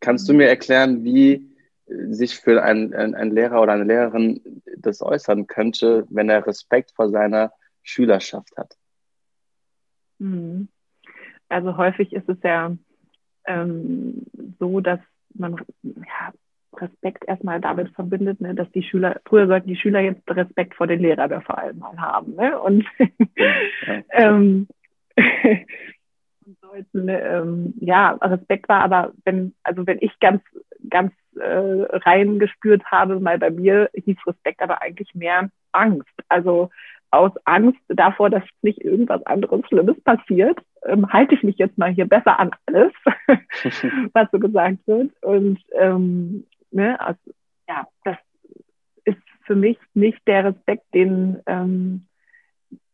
Kannst 0.00 0.28
du 0.28 0.34
mir 0.34 0.48
erklären, 0.48 1.02
wie 1.02 1.50
sich 1.86 2.38
für 2.38 2.62
einen, 2.62 2.94
ein 2.94 3.30
Lehrer 3.30 3.60
oder 3.60 3.72
eine 3.72 3.84
Lehrerin 3.84 4.62
das 4.76 5.02
äußern 5.02 5.46
könnte, 5.46 6.06
wenn 6.10 6.28
er 6.28 6.46
Respekt 6.46 6.92
vor 6.94 7.10
seiner 7.10 7.52
Schülerschaft 7.82 8.56
hat? 8.56 8.76
Mhm. 10.18 10.68
Also 11.48 11.76
häufig 11.76 12.12
ist 12.12 12.28
es 12.28 12.38
ja 12.42 12.76
ähm, 13.46 14.26
so, 14.58 14.80
dass 14.80 15.00
man 15.34 15.56
ja, 15.82 16.32
Respekt 16.80 17.24
erstmal 17.26 17.60
damit 17.60 17.94
verbindet, 17.94 18.40
ne, 18.40 18.54
dass 18.54 18.70
die 18.72 18.82
Schüler, 18.82 19.20
früher 19.26 19.46
sollten 19.46 19.68
die 19.68 19.76
Schüler 19.76 20.00
jetzt 20.00 20.28
Respekt 20.28 20.74
vor 20.74 20.86
den 20.86 21.00
Lehrern 21.00 21.30
ja 21.30 21.40
vor 21.40 21.58
allem 21.58 21.78
mal 21.78 21.96
haben. 21.96 22.34
Ne? 22.34 22.58
Und, 22.58 22.84
ähm, 24.10 24.66
sollten, 26.60 27.08
ähm, 27.08 27.74
ja, 27.80 28.12
Respekt 28.20 28.68
war 28.68 28.82
aber, 28.82 29.12
wenn, 29.24 29.54
also 29.62 29.86
wenn 29.86 29.98
ich 30.00 30.18
ganz, 30.20 30.42
ganz 30.90 31.12
äh, 31.36 31.42
reingespürt 31.46 32.84
habe, 32.86 33.20
mal 33.20 33.38
bei 33.38 33.50
mir 33.50 33.90
hieß 33.94 34.18
Respekt 34.26 34.60
aber 34.62 34.82
eigentlich 34.82 35.14
mehr 35.14 35.48
Angst. 35.72 36.12
Also 36.28 36.70
aus 37.10 37.32
Angst 37.44 37.80
davor, 37.88 38.28
dass 38.28 38.42
nicht 38.62 38.82
irgendwas 38.82 39.24
anderes 39.26 39.64
Schlimmes 39.68 40.00
passiert, 40.02 40.58
ähm, 40.84 41.12
halte 41.12 41.34
ich 41.34 41.42
mich 41.42 41.56
jetzt 41.58 41.78
mal 41.78 41.90
hier 41.90 42.06
besser 42.06 42.38
an 42.38 42.50
alles, 42.66 42.92
was 44.12 44.28
so 44.32 44.38
gesagt 44.38 44.78
wird. 44.86 45.12
Und 45.22 45.60
ähm, 45.72 46.44
ne, 46.74 47.00
also, 47.00 47.20
ja, 47.68 47.86
das 48.04 48.16
ist 49.04 49.18
für 49.44 49.54
mich 49.54 49.78
nicht 49.94 50.20
der 50.26 50.44
Respekt, 50.46 50.84
den, 50.92 51.40
ähm, 51.46 52.06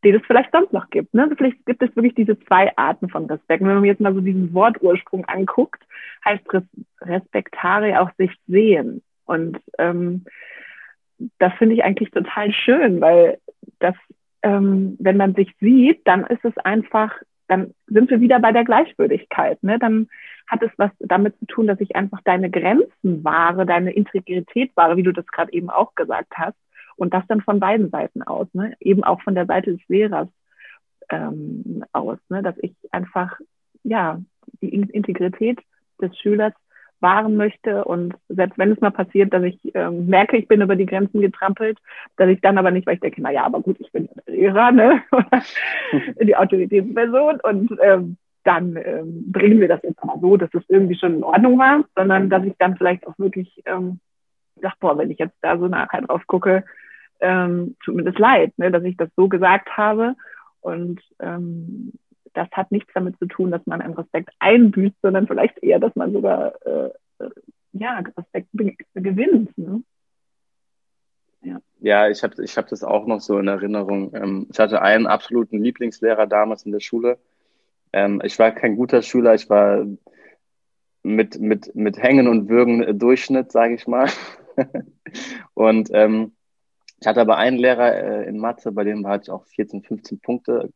den 0.04 0.14
es 0.16 0.22
vielleicht 0.26 0.52
sonst 0.52 0.72
noch 0.72 0.88
gibt. 0.90 1.12
Ne? 1.14 1.24
Also 1.24 1.34
vielleicht 1.36 1.64
gibt 1.66 1.82
es 1.82 1.94
wirklich 1.94 2.14
diese 2.14 2.38
zwei 2.40 2.72
Arten 2.76 3.08
von 3.08 3.26
Respekt. 3.26 3.62
wenn 3.62 3.74
man 3.74 3.84
jetzt 3.84 4.00
mal 4.00 4.14
so 4.14 4.20
diesen 4.20 4.52
Wortursprung 4.54 5.24
anguckt, 5.26 5.82
heißt 6.24 6.42
Res 6.52 6.62
Respektare 7.02 8.00
auch 8.00 8.10
sich 8.16 8.32
sehen. 8.46 9.02
Und 9.26 9.58
ähm, 9.78 10.24
das 11.38 11.52
finde 11.54 11.74
ich 11.74 11.84
eigentlich 11.84 12.10
total 12.10 12.52
schön, 12.52 13.00
weil 13.00 13.38
das, 13.78 13.94
ähm, 14.42 14.96
wenn 14.98 15.16
man 15.16 15.34
sich 15.34 15.54
sieht, 15.60 16.06
dann 16.06 16.24
ist 16.24 16.44
es 16.44 16.56
einfach, 16.58 17.12
dann 17.50 17.74
sind 17.88 18.08
wir 18.10 18.20
wieder 18.20 18.38
bei 18.38 18.52
der 18.52 18.64
Gleichwürdigkeit. 18.64 19.60
Ne? 19.64 19.80
Dann 19.80 20.08
hat 20.46 20.62
es 20.62 20.70
was 20.76 20.92
damit 21.00 21.36
zu 21.40 21.46
tun, 21.46 21.66
dass 21.66 21.80
ich 21.80 21.96
einfach 21.96 22.20
deine 22.24 22.48
Grenzen 22.48 23.24
wahre, 23.24 23.66
deine 23.66 23.92
Integrität 23.92 24.70
wahre, 24.76 24.96
wie 24.96 25.02
du 25.02 25.12
das 25.12 25.26
gerade 25.26 25.52
eben 25.52 25.68
auch 25.68 25.96
gesagt 25.96 26.32
hast. 26.36 26.56
Und 26.96 27.12
das 27.12 27.26
dann 27.26 27.40
von 27.40 27.58
beiden 27.58 27.90
Seiten 27.90 28.22
aus, 28.22 28.46
ne? 28.52 28.74
eben 28.78 29.02
auch 29.02 29.20
von 29.22 29.34
der 29.34 29.46
Seite 29.46 29.72
des 29.72 29.88
Lehrers 29.88 30.28
ähm, 31.10 31.84
aus, 31.92 32.18
ne? 32.28 32.42
dass 32.42 32.56
ich 32.58 32.72
einfach 32.92 33.36
ja 33.82 34.20
die 34.60 34.68
Integrität 34.68 35.58
des 36.00 36.16
Schülers 36.18 36.52
wahren 37.00 37.36
möchte. 37.36 37.84
Und 37.84 38.14
selbst 38.28 38.58
wenn 38.58 38.72
es 38.72 38.80
mal 38.80 38.90
passiert, 38.90 39.32
dass 39.32 39.42
ich 39.42 39.58
ähm, 39.74 40.06
merke, 40.06 40.36
ich 40.36 40.48
bin 40.48 40.60
über 40.60 40.76
die 40.76 40.86
Grenzen 40.86 41.20
getrampelt, 41.20 41.78
dass 42.16 42.28
ich 42.28 42.40
dann 42.40 42.58
aber 42.58 42.70
nicht, 42.70 42.86
weil 42.86 42.94
ich 42.94 43.00
denke, 43.00 43.22
na 43.22 43.30
ja, 43.30 43.44
aber 43.44 43.60
gut, 43.60 43.76
ich 43.80 43.90
bin 43.92 44.08
Lehrer, 44.26 44.72
ne, 44.72 45.02
die 46.22 46.36
Autoritätsperson. 46.36 47.40
Und 47.40 47.78
ähm, 47.82 48.16
dann 48.44 48.76
ähm, 48.76 49.30
bringen 49.30 49.60
wir 49.60 49.68
das 49.68 49.82
jetzt 49.82 50.04
mal 50.04 50.18
so, 50.20 50.36
dass 50.36 50.52
es 50.54 50.62
irgendwie 50.68 50.96
schon 50.96 51.16
in 51.16 51.24
Ordnung 51.24 51.58
war, 51.58 51.84
sondern 51.94 52.30
dass 52.30 52.44
ich 52.44 52.54
dann 52.58 52.76
vielleicht 52.76 53.06
auch 53.06 53.18
wirklich 53.18 53.62
ähm, 53.66 54.00
sag, 54.60 54.78
boah, 54.80 54.96
wenn 54.98 55.10
ich 55.10 55.18
jetzt 55.18 55.36
da 55.42 55.58
so 55.58 55.68
nachher 55.68 56.02
drauf 56.02 56.26
gucke, 56.26 56.64
ähm, 57.20 57.76
tut 57.84 57.96
mir 57.96 58.04
das 58.04 58.18
leid, 58.18 58.52
ne, 58.58 58.70
dass 58.70 58.84
ich 58.84 58.96
das 58.96 59.08
so 59.16 59.28
gesagt 59.28 59.76
habe. 59.76 60.14
Und 60.60 61.00
ähm, 61.20 61.92
das 62.34 62.48
hat 62.52 62.70
nichts 62.70 62.92
damit 62.94 63.18
zu 63.18 63.26
tun, 63.26 63.50
dass 63.50 63.66
man 63.66 63.80
einen 63.80 63.94
Respekt 63.94 64.30
einbüßt, 64.38 64.96
sondern 65.02 65.26
vielleicht 65.26 65.62
eher, 65.62 65.78
dass 65.78 65.94
man 65.96 66.12
sogar 66.12 66.54
äh, 66.66 66.90
äh 67.18 67.30
ja, 67.72 68.02
Respekt 68.16 68.48
gewinnt. 68.94 69.56
Ne? 69.56 69.82
Ja. 71.42 71.60
ja, 71.80 72.08
ich 72.08 72.22
habe 72.22 72.42
ich 72.42 72.56
hab 72.56 72.68
das 72.68 72.84
auch 72.84 73.06
noch 73.06 73.20
so 73.20 73.38
in 73.38 73.48
Erinnerung. 73.48 74.14
Ähm, 74.14 74.46
ich 74.50 74.58
hatte 74.58 74.82
einen 74.82 75.06
absoluten 75.06 75.62
Lieblingslehrer 75.62 76.26
damals 76.26 76.64
in 76.64 76.72
der 76.72 76.80
Schule. 76.80 77.18
Ähm, 77.92 78.20
ich 78.24 78.38
war 78.38 78.52
kein 78.52 78.76
guter 78.76 79.02
Schüler, 79.02 79.34
ich 79.34 79.48
war 79.48 79.86
mit, 81.02 81.40
mit, 81.40 81.74
mit 81.74 81.98
Hängen 81.98 82.28
und 82.28 82.48
Würgen 82.48 82.98
Durchschnitt, 82.98 83.52
sage 83.52 83.74
ich 83.74 83.86
mal. 83.86 84.08
und 85.54 85.90
ähm, 85.92 86.32
ich 87.00 87.06
hatte 87.06 87.22
aber 87.22 87.38
einen 87.38 87.56
Lehrer 87.56 87.94
äh, 87.94 88.28
in 88.28 88.38
Mathe, 88.38 88.72
bei 88.72 88.84
dem 88.84 89.06
hatte 89.06 89.24
ich 89.24 89.30
auch 89.30 89.46
14, 89.46 89.82
15 89.82 90.20
Punkte 90.20 90.70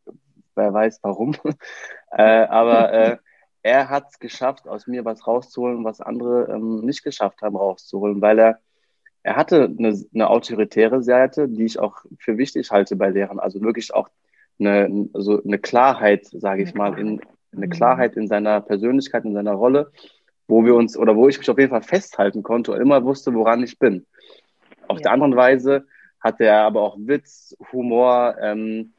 wer 0.57 0.73
weiß 0.73 1.01
warum. 1.03 1.35
äh, 2.11 2.23
aber 2.23 2.93
äh, 2.93 3.17
er 3.63 3.89
hat 3.89 4.11
es 4.11 4.19
geschafft, 4.19 4.69
aus 4.69 4.87
mir 4.87 5.05
was 5.05 5.27
rauszuholen, 5.27 5.85
was 5.85 6.01
andere 6.01 6.53
ähm, 6.53 6.81
nicht 6.81 7.03
geschafft 7.03 7.43
haben 7.43 7.57
rauszuholen, 7.57 8.21
weil 8.21 8.39
er 8.39 8.61
er 9.25 9.37
hatte 9.37 9.75
eine, 9.79 9.99
eine 10.15 10.29
autoritäre 10.29 11.03
Seite, 11.03 11.49
die 11.49 11.65
ich 11.65 11.79
auch 11.79 12.05
für 12.19 12.37
wichtig 12.37 12.71
halte 12.71 12.95
bei 12.95 13.09
Lehrern. 13.09 13.41
Also 13.41 13.63
wirklich 13.63 13.93
auch 13.95 14.11
eine, 14.61 15.09
also 15.15 15.43
eine 15.43 15.59
Klarheit, 15.59 16.27
sage 16.27 16.63
ich 16.63 16.75
mal, 16.75 16.99
in, 16.99 17.21
eine 17.57 17.69
Klarheit 17.69 18.17
in 18.17 18.29
seiner 18.29 18.61
Persönlichkeit, 18.61 19.25
in 19.25 19.33
seiner 19.33 19.55
Rolle, 19.55 19.91
wo 20.47 20.65
wir 20.65 20.75
uns 20.75 20.97
oder 20.97 21.17
wo 21.17 21.27
ich 21.27 21.39
mich 21.39 21.49
auf 21.49 21.59
jeden 21.59 21.71
Fall 21.71 21.83
festhalten 21.83 22.43
konnte 22.43 22.73
und 22.73 22.81
immer 22.81 23.03
wusste, 23.03 23.35
woran 23.35 23.63
ich 23.63 23.79
bin. 23.79 24.05
Auf 24.89 24.99
ja. 24.99 25.05
der 25.05 25.13
anderen 25.13 25.37
Weise 25.37 25.87
hatte 26.21 26.45
er 26.45 26.63
aber 26.63 26.83
auch 26.83 26.97
Witz, 26.99 27.57
Humor, 27.73 28.37
ähm, 28.41 28.93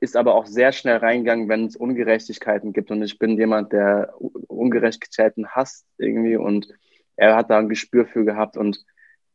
ist 0.00 0.16
aber 0.16 0.34
auch 0.34 0.46
sehr 0.46 0.72
schnell 0.72 0.98
reingegangen, 0.98 1.48
wenn 1.48 1.66
es 1.66 1.76
Ungerechtigkeiten 1.76 2.72
gibt. 2.72 2.90
Und 2.90 3.02
ich 3.02 3.18
bin 3.18 3.36
jemand, 3.36 3.72
der 3.72 4.14
Ungerechtigkeiten 4.18 5.48
hasst 5.48 5.86
irgendwie. 5.98 6.36
Und 6.36 6.68
er 7.16 7.36
hat 7.36 7.50
da 7.50 7.58
ein 7.58 7.68
Gespür 7.68 8.06
für 8.06 8.24
gehabt. 8.24 8.56
Und 8.56 8.84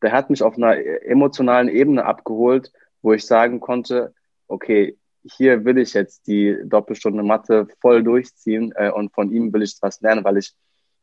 der 0.02 0.12
hat 0.12 0.30
mich 0.30 0.44
auf 0.44 0.58
einer 0.58 0.78
emotionalen 1.06 1.70
Ebene 1.70 2.06
abgeholt, 2.06 2.72
wo 3.02 3.14
ich 3.14 3.26
sagen 3.26 3.60
konnte, 3.60 4.14
okay, 4.48 4.98
hier 5.24 5.64
will 5.64 5.78
ich 5.78 5.94
jetzt 5.94 6.28
die 6.28 6.58
Doppelstunde 6.66 7.24
Mathe 7.24 7.68
voll 7.80 8.04
durchziehen 8.04 8.74
äh, 8.76 8.92
und 8.92 9.14
von 9.14 9.32
ihm 9.32 9.54
will 9.54 9.64
ich 9.64 9.78
was 9.82 10.02
lernen, 10.02 10.26
weil 10.26 10.38
ich 10.38 10.54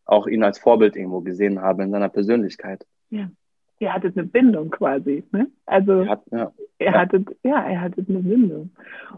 auch 0.05 0.27
ihn 0.27 0.43
als 0.43 0.59
Vorbild 0.59 0.97
irgendwo 0.97 1.21
gesehen 1.21 1.63
habe 1.63 1.83
in 1.83 1.91
seiner 1.91 2.11
Persönlichkeit. 2.11 2.85
Ja 3.09 3.31
ihr 3.81 3.93
hattet 3.93 4.17
eine 4.17 4.27
Bindung 4.27 4.71
quasi. 4.71 5.25
Ne? 5.33 5.49
Also 5.67 6.07
hat, 6.07 6.23
ja. 6.31 6.53
ihr 6.79 6.93
hattet, 6.93 7.29
ja, 7.43 7.69
ihr 7.69 7.81
hattet 7.81 8.09
eine 8.09 8.21
Bindung. 8.21 8.71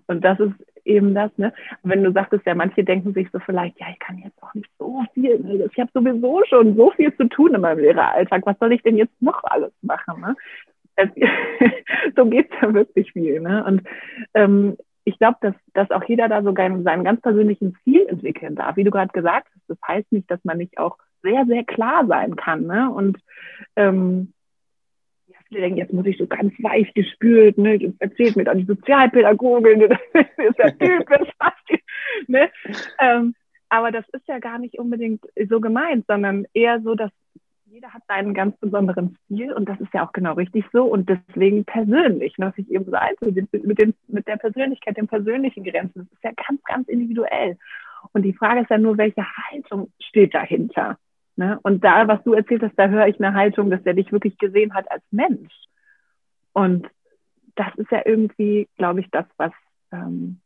Und 0.07 0.25
das 0.25 0.39
ist 0.41 0.55
eben 0.85 1.15
das, 1.15 1.31
ne? 1.37 1.53
Wenn 1.83 2.03
du 2.03 2.13
sagtest, 2.13 2.47
ja, 2.47 2.55
manche 2.55 2.85
denken 2.85 3.13
sich 3.13 3.29
so 3.33 3.39
vielleicht, 3.41 3.79
ja, 3.79 3.87
ich 3.93 3.99
kann 3.99 4.19
jetzt 4.19 4.41
auch 4.43 4.55
nicht 4.55 4.71
so 4.79 5.03
viel, 5.15 5.39
ne? 5.41 5.69
ich 5.71 5.79
habe 5.79 5.91
sowieso 5.93 6.43
schon 6.49 6.77
so 6.77 6.91
viel 6.93 7.15
zu 7.17 7.29
tun 7.29 7.55
in 7.55 7.61
meinem 7.61 7.79
Lehreralltag, 7.81 8.47
was 8.47 8.59
soll 8.59 8.73
ich 8.73 8.83
denn 8.83 8.97
jetzt 8.97 9.21
noch 9.21 9.43
alles 9.45 9.73
machen? 9.83 10.21
Ne? 10.21 10.37
so 12.17 12.27
geht's 12.27 12.53
ja 12.61 12.73
wirklich 12.75 13.13
viel. 13.13 13.41
Ne? 13.41 13.65
Und 13.65 13.83
ähm, 14.35 14.77
ich 15.05 15.19
glaube, 15.19 15.39
dass, 15.41 15.55
dass 15.75 15.91
auch 15.91 16.05
jeder 16.05 16.29
da 16.29 16.43
sogar 16.43 16.71
seinen 16.83 17.05
ganz 17.05 17.21
persönlichen 17.21 17.77
Ziel 17.83 18.07
entwickeln 18.09 18.55
darf. 18.55 18.77
Wie 18.77 18.85
du 18.85 18.91
gerade 18.91 19.13
gesagt 19.13 19.49
hast, 19.55 19.69
das 19.69 19.79
heißt 19.87 20.13
nicht, 20.13 20.31
dass 20.31 20.45
man 20.45 20.59
nicht 20.59 20.79
auch 20.79 20.99
sehr, 21.23 21.45
sehr 21.47 21.65
klar 21.65 22.07
sein 22.07 22.37
kann. 22.37 22.67
Ne? 22.67 22.91
Und 22.91 23.19
ähm, 23.77 24.33
viele 25.53 25.63
denken, 25.63 25.79
jetzt 25.79 25.93
muss 25.93 26.07
ich 26.07 26.17
so 26.17 26.27
ganz 26.27 26.53
weich 26.63 26.93
gespült, 26.95 27.59
ne, 27.59 27.79
das 27.79 27.93
erzählt 27.99 28.37
mir 28.37 28.45
dann 28.45 28.59
die 28.59 28.65
Sozialpädagogin, 28.65 29.81
das 29.89 30.27
ist 30.39 30.59
ja 30.59 30.71
typisch, 30.71 31.29
ne? 32.27 32.51
Ähm, 32.99 33.35
aber 33.69 33.91
das 33.91 34.05
ist 34.11 34.27
ja 34.29 34.39
gar 34.39 34.59
nicht 34.59 34.79
unbedingt 34.79 35.25
so 35.49 35.61
gemeint, 35.61 36.05
sondern 36.07 36.47
eher 36.53 36.81
so, 36.81 36.95
dass 36.95 37.11
jeder 37.67 37.93
hat 37.95 38.03
seinen 38.07 38.35
ganz 38.35 38.57
besonderen 38.59 39.17
Stil 39.25 39.53
und 39.53 39.67
das 39.67 39.81
ist 39.81 39.95
ja 39.95 40.07
auch 40.07 40.13
genau 40.13 40.35
richtig 40.35 40.65
so 40.73 40.85
und 40.85 41.09
deswegen 41.09 41.65
persönlich, 41.65 42.37
ne, 42.39 42.47
was 42.47 42.59
ich 42.59 42.71
eben 42.71 42.91
sagte, 42.91 43.33
mit, 43.33 43.79
den, 43.79 43.95
mit 44.09 44.27
der 44.27 44.37
Persönlichkeit, 44.37 44.97
den 44.97 45.09
persönlichen 45.09 45.65
Grenzen, 45.65 46.01
das 46.01 46.13
ist 46.13 46.25
ja 46.25 46.33
ganz, 46.47 46.63
ganz 46.65 46.89
individuell. 46.89 47.57
Und 48.13 48.23
die 48.23 48.35
Frage 48.35 48.61
ist 48.61 48.71
ja 48.71 48.79
nur, 48.79 48.99
welche 48.99 49.25
Haltung 49.25 49.91
steht 50.01 50.35
dahinter? 50.35 50.99
Ne? 51.37 51.59
Und 51.63 51.83
da, 51.85 52.09
was 52.09 52.23
du 52.25 52.35
erzählt 52.35 52.63
hast, 52.63 52.79
da 52.79 52.89
höre 52.89 53.07
ich 53.07 53.21
eine 53.21 53.35
Haltung, 53.35 53.71
dass 53.71 53.85
er 53.85 53.95
dich 53.95 54.13
wirklich 54.13 54.39
gesehen 54.39 54.75
hat 54.75 54.91
als 54.91 55.03
Mensch. 55.11 55.53
Und 56.53 56.89
das 57.55 57.75
ist 57.77 57.91
ja 57.91 58.03
irgendwie, 58.05 58.69
glaube 58.77 59.01
ich, 59.01 59.11
das, 59.11 59.27
was 59.37 59.53
ähm, 59.93 60.41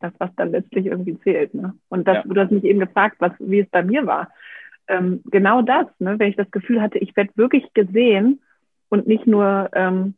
das, 0.00 0.12
was 0.18 0.34
dann 0.36 0.50
letztlich 0.50 0.86
irgendwie 0.86 1.18
zählt. 1.20 1.54
Ne? 1.54 1.74
Und 1.88 2.08
das, 2.08 2.16
ja. 2.16 2.22
du 2.26 2.40
hast 2.40 2.50
mich 2.50 2.64
eben 2.64 2.80
gefragt, 2.80 3.16
was, 3.20 3.32
wie 3.38 3.60
es 3.60 3.70
bei 3.70 3.82
mir 3.82 4.06
war. 4.06 4.28
Ähm, 4.88 5.22
genau 5.26 5.62
das, 5.62 5.86
ne? 5.98 6.18
wenn 6.18 6.30
ich 6.30 6.36
das 6.36 6.50
Gefühl 6.50 6.80
hatte, 6.82 6.98
ich 6.98 7.14
werde 7.16 7.30
wirklich 7.36 7.72
gesehen 7.74 8.40
und 8.88 9.06
nicht 9.06 9.26
nur, 9.26 9.68
ähm, 9.72 10.14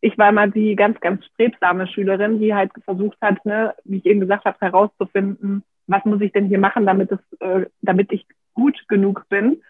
ich 0.00 0.16
war 0.18 0.30
mal 0.30 0.50
die 0.50 0.76
ganz, 0.76 1.00
ganz 1.00 1.24
strebsame 1.24 1.88
Schülerin, 1.88 2.38
die 2.38 2.54
halt 2.54 2.70
versucht 2.84 3.16
hat, 3.22 3.44
ne, 3.46 3.74
wie 3.84 3.96
ich 3.96 4.06
eben 4.06 4.20
gesagt 4.20 4.44
habe, 4.44 4.58
herauszufinden, 4.60 5.64
was 5.86 6.04
muss 6.04 6.20
ich 6.20 6.30
denn 6.30 6.46
hier 6.46 6.58
machen, 6.58 6.84
damit 6.84 7.10
es, 7.10 7.18
äh, 7.40 7.66
damit 7.80 8.12
ich 8.12 8.26
gut 8.54 8.86
genug 8.88 9.28
bin 9.28 9.62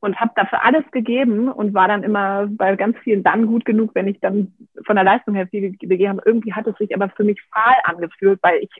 und 0.00 0.18
habe 0.18 0.32
dafür 0.34 0.64
alles 0.64 0.84
gegeben 0.90 1.50
und 1.50 1.74
war 1.74 1.86
dann 1.86 2.02
immer 2.02 2.46
bei 2.48 2.74
ganz 2.76 2.96
vielen 2.98 3.22
dann 3.22 3.46
gut 3.46 3.64
genug, 3.64 3.94
wenn 3.94 4.08
ich 4.08 4.18
dann 4.20 4.54
von 4.84 4.96
der 4.96 5.04
Leistung 5.04 5.34
her 5.34 5.46
viel 5.46 5.76
gegeben 5.76 6.08
habe. 6.08 6.22
Irgendwie 6.24 6.54
hat 6.54 6.66
es 6.66 6.76
sich 6.76 6.94
aber 6.94 7.10
für 7.10 7.24
mich 7.24 7.40
fahl 7.52 7.76
angefühlt, 7.84 8.38
weil 8.42 8.60
ich, 8.62 8.70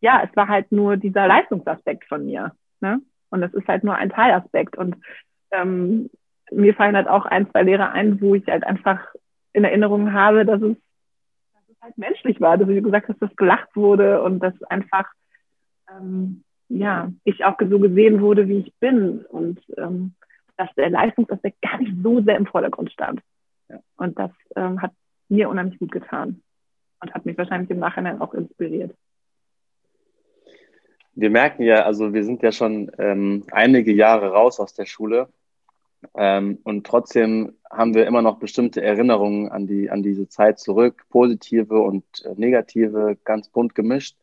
ja, 0.00 0.22
es 0.28 0.36
war 0.36 0.48
halt 0.48 0.72
nur 0.72 0.96
dieser 0.96 1.28
Leistungsaspekt 1.28 2.04
von 2.08 2.26
mir. 2.26 2.52
Ne? 2.80 3.00
Und 3.30 3.40
das 3.40 3.54
ist 3.54 3.68
halt 3.68 3.84
nur 3.84 3.94
ein 3.94 4.10
Teilaspekt. 4.10 4.76
Und 4.76 4.96
ähm, 5.52 6.10
mir 6.50 6.74
fallen 6.74 6.96
halt 6.96 7.08
auch 7.08 7.24
ein, 7.24 7.48
zwei 7.50 7.62
Lehrer 7.62 7.92
ein, 7.92 8.20
wo 8.20 8.34
ich 8.34 8.46
halt 8.48 8.64
einfach 8.64 9.00
in 9.52 9.62
Erinnerung 9.64 10.12
habe, 10.12 10.44
dass 10.44 10.60
es, 10.62 10.76
dass 11.54 11.68
es 11.68 11.80
halt 11.80 11.96
menschlich 11.96 12.40
war, 12.40 12.58
dass, 12.58 12.68
wie 12.68 12.82
gesagt 12.82 13.08
dass 13.20 13.36
gelacht 13.36 13.68
wurde 13.76 14.20
und 14.22 14.40
dass 14.40 14.60
einfach 14.64 15.08
ähm, 15.88 16.42
ja, 16.72 17.12
ich 17.24 17.44
auch 17.44 17.56
so 17.60 17.78
gesehen 17.78 18.20
wurde, 18.20 18.48
wie 18.48 18.58
ich 18.58 18.74
bin 18.80 19.24
und 19.26 19.60
ähm, 19.76 20.14
dass 20.56 20.72
der 20.74 20.90
Leistungsaspekt 20.90 21.60
gar 21.60 21.78
nicht 21.78 21.92
so 22.02 22.22
sehr 22.22 22.36
im 22.36 22.46
Vordergrund 22.46 22.90
stand. 22.90 23.20
Ja. 23.68 23.80
Und 23.96 24.18
das 24.18 24.30
ähm, 24.56 24.80
hat 24.80 24.92
mir 25.28 25.48
unheimlich 25.48 25.78
gut 25.78 25.92
getan 25.92 26.42
und 27.00 27.14
hat 27.14 27.26
mich 27.26 27.36
wahrscheinlich 27.36 27.70
im 27.70 27.78
Nachhinein 27.78 28.20
auch 28.20 28.34
inspiriert. 28.34 28.94
Wir 31.14 31.30
merken 31.30 31.62
ja, 31.62 31.84
also 31.84 32.14
wir 32.14 32.24
sind 32.24 32.42
ja 32.42 32.52
schon 32.52 32.90
ähm, 32.98 33.44
einige 33.50 33.92
Jahre 33.92 34.30
raus 34.30 34.58
aus 34.60 34.72
der 34.72 34.86
Schule 34.86 35.28
Ähm, 36.14 36.58
und 36.64 36.86
trotzdem 36.86 37.56
haben 37.70 37.94
wir 37.94 38.06
immer 38.06 38.22
noch 38.22 38.38
bestimmte 38.38 38.82
Erinnerungen 38.82 39.50
an 39.50 39.66
die, 39.66 39.90
an 39.90 40.02
diese 40.02 40.28
Zeit 40.28 40.58
zurück, 40.58 41.04
positive 41.10 41.80
und 41.80 42.04
äh, 42.24 42.34
negative, 42.36 43.16
ganz 43.24 43.48
bunt 43.48 43.74
gemischt. 43.74 44.16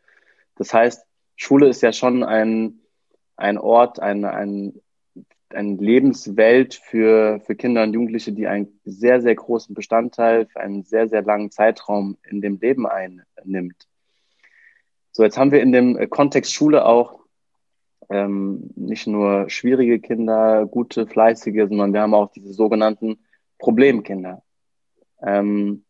Das 0.55 0.73
heißt, 0.73 1.05
Schule 1.41 1.69
ist 1.69 1.81
ja 1.81 1.93
schon 1.93 2.23
ein, 2.23 2.81
ein 3.37 3.57
Ort, 3.57 4.01
ein, 4.01 4.25
ein, 4.25 4.81
ein 5.51 5.77
Lebenswelt 5.77 6.75
für, 6.75 7.39
für 7.39 7.55
Kinder 7.55 7.83
und 7.83 7.93
Jugendliche, 7.93 8.33
die 8.33 8.45
einen 8.45 8.79
sehr, 8.83 9.21
sehr 9.21 9.35
großen 9.35 9.73
Bestandteil 9.73 10.47
für 10.47 10.59
einen 10.59 10.83
sehr, 10.83 11.07
sehr 11.07 11.21
langen 11.21 11.49
Zeitraum 11.49 12.17
in 12.29 12.41
dem 12.41 12.59
Leben 12.59 12.85
einnimmt. 12.85 13.87
So, 15.11 15.23
jetzt 15.23 15.37
haben 15.37 15.51
wir 15.51 15.61
in 15.61 15.71
dem 15.71 16.09
Kontext 16.09 16.53
Schule 16.53 16.85
auch 16.85 17.21
ähm, 18.09 18.71
nicht 18.75 19.07
nur 19.07 19.49
schwierige 19.49 20.01
Kinder, 20.01 20.65
gute, 20.65 21.07
fleißige, 21.07 21.69
sondern 21.69 21.93
wir 21.93 22.01
haben 22.01 22.13
auch 22.13 22.31
diese 22.33 22.51
sogenannten 22.51 23.19
Problemkinder. 23.59 24.43
Ähm, 25.21 25.85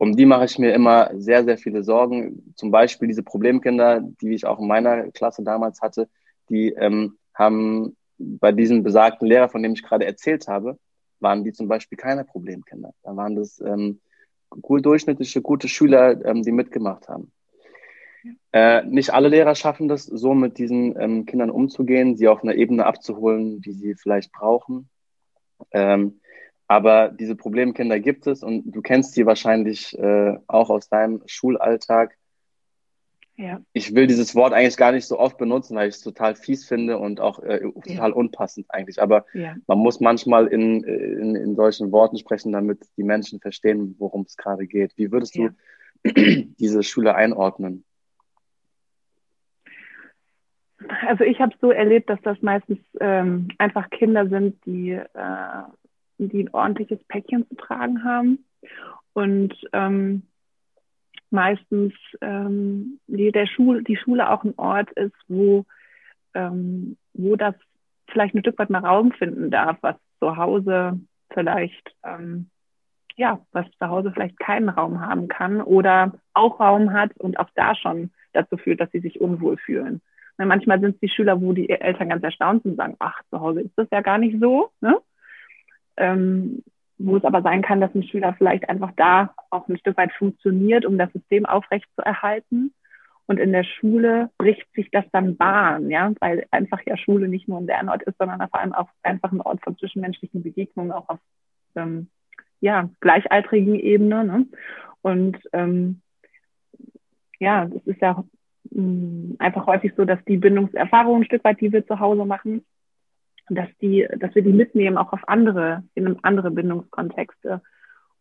um 0.00 0.16
die 0.16 0.24
mache 0.24 0.46
ich 0.46 0.58
mir 0.58 0.72
immer 0.72 1.10
sehr, 1.12 1.44
sehr 1.44 1.58
viele 1.58 1.84
Sorgen. 1.84 2.54
Zum 2.56 2.70
Beispiel 2.70 3.06
diese 3.06 3.22
Problemkinder, 3.22 4.00
die 4.00 4.32
ich 4.32 4.46
auch 4.46 4.58
in 4.58 4.66
meiner 4.66 5.10
Klasse 5.10 5.42
damals 5.42 5.82
hatte, 5.82 6.08
die 6.48 6.70
ähm, 6.70 7.18
haben 7.34 7.98
bei 8.16 8.50
diesem 8.50 8.82
besagten 8.82 9.28
Lehrer, 9.28 9.50
von 9.50 9.62
dem 9.62 9.74
ich 9.74 9.82
gerade 9.82 10.06
erzählt 10.06 10.48
habe, 10.48 10.78
waren 11.20 11.44
die 11.44 11.52
zum 11.52 11.68
Beispiel 11.68 11.98
keine 11.98 12.24
Problemkinder. 12.24 12.94
Da 13.02 13.14
waren 13.14 13.36
das 13.36 13.60
ähm, 13.60 14.00
gut 14.48 14.86
durchschnittliche, 14.86 15.42
gute 15.42 15.68
Schüler, 15.68 16.24
ähm, 16.24 16.44
die 16.44 16.52
mitgemacht 16.52 17.06
haben. 17.10 17.30
Äh, 18.52 18.86
nicht 18.86 19.12
alle 19.12 19.28
Lehrer 19.28 19.54
schaffen 19.54 19.86
das, 19.86 20.04
so 20.04 20.32
mit 20.32 20.56
diesen 20.56 20.98
ähm, 20.98 21.26
Kindern 21.26 21.50
umzugehen, 21.50 22.16
sie 22.16 22.28
auf 22.28 22.42
einer 22.42 22.54
Ebene 22.54 22.86
abzuholen, 22.86 23.60
die 23.60 23.72
sie 23.72 23.94
vielleicht 23.96 24.32
brauchen. 24.32 24.88
Ähm, 25.72 26.20
aber 26.70 27.08
diese 27.08 27.34
Problemkinder 27.34 27.98
gibt 27.98 28.28
es 28.28 28.44
und 28.44 28.70
du 28.70 28.80
kennst 28.80 29.14
sie 29.14 29.26
wahrscheinlich 29.26 29.98
äh, 29.98 30.38
auch 30.46 30.70
aus 30.70 30.88
deinem 30.88 31.20
Schulalltag. 31.26 32.16
Ja. 33.34 33.60
Ich 33.72 33.92
will 33.96 34.06
dieses 34.06 34.36
Wort 34.36 34.52
eigentlich 34.52 34.76
gar 34.76 34.92
nicht 34.92 35.06
so 35.06 35.18
oft 35.18 35.36
benutzen, 35.36 35.74
weil 35.74 35.88
ich 35.88 35.96
es 35.96 36.02
total 36.02 36.36
fies 36.36 36.68
finde 36.68 36.98
und 36.98 37.18
auch 37.18 37.40
äh, 37.40 37.58
total 37.58 38.10
ja. 38.10 38.14
unpassend 38.14 38.66
eigentlich. 38.68 39.02
Aber 39.02 39.26
ja. 39.34 39.56
man 39.66 39.78
muss 39.78 39.98
manchmal 39.98 40.46
in, 40.46 40.84
in, 40.84 41.34
in 41.34 41.56
solchen 41.56 41.90
Worten 41.90 42.18
sprechen, 42.18 42.52
damit 42.52 42.86
die 42.96 43.02
Menschen 43.02 43.40
verstehen, 43.40 43.96
worum 43.98 44.22
es 44.22 44.36
gerade 44.36 44.68
geht. 44.68 44.92
Wie 44.94 45.10
würdest 45.10 45.34
du 45.34 45.48
diese 46.04 46.84
Schüler 46.84 47.16
einordnen? 47.16 47.84
Also 51.08 51.24
ich 51.24 51.40
habe 51.40 51.52
so 51.60 51.72
erlebt, 51.72 52.08
dass 52.08 52.20
das 52.22 52.40
meistens 52.42 52.78
ähm, 53.00 53.48
einfach 53.58 53.90
Kinder 53.90 54.28
sind, 54.28 54.64
die, 54.66 54.92
äh, 54.92 55.62
die 56.28 56.44
ein 56.44 56.54
ordentliches 56.54 57.02
Päckchen 57.04 57.48
zu 57.48 57.56
tragen 57.56 58.04
haben 58.04 58.44
und 59.12 59.54
ähm, 59.72 60.22
meistens 61.30 61.94
ähm, 62.20 62.98
die, 63.06 63.32
der 63.32 63.46
Schul 63.46 63.84
die 63.84 63.96
Schule 63.96 64.30
auch 64.30 64.44
ein 64.44 64.54
Ort 64.56 64.90
ist, 64.92 65.16
wo, 65.28 65.64
ähm, 66.34 66.96
wo 67.14 67.36
das 67.36 67.54
vielleicht 68.08 68.34
ein 68.34 68.40
Stück 68.40 68.58
weit 68.58 68.70
mal 68.70 68.84
Raum 68.84 69.12
finden 69.12 69.50
darf, 69.50 69.78
was 69.80 69.96
zu 70.18 70.36
Hause 70.36 71.00
vielleicht 71.30 71.94
ähm, 72.04 72.50
ja, 73.16 73.38
was 73.52 73.66
zu 73.78 73.88
Hause 73.88 74.12
vielleicht 74.12 74.38
keinen 74.38 74.70
Raum 74.70 75.00
haben 75.00 75.28
kann 75.28 75.60
oder 75.60 76.14
auch 76.32 76.58
Raum 76.58 76.92
hat 76.92 77.16
und 77.18 77.38
auch 77.38 77.50
da 77.54 77.74
schon 77.74 78.10
dazu 78.32 78.56
führt, 78.56 78.80
dass 78.80 78.90
sie 78.92 79.00
sich 79.00 79.20
unwohl 79.20 79.58
fühlen. 79.58 80.00
Manchmal 80.38 80.80
sind 80.80 80.94
es 80.94 81.00
die 81.00 81.10
Schüler, 81.10 81.40
wo 81.42 81.52
die 81.52 81.68
Eltern 81.68 82.08
ganz 82.08 82.24
erstaunt 82.24 82.62
sind 82.62 82.72
und 82.72 82.76
sagen, 82.78 82.96
ach, 82.98 83.20
zu 83.28 83.40
Hause 83.40 83.60
ist 83.60 83.76
das 83.76 83.88
ja 83.92 84.00
gar 84.00 84.16
nicht 84.16 84.40
so. 84.40 84.70
Ne? 84.80 84.96
Ähm, 86.00 86.62
wo 87.02 87.16
es 87.16 87.24
aber 87.24 87.42
sein 87.42 87.62
kann, 87.62 87.80
dass 87.80 87.94
ein 87.94 88.02
Schüler 88.02 88.34
vielleicht 88.36 88.68
einfach 88.68 88.92
da 88.96 89.34
auch 89.50 89.66
ein 89.68 89.78
Stück 89.78 89.96
weit 89.96 90.12
funktioniert, 90.12 90.84
um 90.84 90.98
das 90.98 91.10
System 91.12 91.46
aufrecht 91.46 91.86
zu 91.96 92.02
erhalten. 92.02 92.74
Und 93.26 93.38
in 93.38 93.52
der 93.52 93.64
Schule 93.64 94.30
bricht 94.38 94.66
sich 94.74 94.90
das 94.90 95.04
dann 95.12 95.36
Bahn, 95.36 95.88
ja, 95.88 96.12
weil 96.20 96.46
einfach 96.50 96.80
ja 96.84 96.96
Schule 96.96 97.28
nicht 97.28 97.48
nur 97.48 97.58
ein 97.58 97.66
Lernort 97.66 98.02
ist, 98.02 98.18
sondern 98.18 98.40
vor 98.48 98.60
allem 98.60 98.74
auch 98.74 98.88
einfach 99.02 99.32
ein 99.32 99.40
Ort 99.40 99.62
von 99.62 99.78
zwischenmenschlichen 99.78 100.42
Begegnungen, 100.42 100.92
auch 100.92 101.08
auf 101.08 101.18
ähm, 101.76 102.08
ja, 102.60 102.90
gleichaltrigen 103.00 103.76
Ebene. 103.76 104.24
Ne? 104.24 104.46
Und 105.00 105.38
ähm, 105.52 106.02
ja, 107.38 107.64
das 107.66 107.82
ist 107.86 108.02
ja 108.02 108.24
mh, 108.70 109.36
einfach 109.38 109.66
häufig 109.66 109.92
so, 109.96 110.04
dass 110.04 110.22
die 110.26 110.36
Bindungserfahrungen 110.36 111.22
ein 111.22 111.26
Stück 111.26 111.44
weit, 111.44 111.60
die 111.60 111.72
wir 111.72 111.86
zu 111.86 111.98
Hause 111.98 112.26
machen, 112.26 112.64
dass 113.54 113.68
die, 113.80 114.06
dass 114.18 114.34
wir 114.34 114.42
die 114.42 114.52
mitnehmen 114.52 114.96
auch 114.96 115.12
auf 115.12 115.28
andere, 115.28 115.82
in 115.94 116.18
andere 116.22 116.50
Bindungskontexte 116.50 117.60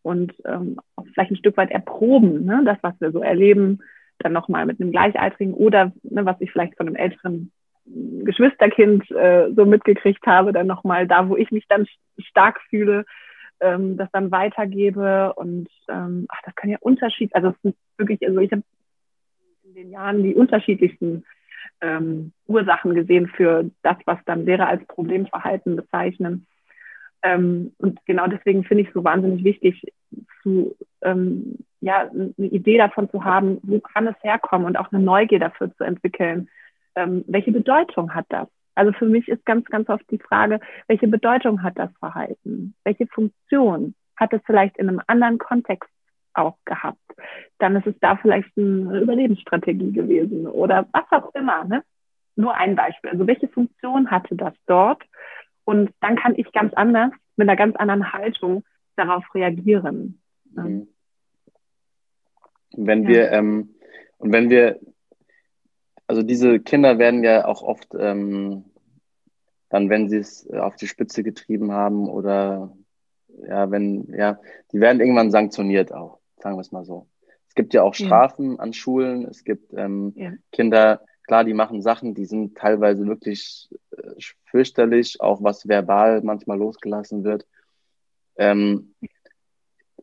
und 0.01 0.34
ähm, 0.45 0.80
vielleicht 1.13 1.32
ein 1.32 1.38
Stück 1.38 1.57
weit 1.57 1.71
erproben, 1.71 2.45
ne, 2.45 2.61
das, 2.65 2.77
was 2.82 2.99
wir 2.99 3.11
so 3.11 3.21
erleben, 3.21 3.80
dann 4.19 4.34
nochmal 4.34 4.65
mit 4.65 4.82
einem 4.82 4.91
Gleichaltrigen 4.91 5.53
oder 5.53 5.91
ne, 6.03 6.25
was 6.25 6.39
ich 6.41 6.51
vielleicht 6.51 6.75
von 6.77 6.88
einem 6.88 6.95
älteren 6.95 7.51
Geschwisterkind 7.86 9.09
äh, 9.11 9.51
so 9.55 9.65
mitgekriegt 9.65 10.25
habe, 10.27 10.53
dann 10.53 10.67
nochmal 10.67 11.07
da, 11.07 11.27
wo 11.27 11.36
ich 11.36 11.51
mich 11.51 11.65
dann 11.67 11.88
stark 12.19 12.61
fühle, 12.69 13.05
ähm, 13.59 13.97
das 13.97 14.09
dann 14.11 14.32
weitergebe 14.32 15.34
und 15.34 15.69
ähm, 15.89 16.25
ach, 16.30 16.41
das 16.45 16.55
kann 16.55 16.69
ja 16.69 16.77
Unterschied, 16.82 17.34
also 17.36 17.49
es 17.49 17.71
ist 17.71 17.77
wirklich, 17.97 18.25
also 18.27 18.39
ich 18.39 18.51
habe 18.51 18.63
in 19.63 19.73
den 19.73 19.91
Jahren 19.91 20.23
die 20.23 20.36
unterschiedlichsten 20.36 21.23
ähm, 21.82 22.32
Ursachen 22.47 22.95
gesehen 22.95 23.28
für 23.28 23.70
das, 23.84 23.97
was 24.05 24.20
dann 24.26 24.45
Lehrer 24.45 24.68
als 24.68 24.86
Problemverhalten 24.88 25.76
bezeichnen. 25.76 26.45
Ähm, 27.22 27.74
und 27.78 27.99
genau 28.05 28.28
deswegen 28.28 28.64
finde 28.64 28.84
ich 28.84 28.89
es 28.89 28.93
so 28.93 29.03
wahnsinnig 29.03 29.43
wichtig, 29.43 29.82
zu, 30.41 30.76
ähm, 31.01 31.57
ja, 31.82 32.10
eine 32.10 32.34
Idee 32.38 32.78
davon 32.78 33.10
zu 33.10 33.24
haben, 33.24 33.60
wo 33.64 33.80
kann 33.80 34.07
es 34.07 34.16
herkommen 34.22 34.68
und 34.68 34.78
auch 34.78 34.91
eine 34.91 35.03
Neugier 35.03 35.39
dafür 35.39 35.74
zu 35.76 35.84
entwickeln. 35.84 36.49
Ähm, 36.95 37.24
welche 37.28 37.51
Bedeutung 37.51 38.14
hat 38.14 38.26
das? 38.30 38.47
Also 38.76 38.93
für 38.93 39.05
mich 39.05 39.28
ist 39.28 39.45
ganz, 39.45 39.66
ganz 39.66 39.89
oft 39.89 40.10
die 40.10 40.20
Frage, 40.20 40.60
welche 40.88 41.07
Bedeutung 41.07 41.64
hat 41.64 41.78
das 41.78 41.91
Verhalten? 41.99 42.74
Welche 42.84 43.07
Funktion 43.07 43.93
hat 44.16 44.32
es 44.34 44.41
vielleicht 44.45 44.78
in 44.78 44.88
einem 44.88 45.01
anderen 45.07 45.38
Kontext 45.38 45.89
auch 46.40 46.58
gehabt. 46.66 47.00
Dann 47.58 47.76
ist 47.76 47.88
es 47.88 47.96
da 48.00 48.16
vielleicht 48.18 48.50
eine 48.58 49.00
Überlebensstrategie 49.00 49.92
gewesen 49.92 50.48
oder 50.48 50.88
was 50.92 51.06
auch 51.12 51.34
immer. 51.36 51.66
Ne? 51.66 51.84
Nur 52.36 52.56
ein 52.56 52.76
Beispiel. 52.76 53.12
Also 53.12 53.28
welche 53.28 53.48
Funktion 53.48 54.10
hatte 54.10 54.36
das 54.36 54.54
dort? 54.66 55.04
Und 55.66 55.92
dann 56.02 56.16
kann 56.16 56.36
ich 56.36 56.52
ganz 56.52 56.74
anders, 56.74 57.12
mit 57.36 57.48
einer 57.48 57.58
ganz 57.58 57.76
anderen 57.76 58.12
Haltung 58.12 58.64
darauf 58.96 59.24
reagieren. 59.36 60.22
Mhm. 60.54 60.88
Wenn 62.76 63.04
ja. 63.04 63.10
wir, 63.10 63.32
ähm, 63.32 63.76
und 64.18 64.32
wenn 64.32 64.50
wir, 64.50 64.80
also 66.08 66.24
diese 66.24 66.60
Kinder 66.60 66.98
werden 66.98 67.24
ja 67.24 67.46
auch 67.46 67.62
oft 67.62 67.94
ähm, 67.98 68.66
dann, 69.70 69.90
wenn 69.90 70.10
sie 70.10 70.18
es 70.18 70.50
auf 70.52 70.76
die 70.76 70.88
Spitze 70.88 71.24
getrieben 71.24 71.72
haben 71.72 72.10
oder 72.10 72.76
ja, 73.48 73.70
wenn, 73.72 74.12
ja, 74.14 74.40
die 74.72 74.82
werden 74.82 75.00
irgendwann 75.00 75.32
sanktioniert 75.32 75.94
auch 75.94 76.18
sagen 76.42 76.56
wir 76.56 76.62
es 76.62 76.72
mal 76.72 76.86
so. 76.86 77.08
Es 77.48 77.56
gibt 77.56 77.74
ja 77.74 77.84
auch 77.84 77.94
Strafen 77.94 78.54
ja. 78.54 78.60
an 78.60 78.74
Schulen, 78.74 79.26
es 79.26 79.44
gibt 79.44 79.74
ähm, 79.74 80.14
ja. 80.16 80.34
Kinder, 80.52 81.02
klar, 81.24 81.44
die 81.44 81.54
machen 81.54 81.82
Sachen, 81.82 82.14
die 82.14 82.26
sind 82.26 82.58
teilweise 82.58 83.06
wirklich 83.08 83.70
äh, 83.92 84.22
fürchterlich, 84.46 85.20
auch 85.20 85.44
was 85.44 85.68
verbal 85.68 86.22
manchmal 86.24 86.58
losgelassen 86.58 87.24
wird. 87.24 87.46
Ähm, 88.38 88.94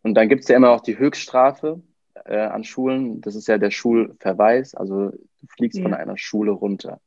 und 0.03 0.15
dann 0.15 0.29
gibt 0.29 0.43
es 0.43 0.49
ja 0.49 0.57
immer 0.57 0.71
auch 0.71 0.83
die 0.83 0.99
Höchststrafe 0.99 1.83
äh, 2.25 2.39
an 2.39 2.65
Schulen, 2.65 3.21
das 3.21 3.35
ist 3.35 3.49
ja 3.49 3.59
der 3.59 3.71
Schulverweis, 3.71 4.75
also 4.75 5.11
du 5.11 5.47
fliegst 5.49 5.79
ja. 5.79 5.85
von 5.85 5.95
einer 5.95 6.19
Schule 6.19 6.51
runter. 6.51 7.01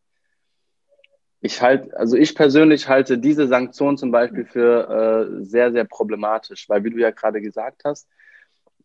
Ich 1.42 1.62
halt, 1.62 1.94
also 1.94 2.18
ich 2.18 2.36
persönlich 2.36 2.90
halte 2.90 3.18
diese 3.18 3.48
Sanktion 3.48 3.98
zum 3.98 4.12
Beispiel 4.12 4.46
für 4.46 4.90
äh, 5.40 5.46
sehr, 5.46 5.72
sehr 5.72 5.86
problematisch, 5.86 6.68
weil 6.68 6.84
wie 6.84 6.90
du 6.90 6.98
ja 6.98 7.12
gerade 7.12 7.40
gesagt 7.40 7.84
hast, 7.86 8.10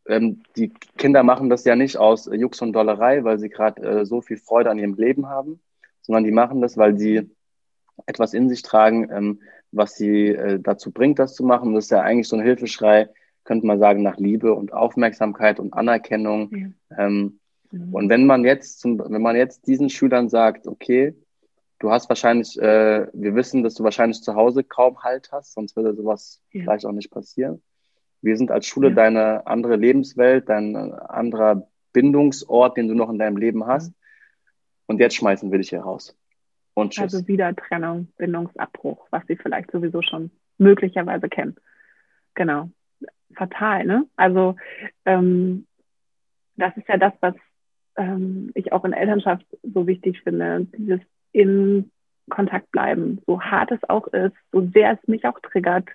ähm, 0.07 0.43
die 0.57 0.73
Kinder 0.97 1.23
machen 1.23 1.49
das 1.49 1.65
ja 1.65 1.77
nicht 1.77 1.97
aus 1.97 2.29
Jux 2.33 2.61
und 2.61 2.73
Dollerei, 2.73 3.25
weil 3.25 3.39
sie 3.39 3.49
gerade 3.49 3.83
äh, 3.83 4.05
so 4.05 4.21
viel 4.21 4.37
Freude 4.37 4.71
an 4.71 4.79
ihrem 4.79 4.95
Leben 4.95 5.29
haben, 5.29 5.61
sondern 6.03 6.25
die 6.25 6.31
machen 6.31 6.61
das, 6.61 6.77
weil 6.77 6.99
sie 6.99 7.31
etwas 8.07 8.35
in 8.35 8.49
sich 8.49 8.63
tragen, 8.63 9.09
ähm, 9.11 9.41
was 9.73 9.97
sie 9.97 10.29
äh, 10.29 10.61
dazu 10.61 10.91
bringt, 10.91 11.19
das 11.19 11.35
zu 11.35 11.45
machen. 11.45 11.75
Das 11.75 11.85
ist 11.85 11.91
ja 11.91 12.03
eigentlich 12.03 12.29
so 12.29 12.37
ein 12.37 12.43
Hilfeschrei, 12.43 13.09
könnte 13.45 13.67
man 13.67 13.79
sagen, 13.79 14.03
nach 14.03 14.19
Liebe 14.19 14.55
und 14.55 14.73
Aufmerksamkeit 14.73 15.59
und 15.59 15.73
Anerkennung. 15.73 16.51
Ja. 16.91 17.07
Ähm, 17.07 17.41
mhm. 17.71 17.95
Und 17.95 18.09
wenn 18.09 18.27
man 18.27 18.45
jetzt 18.45 18.81
zum, 18.81 18.99
wenn 18.99 19.23
man 19.23 19.37
jetzt 19.37 19.67
diesen 19.67 19.91
Schülern 19.91 20.29
sagt, 20.29 20.67
okay, 20.67 21.15
du 21.79 21.91
hast 21.91 22.09
wahrscheinlich, 22.09 22.61
äh, 22.61 23.07
wir 23.13 23.35
wissen, 23.35 23.63
dass 23.63 23.75
du 23.75 23.85
wahrscheinlich 23.85 24.23
zu 24.23 24.35
Hause 24.35 24.65
kaum 24.65 25.03
Halt 25.03 25.31
hast, 25.33 25.55
sonst 25.55 25.77
würde 25.77 25.95
sowas 25.95 26.41
ja. 26.53 26.63
vielleicht 26.63 26.87
auch 26.87 26.93
nicht 26.93 27.11
passieren. 27.11 27.63
Wir 28.25 28.37
sind 28.37 28.51
als 28.51 28.67
Schule 28.67 28.89
ja. 28.89 28.95
deine 28.95 29.47
andere 29.47 29.77
Lebenswelt, 29.77 30.49
dein 30.49 30.75
anderer 30.77 31.69
Bindungsort, 31.93 32.77
den 32.77 32.89
du 32.89 32.95
noch 32.95 33.11
in 33.11 33.19
deinem 33.19 33.37
Leben 33.37 33.67
hast. 33.67 33.95
Und 34.87 34.99
jetzt 34.99 35.17
schmeißen 35.17 35.51
wir 35.51 35.59
dich 35.59 35.71
hier 35.71 35.81
raus. 35.81 36.17
Und 36.75 36.93
tschüss. 36.93 37.15
Also 37.15 37.29
wieder 37.29 37.55
Trennung, 37.55 38.09
Bindungsabbruch, 38.17 39.07
was 39.11 39.27
sie 39.27 39.37
vielleicht 39.37 39.71
sowieso 39.71 40.03
schon 40.03 40.31
möglicherweise 40.59 41.29
kennen. 41.29 41.57
Genau. 42.35 42.71
Fatal, 43.35 43.85
ne? 43.85 44.07
Also 44.17 44.57
ähm, 45.05 45.67
das 46.57 46.77
ist 46.77 46.89
ja 46.89 46.97
das, 46.97 47.13
was 47.21 47.35
ähm, 47.97 48.51
ich 48.55 48.73
auch 48.73 48.85
in 48.85 48.93
Elternschaft 48.93 49.47
so 49.63 49.87
wichtig 49.87 50.23
finde. 50.23 50.67
Dieses 50.77 51.01
in 51.33 51.91
Kontakt 52.31 52.71
bleiben, 52.71 53.21
so 53.27 53.41
hart 53.41 53.71
es 53.71 53.89
auch 53.89 54.07
ist, 54.09 54.35
so 54.51 54.67
sehr 54.73 54.93
es 54.93 55.09
mich 55.09 55.27
auch 55.27 55.39
triggert, 55.41 55.89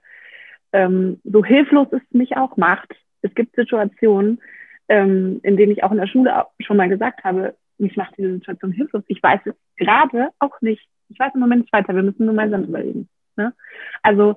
ähm, 0.74 1.20
so 1.24 1.44
hilflos 1.44 1.88
es 1.92 2.02
mich 2.12 2.38
auch 2.38 2.58
macht. 2.58 2.94
Es 3.22 3.34
gibt 3.36 3.56
Situationen, 3.56 4.40
ähm, 4.88 5.40
in 5.44 5.58
denen 5.58 5.72
ich 5.72 5.84
auch 5.84 5.92
in 5.92 5.98
der 5.98 6.08
Schule 6.08 6.46
schon 6.60 6.78
mal 6.78 6.90
gesagt 6.90 7.24
habe, 7.24 7.56
mich 7.78 7.96
macht 7.96 8.18
diese 8.18 8.34
Situation 8.34 8.72
hilflos. 8.72 9.04
Ich 9.08 9.22
weiß 9.22 9.42
es 9.46 9.56
gerade 9.78 10.30
auch 10.40 10.62
nicht. 10.62 10.86
Ich 11.10 11.20
weiß 11.20 11.34
im 11.34 11.42
Moment 11.42 11.62
nicht 11.62 11.74
weiter. 11.74 11.96
Wir 11.96 12.04
müssen 12.04 12.28
gemeinsam 12.28 12.64
überlegen. 12.64 13.08
Ne? 13.36 13.54
Also, 14.04 14.36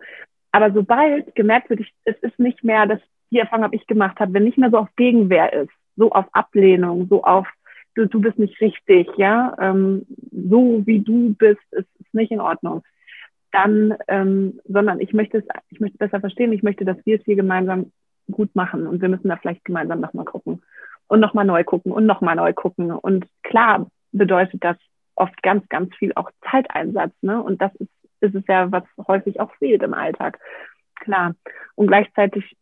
aber 0.52 0.72
sobald 0.72 1.34
gemerkt 1.34 1.70
wird, 1.70 1.80
ich, 1.80 1.92
es 2.04 2.16
ist 2.20 2.38
nicht 2.38 2.62
mehr, 2.62 2.86
dass 2.86 3.00
die 3.30 3.38
Erfahrung 3.38 3.64
habe 3.64 3.76
ich 3.76 3.86
gemacht 3.86 4.20
habe, 4.20 4.34
wenn 4.34 4.44
nicht 4.44 4.58
mehr 4.58 4.70
so 4.70 4.78
auf 4.78 4.94
Gegenwehr 4.96 5.52
ist, 5.52 5.72
so 5.96 6.12
auf 6.12 6.26
Ablehnung, 6.32 7.06
so 7.08 7.24
auf 7.24 7.48
du, 7.94 8.06
du 8.06 8.20
bist 8.20 8.38
nicht 8.38 8.60
richtig, 8.60 9.08
ja, 9.16 9.54
ähm, 9.60 10.06
so 10.30 10.82
wie 10.86 11.00
du 11.00 11.34
bist, 11.34 11.60
ist, 11.72 11.88
ist 11.98 12.14
nicht 12.14 12.32
in 12.32 12.40
Ordnung. 12.40 12.82
Dann, 13.52 13.94
ähm, 14.08 14.60
sondern 14.64 15.00
ich 15.00 15.12
möchte 15.12 15.38
es, 15.38 15.44
ich 15.68 15.80
möchte 15.80 15.94
es 15.94 16.10
besser 16.10 16.20
verstehen, 16.20 16.52
ich 16.52 16.62
möchte, 16.62 16.84
dass 16.84 16.96
wir 17.04 17.18
es 17.18 17.24
hier 17.24 17.36
gemeinsam 17.36 17.92
gut 18.30 18.54
machen 18.54 18.86
und 18.86 19.00
wir 19.02 19.08
müssen 19.08 19.28
da 19.28 19.36
vielleicht 19.36 19.64
gemeinsam 19.64 20.00
nochmal 20.00 20.24
gucken 20.24 20.62
und 21.08 21.20
nochmal 21.20 21.44
neu 21.44 21.62
gucken 21.64 21.92
und 21.92 22.06
nochmal 22.06 22.36
neu 22.36 22.52
gucken. 22.54 22.90
Und 22.90 23.26
klar 23.42 23.86
bedeutet 24.12 24.64
das 24.64 24.76
oft 25.14 25.42
ganz, 25.42 25.68
ganz 25.68 25.94
viel 25.96 26.12
auch 26.14 26.30
Zeiteinsatz, 26.50 27.12
ne? 27.20 27.42
Und 27.42 27.60
das 27.60 27.74
ist, 27.76 27.90
ist 28.20 28.34
es 28.34 28.44
ja, 28.48 28.72
was 28.72 28.84
häufig 29.06 29.38
auch 29.40 29.52
fehlt 29.56 29.82
im 29.82 29.94
Alltag. 29.94 30.38
Klar. 30.96 31.34
Und 31.74 31.88
gleichzeitig, 31.88 32.56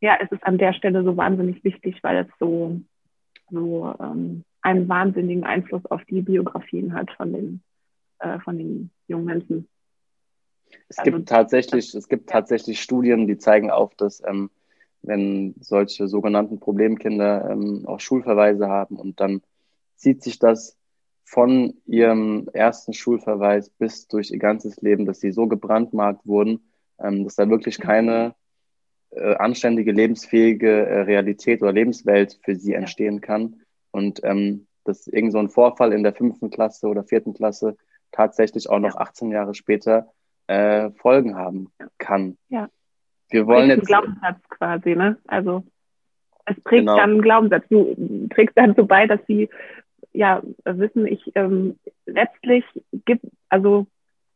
ja, 0.00 0.14
ist 0.14 0.32
es 0.32 0.42
an 0.42 0.58
der 0.58 0.72
Stelle 0.72 1.04
so 1.04 1.16
wahnsinnig 1.16 1.62
wichtig, 1.62 2.02
weil 2.02 2.16
es 2.18 2.28
so, 2.40 2.80
so 3.50 3.94
ähm, 4.00 4.44
einen 4.62 4.88
wahnsinnigen 4.88 5.44
Einfluss 5.44 5.86
auf 5.86 6.04
die 6.06 6.22
Biografien 6.22 6.92
hat 6.92 7.10
von 7.12 7.32
den, 7.32 7.62
äh, 8.18 8.40
von 8.40 8.58
den 8.58 8.90
jungen 9.06 9.26
Menschen. 9.26 9.68
Es 10.88 10.98
also, 10.98 11.10
gibt 11.10 11.28
tatsächlich, 11.28 11.94
es 11.94 12.08
gibt 12.08 12.28
tatsächlich 12.28 12.80
Studien, 12.80 13.26
die 13.26 13.38
zeigen 13.38 13.70
auf, 13.70 13.94
dass 13.94 14.22
ähm, 14.26 14.50
wenn 15.02 15.54
solche 15.60 16.08
sogenannten 16.08 16.58
Problemkinder 16.58 17.50
ähm, 17.50 17.84
auch 17.86 18.00
Schulverweise 18.00 18.68
haben 18.68 18.96
und 18.96 19.20
dann 19.20 19.42
zieht 19.96 20.22
sich 20.22 20.38
das 20.38 20.76
von 21.24 21.74
ihrem 21.86 22.48
ersten 22.52 22.92
Schulverweis 22.92 23.68
bis 23.70 24.06
durch 24.06 24.30
ihr 24.30 24.38
ganzes 24.38 24.80
Leben, 24.80 25.06
dass 25.06 25.20
sie 25.20 25.32
so 25.32 25.48
gebrandmarkt 25.48 26.26
wurden, 26.26 26.60
ähm, 26.98 27.24
dass 27.24 27.34
da 27.34 27.48
wirklich 27.48 27.80
keine 27.80 28.34
äh, 29.10 29.34
anständige, 29.34 29.92
lebensfähige 29.92 30.86
äh, 30.86 31.00
Realität 31.00 31.62
oder 31.62 31.72
Lebenswelt 31.72 32.38
für 32.42 32.54
sie 32.54 32.74
entstehen 32.74 33.20
kann. 33.20 33.60
Und 33.90 34.20
ähm, 34.22 34.66
dass 34.84 35.08
irgend 35.08 35.32
so 35.32 35.38
ein 35.38 35.48
Vorfall 35.48 35.92
in 35.92 36.04
der 36.04 36.14
fünften 36.14 36.50
Klasse 36.50 36.86
oder 36.86 37.02
vierten 37.02 37.34
Klasse 37.34 37.76
tatsächlich 38.12 38.68
auch 38.68 38.78
noch 38.78 38.94
18 38.96 39.30
Jahre 39.30 39.54
später 39.54 40.12
äh, 40.46 40.90
Folgen 40.92 41.36
haben 41.36 41.70
kann. 41.98 42.36
Ja. 42.48 42.68
Wir 43.30 43.46
wollen 43.46 43.68
jetzt. 43.68 43.80
Ein 43.80 43.86
Glaubenssatz 43.86 44.48
quasi, 44.48 44.94
ne? 44.94 45.18
Also 45.26 45.64
es 46.44 46.60
prägt 46.60 46.82
genau. 46.82 46.96
dann 46.96 47.10
einen 47.10 47.22
Glaubenssatz. 47.22 47.64
Du 47.68 48.28
trägst 48.28 48.56
dann 48.56 48.74
so 48.74 48.86
bei, 48.86 49.06
dass 49.06 49.20
sie 49.26 49.48
ja 50.12 50.42
wissen, 50.64 51.06
ich 51.06 51.32
ähm, 51.34 51.78
letztlich 52.06 52.64
gibt, 53.04 53.24
also 53.48 53.86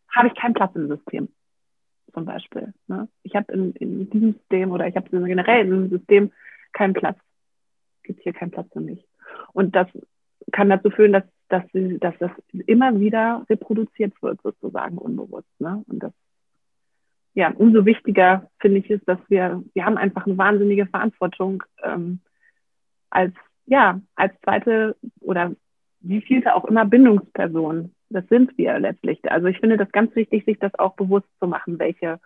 habe 0.09 0.29
ich 0.29 0.35
keinen 0.35 0.55
Platz 0.55 0.75
im 0.75 0.89
System 0.89 1.29
zum 2.13 2.25
Beispiel. 2.25 2.75
Ne? 2.89 3.09
Ich 3.23 3.35
habe 3.35 3.53
in, 3.53 3.73
in 3.73 4.11
diesem 4.11 4.33
System 4.35 4.73
oder 4.73 4.87
ich 4.87 4.97
habe 4.97 5.09
generell 5.11 5.67
im 5.67 5.89
System 5.89 6.33
keinen 6.73 6.95
Platz. 6.95 7.19
Gibt 8.03 8.23
hier 8.23 8.33
keinen 8.33 8.51
Platz 8.51 8.69
für 8.73 8.81
mich. 8.81 9.05
Und 9.53 9.75
das 9.77 9.87
kann 10.53 10.69
dazu 10.69 10.91
führen, 10.91 11.13
dass, 11.13 11.25
dass, 11.51 11.65
sie, 11.73 11.99
dass 11.99 12.15
das 12.19 12.31
immer 12.67 12.99
wieder 12.99 13.45
reproduziert 13.51 14.15
wird, 14.23 14.41
sozusagen 14.43 14.99
unbewusst. 14.99 15.49
Ne? 15.59 15.83
Und 15.89 16.03
das, 16.03 16.13
ja, 17.35 17.53
umso 17.57 17.85
wichtiger 17.85 18.49
finde 18.59 18.79
ich 18.79 18.91
ist, 18.91 19.07
dass 19.09 19.19
wir, 19.29 19.63
wir 19.75 19.85
haben 19.85 19.99
einfach 19.99 20.27
eine 20.27 20.39
wahnsinnige 20.39 20.87
Verantwortung 20.87 21.63
ähm, 21.83 22.21
als, 23.11 23.35
ja, 23.67 24.01
als 24.15 24.33
zweite 24.43 24.97
oder 25.21 25.53
wie 26.01 26.21
vielte 26.21 26.55
auch 26.55 26.65
immer 26.65 26.85
Bindungsperson. 26.85 27.93
Das 28.09 28.27
sind 28.29 28.57
wir 28.57 28.79
letztlich. 28.79 29.21
Also 29.31 29.47
ich 29.47 29.59
finde 29.59 29.77
das 29.77 29.93
ganz 29.93 30.15
wichtig, 30.17 30.45
sich 30.45 30.59
das 30.59 30.75
auch 30.77 30.95
bewusst 30.95 31.29
zu 31.39 31.47
machen, 31.47 31.79
welche, 31.79 32.19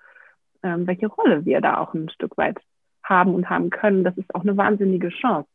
ähm, 0.62 0.86
welche 0.86 1.06
Rolle 1.06 1.44
wir 1.44 1.60
da 1.60 1.78
auch 1.78 1.92
ein 1.94 2.08
Stück 2.10 2.36
weit 2.36 2.58
haben 3.02 3.34
und 3.34 3.50
haben 3.50 3.70
können. 3.70 4.04
Das 4.04 4.16
ist 4.16 4.34
auch 4.34 4.42
eine 4.42 4.56
wahnsinnige 4.56 5.08
Chance. 5.08 5.48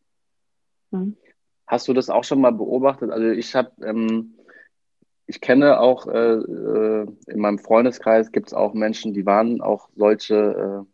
Hm. 0.92 1.16
Hast 1.70 1.88
du 1.88 1.94
das 1.94 2.10
auch 2.10 2.24
schon 2.24 2.42
mal 2.42 2.52
beobachtet? 2.52 3.12
Also 3.12 3.28
ich 3.28 3.54
habe, 3.54 3.70
ähm, 3.86 4.34
ich 5.28 5.40
kenne 5.40 5.80
auch 5.80 6.08
äh, 6.08 6.34
äh, 6.34 7.08
in 7.28 7.40
meinem 7.40 7.60
Freundeskreis 7.60 8.32
gibt 8.32 8.48
es 8.48 8.54
auch 8.56 8.74
Menschen, 8.74 9.14
die 9.14 9.28
waren 9.28 9.62
auch 9.62 9.88
solche 9.96 10.88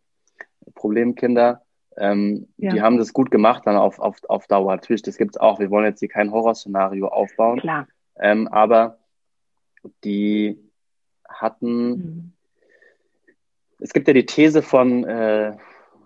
äh, 0.66 0.70
Problemkinder. 0.74 1.62
Ähm, 1.96 2.48
ja. 2.58 2.74
Die 2.74 2.82
haben 2.82 2.98
das 2.98 3.14
gut 3.14 3.30
gemacht 3.30 3.62
dann 3.64 3.76
auf, 3.76 3.98
auf, 3.98 4.18
auf 4.28 4.46
Dauer. 4.48 4.76
Natürlich, 4.76 5.00
das 5.00 5.16
gibt 5.16 5.36
es 5.36 5.40
auch. 5.40 5.60
Wir 5.60 5.70
wollen 5.70 5.86
jetzt 5.86 6.00
hier 6.00 6.10
kein 6.10 6.30
Horrorszenario 6.30 7.08
aufbauen. 7.08 7.58
Klar. 7.60 7.88
Ähm, 8.20 8.46
aber 8.48 8.98
die 10.04 10.58
hatten, 11.26 11.88
mhm. 11.88 12.32
es 13.80 13.94
gibt 13.94 14.08
ja 14.08 14.12
die 14.12 14.26
These 14.26 14.60
von, 14.60 15.04
äh, 15.04 15.56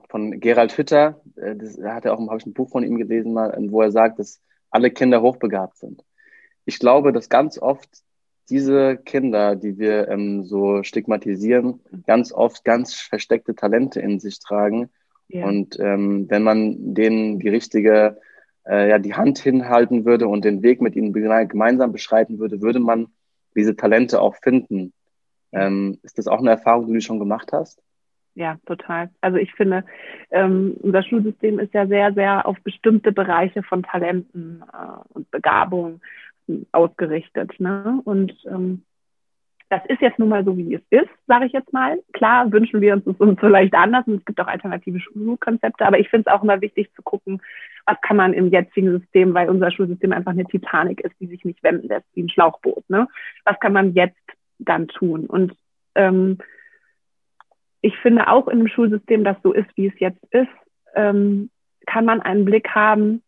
von 0.09 0.39
Gerald 0.39 0.79
Hütter, 0.79 1.21
äh, 1.35 1.57
das 1.57 1.77
hat 1.83 2.05
er 2.05 2.15
auch, 2.15 2.21
habe 2.21 2.39
ich 2.39 2.47
ein 2.47 2.53
Buch 2.53 2.71
von 2.71 2.85
ihm 2.85 2.99
gelesen, 2.99 3.33
mal, 3.33 3.53
wo 3.69 3.83
er 3.83 3.91
sagt, 3.91 4.21
dass 4.21 4.41
alle 4.71 4.91
Kinder 4.91 5.23
hochbegabt 5.23 5.79
sind. 5.79 6.05
Ich 6.65 6.79
glaube, 6.79 7.13
dass 7.13 7.29
ganz 7.29 7.59
oft 7.59 7.89
diese 8.49 8.97
Kinder, 8.97 9.55
die 9.55 9.79
wir 9.79 10.09
ähm, 10.09 10.43
so 10.45 10.83
stigmatisieren, 10.83 11.81
ganz 12.07 12.33
oft 12.33 12.65
ganz 12.65 12.95
versteckte 12.95 13.55
Talente 13.55 14.01
in 14.01 14.19
sich 14.19 14.41
tragen. 14.41 14.91
Ja. 15.29 15.47
Und 15.47 15.79
ähm, 15.79 16.27
wenn 16.29 16.43
man 16.43 16.95
denen 16.95 17.39
die 17.39 17.49
richtige, 17.49 18.19
äh, 18.67 18.91
ja, 18.91 18.99
die 18.99 19.15
Hand 19.15 19.39
hinhalten 19.39 20.05
würde 20.05 20.27
und 20.27 20.45
den 20.45 20.63
Weg 20.63 20.81
mit 20.81 20.97
ihnen 20.97 21.13
gemeinsam 21.13 21.93
beschreiten 21.93 22.41
würde, 22.41 22.61
würde 22.61 22.81
man 22.81 23.07
diese 23.55 23.77
Talente 23.77 24.21
auch 24.21 24.35
finden. 24.37 24.93
Ähm, 25.53 25.99
ist 26.03 26.19
das 26.19 26.27
auch 26.27 26.39
eine 26.39 26.51
Erfahrung, 26.51 26.89
die 26.89 26.95
du 26.95 27.01
schon 27.01 27.19
gemacht 27.19 27.53
hast? 27.53 27.81
Ja, 28.35 28.59
total. 28.67 29.11
Also 29.21 29.39
ich 29.39 29.53
finde, 29.55 29.85
ähm, 30.31 30.77
unser 30.81 31.03
Schulsystem 31.03 31.59
ist 31.59 31.75
ja 31.75 31.87
sehr, 31.87 32.13
sehr 32.15 32.47
auf 32.47 32.57
bestimmte 32.63 33.13
Bereiche 33.13 33.63
von 33.63 33.83
Talenten 33.83 34.63
äh, 34.73 35.15
und 35.15 35.31
Begabung 35.31 36.01
ausgerichtet. 36.73 37.59
Ne? 37.59 38.01
Und 38.05 38.33
ähm, 38.47 38.83
das 39.69 39.83
ist 39.87 40.01
jetzt 40.01 40.19
nun 40.19 40.29
mal 40.29 40.45
so, 40.45 40.57
wie 40.57 40.75
es 40.75 40.83
ist, 40.91 41.11
sage 41.29 41.47
ich 41.47 41.53
jetzt 41.53 41.73
mal. 41.73 42.01
Klar 42.13 42.51
wünschen 42.51 42.81
wir 42.81 42.95
uns 42.95 43.07
es 43.07 43.17
uns 43.17 43.39
vielleicht 43.39 43.73
anders 43.75 44.05
und 44.07 44.17
es 44.17 44.25
gibt 44.25 44.41
auch 44.41 44.49
alternative 44.49 44.99
Schulkonzepte, 44.99 45.87
aber 45.87 45.99
ich 45.99 46.09
finde 46.09 46.29
es 46.29 46.35
auch 46.35 46.43
immer 46.43 46.61
wichtig 46.61 46.93
zu 46.95 47.03
gucken, 47.03 47.41
was 47.87 48.01
kann 48.01 48.17
man 48.17 48.33
im 48.33 48.51
jetzigen 48.51 48.99
System, 48.99 49.33
weil 49.33 49.49
unser 49.49 49.71
Schulsystem 49.71 50.13
einfach 50.13 50.33
eine 50.33 50.45
Titanic 50.45 51.01
ist, 51.01 51.15
die 51.21 51.29
sich 51.29 51.45
nicht 51.45 51.63
wenden 51.63 51.87
lässt 51.87 52.07
wie 52.15 52.25
ein 52.25 52.29
Schlauchboot. 52.29 52.89
Ne? 52.91 53.07
Was 53.45 53.61
kann 53.61 53.73
man 53.73 53.95
jetzt 53.95 54.19
dann 54.59 54.89
tun? 54.89 55.27
Und 55.27 55.55
ähm, 55.95 56.39
ich 57.83 57.97
finde 57.99 58.29
auch 58.29 58.49
in 58.49 58.59
einem 58.59 58.69
Schulsystem, 58.69 59.25
das 59.25 59.37
so 59.43 59.53
ist, 59.53 59.69
wie 59.77 59.87
es 59.87 59.99
jetzt 59.99 60.23
ist, 60.31 60.49
ähm, 60.95 61.51
kann 61.87 62.05
man 62.05 62.21
einen 62.21 62.45
Blick 62.45 62.69
haben 62.69 63.23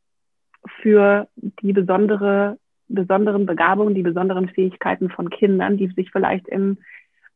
für 0.80 1.28
die 1.38 1.72
besondere, 1.72 2.58
besonderen 2.88 3.46
Begabungen, 3.46 3.94
die 3.94 4.02
besonderen 4.02 4.48
Fähigkeiten 4.48 5.10
von 5.10 5.30
Kindern, 5.30 5.76
die 5.76 5.88
sich 5.88 6.10
vielleicht 6.10 6.46
in 6.48 6.78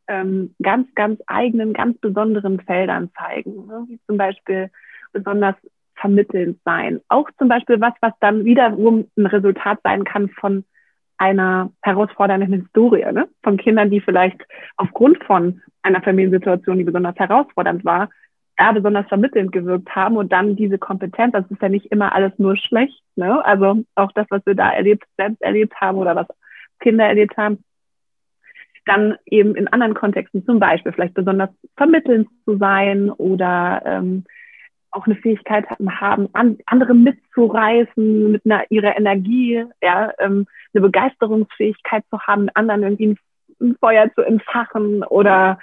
ähm, 0.08 0.54
ganz, 0.62 0.94
ganz 0.94 1.20
eigenen, 1.26 1.72
ganz 1.72 1.98
besonderen 1.98 2.60
Feldern 2.60 3.10
zeigen, 3.18 3.66
ne? 3.66 3.86
wie 3.88 4.00
zum 4.06 4.16
Beispiel 4.16 4.70
besonders 5.12 5.56
vermittelnd 5.96 6.58
sein. 6.64 7.00
Auch 7.08 7.28
zum 7.38 7.48
Beispiel 7.48 7.80
was, 7.80 7.94
was 8.00 8.12
dann 8.20 8.44
wiederum 8.44 9.06
ein 9.16 9.26
Resultat 9.26 9.80
sein 9.82 10.04
kann 10.04 10.28
von 10.28 10.64
einer 11.18 11.72
herausfordernden 11.82 12.52
Historie, 12.52 13.10
ne? 13.12 13.28
von 13.42 13.56
Kindern, 13.56 13.90
die 13.90 14.00
vielleicht 14.00 14.40
aufgrund 14.76 15.22
von 15.24 15.62
einer 15.82 16.02
Familiensituation, 16.02 16.78
die 16.78 16.84
besonders 16.84 17.16
herausfordernd 17.16 17.84
war, 17.84 18.10
da 18.56 18.72
besonders 18.72 19.06
vermittelnd 19.08 19.52
gewirkt 19.52 19.94
haben 19.94 20.16
und 20.16 20.32
dann 20.32 20.56
diese 20.56 20.78
Kompetenz, 20.78 21.32
das 21.32 21.50
ist 21.50 21.60
ja 21.60 21.68
nicht 21.68 21.86
immer 21.86 22.14
alles 22.14 22.32
nur 22.38 22.56
schlecht, 22.56 23.02
ne? 23.14 23.44
also 23.44 23.84
auch 23.94 24.12
das, 24.12 24.26
was 24.30 24.44
wir 24.46 24.54
da 24.54 24.70
erlebt, 24.70 25.04
selbst 25.16 25.42
erlebt 25.42 25.74
haben 25.80 25.98
oder 25.98 26.16
was 26.16 26.26
Kinder 26.80 27.06
erlebt 27.06 27.36
haben, 27.36 27.62
dann 28.86 29.16
eben 29.26 29.54
in 29.56 29.68
anderen 29.68 29.94
Kontexten 29.94 30.44
zum 30.44 30.58
Beispiel 30.58 30.92
vielleicht 30.92 31.14
besonders 31.14 31.50
vermittelnd 31.76 32.28
zu 32.44 32.56
sein 32.56 33.10
oder 33.10 33.82
ähm, 33.84 34.24
auch 34.96 35.06
eine 35.06 35.16
Fähigkeit 35.16 35.66
haben, 35.68 36.28
an, 36.32 36.58
andere 36.66 36.94
mitzureißen 36.94 38.32
mit 38.32 38.44
einer, 38.44 38.64
ihrer 38.70 38.96
Energie, 38.96 39.64
ja, 39.82 40.12
ähm, 40.18 40.46
eine 40.74 40.82
Begeisterungsfähigkeit 40.82 42.04
zu 42.10 42.20
haben, 42.20 42.48
anderen 42.54 42.82
irgendwie 42.82 43.16
ein, 43.60 43.76
Feuer 43.80 44.12
zu 44.14 44.22
entfachen 44.22 45.02
oder 45.04 45.58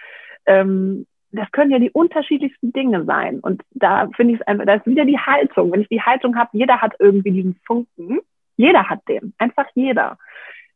ähm, 0.46 1.06
das 1.32 1.52
können 1.52 1.72
ja 1.72 1.80
die 1.80 1.92
unterschiedlichsten 1.92 2.72
Dinge 2.74 3.06
sein. 3.06 3.40
Und 3.40 3.64
da 3.72 4.08
finde 4.16 4.36
ich 4.36 4.40
es 4.40 4.48
einfach, 4.48 4.66
da 4.66 4.76
ist 4.76 4.86
wieder 4.86 5.06
die 5.06 5.18
Haltung. 5.18 5.72
Wenn 5.72 5.82
ich 5.82 5.90
die 5.90 6.02
Haltung 6.02 6.36
habe, 6.36 6.50
jeder 6.54 6.82
hat 6.82 6.94
irgendwie 7.00 7.32
diesen 7.32 7.56
Funken, 7.66 8.20
jeder 8.56 8.90
hat 8.90 9.08
den, 9.08 9.34
einfach 9.40 9.66
jeder, 9.74 10.18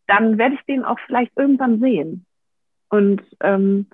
dann 0.07 0.37
werde 0.37 0.55
ich 0.55 0.61
den 0.65 0.83
auch 0.83 0.99
vielleicht 1.05 1.31
irgendwann 1.35 1.79
sehen. 1.79 2.25
Und 2.89 3.21
ähm, 3.41 3.87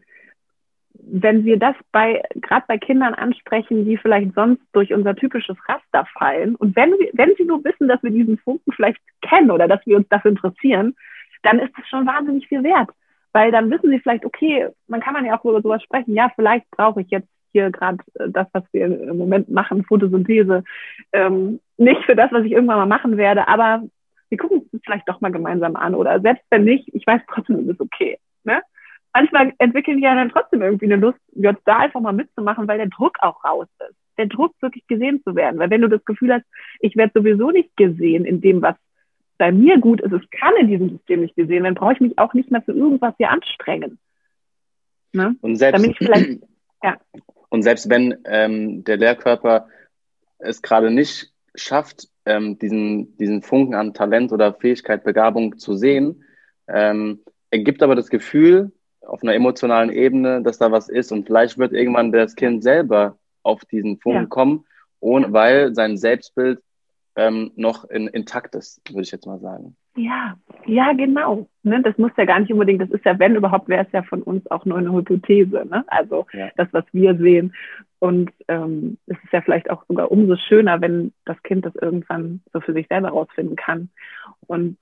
wenn 0.93 1.43
wir 1.43 1.57
das 1.57 1.75
bei, 1.91 2.21
gerade 2.35 2.65
bei 2.67 2.77
Kindern 2.77 3.13
ansprechen, 3.13 3.85
die 3.85 3.97
vielleicht 3.97 4.33
sonst 4.35 4.61
durch 4.73 4.93
unser 4.93 5.15
typisches 5.15 5.57
Raster 5.67 6.05
fallen, 6.17 6.55
und 6.55 6.75
wenn 6.75 6.91
wir, 6.91 7.09
wenn 7.13 7.33
sie 7.37 7.45
nur 7.45 7.63
wissen, 7.63 7.87
dass 7.87 8.01
wir 8.03 8.11
diesen 8.11 8.37
Funken 8.37 8.71
vielleicht 8.71 8.99
kennen 9.21 9.51
oder 9.51 9.67
dass 9.67 9.85
wir 9.85 9.97
uns 9.97 10.07
dafür 10.09 10.31
interessieren, 10.31 10.95
dann 11.41 11.59
ist 11.59 11.73
es 11.79 11.87
schon 11.89 12.05
wahnsinnig 12.05 12.47
viel 12.47 12.63
wert. 12.63 12.89
Weil 13.31 13.51
dann 13.51 13.71
wissen 13.71 13.89
sie 13.89 13.99
vielleicht, 13.99 14.25
okay, 14.25 14.69
man 14.87 15.01
kann 15.01 15.13
man 15.13 15.25
ja 15.25 15.37
auch 15.37 15.43
über 15.45 15.61
sowas 15.61 15.81
sprechen, 15.81 16.13
ja, 16.13 16.31
vielleicht 16.35 16.69
brauche 16.71 17.01
ich 17.01 17.09
jetzt 17.09 17.27
hier 17.51 17.71
gerade 17.71 17.97
äh, 18.15 18.29
das, 18.29 18.47
was 18.53 18.63
wir 18.71 18.85
im 18.85 19.17
Moment 19.17 19.49
machen, 19.49 19.85
Photosynthese, 19.85 20.63
ähm, 21.11 21.59
nicht 21.77 22.03
für 22.05 22.15
das, 22.15 22.31
was 22.31 22.45
ich 22.45 22.51
irgendwann 22.51 22.77
mal 22.77 22.85
machen 22.85 23.17
werde, 23.17 23.47
aber 23.47 23.83
wir 24.29 24.37
gucken 24.37 24.67
es 24.71 24.79
vielleicht 24.83 25.07
doch 25.07 25.21
mal 25.21 25.31
gemeinsam 25.31 25.75
an. 25.75 25.95
Oder 25.95 26.19
selbst 26.19 26.43
wenn 26.49 26.63
nicht, 26.63 26.89
ich 26.93 27.05
weiß 27.05 27.21
trotzdem, 27.27 27.59
es 27.59 27.67
ist 27.67 27.81
okay. 27.81 28.17
Ne? 28.43 28.61
Manchmal 29.13 29.53
entwickeln 29.59 29.97
die 29.97 30.03
ja 30.03 30.15
dann 30.15 30.29
trotzdem 30.29 30.61
irgendwie 30.61 30.85
eine 30.85 30.95
Lust, 30.95 31.19
jetzt 31.33 31.61
da 31.65 31.77
einfach 31.77 32.01
mal 32.01 32.13
mitzumachen, 32.13 32.67
weil 32.67 32.77
der 32.77 32.87
Druck 32.87 33.17
auch 33.21 33.43
raus 33.43 33.67
ist. 33.87 33.95
Der 34.17 34.27
Druck, 34.27 34.53
wirklich 34.61 34.85
gesehen 34.87 35.21
zu 35.23 35.35
werden. 35.35 35.59
Weil 35.59 35.69
wenn 35.69 35.81
du 35.81 35.89
das 35.89 36.03
Gefühl 36.05 36.33
hast, 36.33 36.45
ich 36.79 36.95
werde 36.95 37.13
sowieso 37.15 37.51
nicht 37.51 37.75
gesehen 37.77 38.25
in 38.25 38.41
dem, 38.41 38.61
was 38.61 38.75
bei 39.37 39.51
mir 39.51 39.79
gut 39.79 40.01
ist, 40.01 40.11
es 40.11 40.29
kann 40.31 40.53
in 40.59 40.67
diesem 40.67 40.89
System 40.89 41.21
nicht 41.21 41.35
gesehen, 41.35 41.63
dann 41.63 41.75
brauche 41.75 41.93
ich 41.93 41.99
mich 41.99 42.17
auch 42.17 42.33
nicht 42.33 42.51
mehr 42.51 42.61
für 42.61 42.73
irgendwas 42.73 43.13
hier 43.17 43.29
anstrengen. 43.29 43.99
Ne? 45.11 45.35
Und 45.41 45.55
selbst, 45.57 45.85
ja. 46.83 46.97
und 47.49 47.61
selbst 47.61 47.89
wenn 47.89 48.15
ähm, 48.25 48.83
der 48.83 48.97
Lehrkörper 48.97 49.67
es 50.39 50.61
gerade 50.61 50.91
nicht 50.91 51.31
schafft, 51.55 52.07
ähm, 52.25 52.57
diesen, 52.57 53.15
diesen 53.17 53.41
Funken 53.41 53.75
an 53.75 53.93
Talent 53.93 54.31
oder 54.31 54.53
Fähigkeit, 54.53 55.03
Begabung 55.03 55.57
zu 55.57 55.75
sehen, 55.75 56.23
ähm, 56.67 57.19
er 57.51 57.59
gibt 57.59 57.83
aber 57.83 57.95
das 57.95 58.09
Gefühl 58.09 58.71
auf 59.13 59.21
einer 59.21 59.35
emotionalen 59.35 59.91
Ebene, 59.91 60.41
dass 60.41 60.57
da 60.57 60.71
was 60.71 60.89
ist 60.89 61.11
und 61.11 61.27
vielleicht 61.27 61.59
wird 61.59 61.71
irgendwann 61.71 62.11
das 62.11 62.35
Kind 62.35 62.63
selber 62.63 63.15
auf 63.43 63.63
diesen 63.65 63.99
Funken 63.99 64.23
ja. 64.23 64.27
kommen, 64.27 64.65
ohne, 64.99 65.31
weil 65.31 65.75
sein 65.75 65.97
Selbstbild 65.97 66.59
ähm, 67.15 67.51
noch 67.55 67.85
in, 67.85 68.07
intakt 68.07 68.55
ist, 68.55 68.81
würde 68.89 69.03
ich 69.03 69.11
jetzt 69.11 69.27
mal 69.27 69.37
sagen. 69.37 69.75
Ja, 69.95 70.35
ja, 70.65 70.93
genau. 70.93 71.47
Ne, 71.61 71.83
das 71.83 71.95
muss 71.99 72.09
ja 72.17 72.25
gar 72.25 72.39
nicht 72.39 72.51
unbedingt, 72.51 72.81
das 72.81 72.89
ist 72.89 73.05
ja, 73.05 73.19
wenn 73.19 73.35
überhaupt, 73.35 73.69
wäre 73.69 73.85
es 73.85 73.91
ja 73.91 74.01
von 74.01 74.23
uns 74.23 74.49
auch 74.49 74.65
nur 74.65 74.79
eine 74.79 74.91
Hypothese. 74.91 75.63
Ne? 75.69 75.83
Also 75.85 76.25
ja. 76.33 76.49
das, 76.57 76.69
was 76.71 76.85
wir 76.91 77.15
sehen. 77.15 77.53
Und 77.99 78.31
ähm, 78.47 78.97
es 79.05 79.17
ist 79.23 79.31
ja 79.31 79.41
vielleicht 79.41 79.69
auch 79.69 79.85
sogar 79.87 80.11
umso 80.11 80.37
schöner, 80.37 80.81
wenn 80.81 81.13
das 81.25 81.41
Kind 81.43 81.67
das 81.67 81.75
irgendwann 81.75 82.41
so 82.51 82.61
für 82.61 82.73
sich 82.73 82.87
selber 82.87 83.09
rausfinden 83.09 83.57
kann. 83.57 83.89
Und 84.47 84.77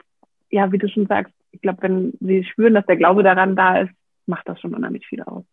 ja, 0.49 0.71
wie 0.71 0.77
du 0.77 0.87
schon 0.87 1.07
sagst, 1.07 1.33
ich 1.51 1.61
glaube, 1.61 1.81
wenn 1.81 2.13
sie 2.21 2.45
spüren, 2.45 2.75
dass 2.75 2.85
der 2.85 2.95
Glaube 2.95 3.23
daran 3.23 3.57
da 3.57 3.79
ist, 3.79 3.91
macht 4.31 4.49
das 4.49 4.59
schon 4.59 4.73
unheimlich 4.73 5.05
viel 5.05 5.21
aus. 5.21 5.43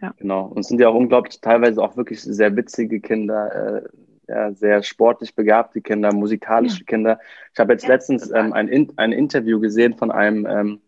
Ja. 0.00 0.12
Genau. 0.18 0.46
Und 0.46 0.60
es 0.60 0.68
sind 0.68 0.80
ja 0.80 0.88
auch 0.88 0.94
unglaublich, 0.94 1.40
teilweise 1.40 1.80
auch 1.82 1.96
wirklich 1.96 2.22
sehr 2.22 2.56
witzige 2.56 3.00
Kinder, 3.00 3.84
äh, 3.84 3.88
ja, 4.28 4.52
sehr 4.52 4.82
sportlich 4.82 5.34
begabte 5.34 5.80
Kinder, 5.80 6.12
musikalische 6.12 6.80
ja. 6.80 6.84
Kinder. 6.86 7.20
Ich 7.52 7.60
habe 7.60 7.72
jetzt 7.72 7.86
letztens 7.86 8.30
ähm, 8.32 8.52
ein, 8.52 8.68
In 8.68 8.92
ein 8.96 9.12
Interview 9.12 9.60
gesehen 9.60 9.94
von 9.94 10.10
einem 10.10 10.46
ähm, 10.46 10.80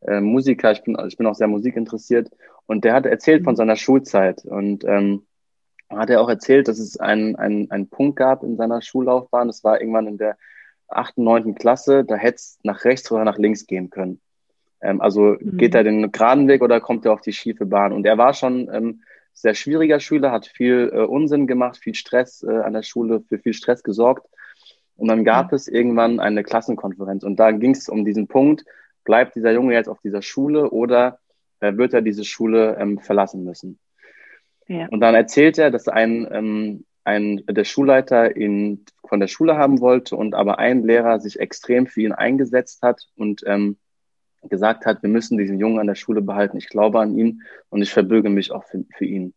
äh, 0.00 0.20
Musiker, 0.20 0.72
ich 0.72 0.82
bin, 0.82 0.96
ich 1.06 1.16
bin 1.16 1.26
auch 1.26 1.34
sehr 1.34 1.48
musikinteressiert, 1.48 2.30
und 2.66 2.84
der 2.84 2.94
hat 2.94 3.06
erzählt 3.06 3.42
mhm. 3.42 3.46
von 3.46 3.56
seiner 3.56 3.76
Schulzeit. 3.76 4.44
Und 4.44 4.84
ähm, 4.84 5.26
hat 5.90 6.10
er 6.10 6.20
auch 6.20 6.28
erzählt, 6.28 6.68
dass 6.68 6.78
es 6.78 6.98
einen, 6.98 7.36
einen, 7.36 7.70
einen 7.70 7.88
Punkt 7.88 8.16
gab 8.16 8.42
in 8.42 8.56
seiner 8.56 8.82
Schullaufbahn. 8.82 9.48
Das 9.48 9.64
war 9.64 9.80
irgendwann 9.80 10.06
in 10.06 10.18
der 10.18 10.36
achten, 10.86 11.24
neunten 11.24 11.54
Klasse, 11.54 12.04
da 12.04 12.16
hätte 12.16 12.36
es 12.36 12.58
nach 12.62 12.84
rechts 12.84 13.10
oder 13.12 13.24
nach 13.24 13.38
links 13.38 13.66
gehen 13.66 13.90
können. 13.90 14.20
Ähm, 14.80 15.00
also 15.00 15.36
mhm. 15.40 15.56
geht 15.56 15.74
er 15.74 15.84
den 15.84 16.12
geraden 16.12 16.48
Weg 16.48 16.62
oder 16.62 16.80
kommt 16.80 17.04
er 17.04 17.12
auf 17.12 17.20
die 17.20 17.32
schiefe 17.32 17.66
Bahn? 17.66 17.92
Und 17.92 18.06
er 18.06 18.18
war 18.18 18.34
schon 18.34 18.68
ähm, 18.72 19.02
sehr 19.32 19.54
schwieriger 19.54 20.00
Schüler, 20.00 20.32
hat 20.32 20.46
viel 20.46 20.90
äh, 20.92 21.00
Unsinn 21.00 21.46
gemacht, 21.46 21.78
viel 21.78 21.94
Stress 21.94 22.42
äh, 22.42 22.50
an 22.50 22.72
der 22.72 22.82
Schule, 22.82 23.22
für 23.28 23.38
viel 23.38 23.54
Stress 23.54 23.82
gesorgt. 23.82 24.26
Und 24.96 25.08
dann 25.08 25.24
gab 25.24 25.52
mhm. 25.52 25.56
es 25.56 25.68
irgendwann 25.68 26.20
eine 26.20 26.42
Klassenkonferenz 26.42 27.22
und 27.22 27.38
da 27.38 27.52
ging 27.52 27.72
es 27.72 27.88
um 27.88 28.04
diesen 28.04 28.26
Punkt, 28.26 28.64
bleibt 29.04 29.36
dieser 29.36 29.52
Junge 29.52 29.74
jetzt 29.74 29.88
auf 29.88 30.00
dieser 30.00 30.22
Schule 30.22 30.70
oder 30.70 31.20
äh, 31.60 31.76
wird 31.76 31.94
er 31.94 32.02
diese 32.02 32.24
Schule 32.24 32.76
ähm, 32.78 32.98
verlassen 32.98 33.44
müssen? 33.44 33.78
Ja. 34.66 34.86
Und 34.88 35.00
dann 35.00 35.14
erzählt 35.14 35.56
er, 35.56 35.70
dass 35.70 35.88
ein, 35.88 36.28
ähm, 36.30 36.84
ein, 37.04 37.42
der 37.48 37.64
Schulleiter 37.64 38.36
ihn 38.36 38.84
von 39.06 39.20
der 39.20 39.28
Schule 39.28 39.56
haben 39.56 39.80
wollte 39.80 40.16
und 40.16 40.34
aber 40.34 40.58
ein 40.58 40.82
Lehrer 40.82 41.20
sich 41.20 41.40
extrem 41.40 41.86
für 41.86 42.02
ihn 42.02 42.12
eingesetzt 42.12 42.82
hat 42.82 43.08
und 43.16 43.42
ähm, 43.46 43.78
gesagt 44.42 44.86
hat, 44.86 45.02
wir 45.02 45.10
müssen 45.10 45.38
diesen 45.38 45.58
Jungen 45.58 45.78
an 45.78 45.86
der 45.86 45.94
Schule 45.94 46.22
behalten. 46.22 46.56
Ich 46.56 46.68
glaube 46.68 47.00
an 47.00 47.18
ihn 47.18 47.42
und 47.68 47.82
ich 47.82 47.92
verbürge 47.92 48.30
mich 48.30 48.52
auch 48.52 48.64
für, 48.64 48.84
für 48.96 49.04
ihn. 49.04 49.34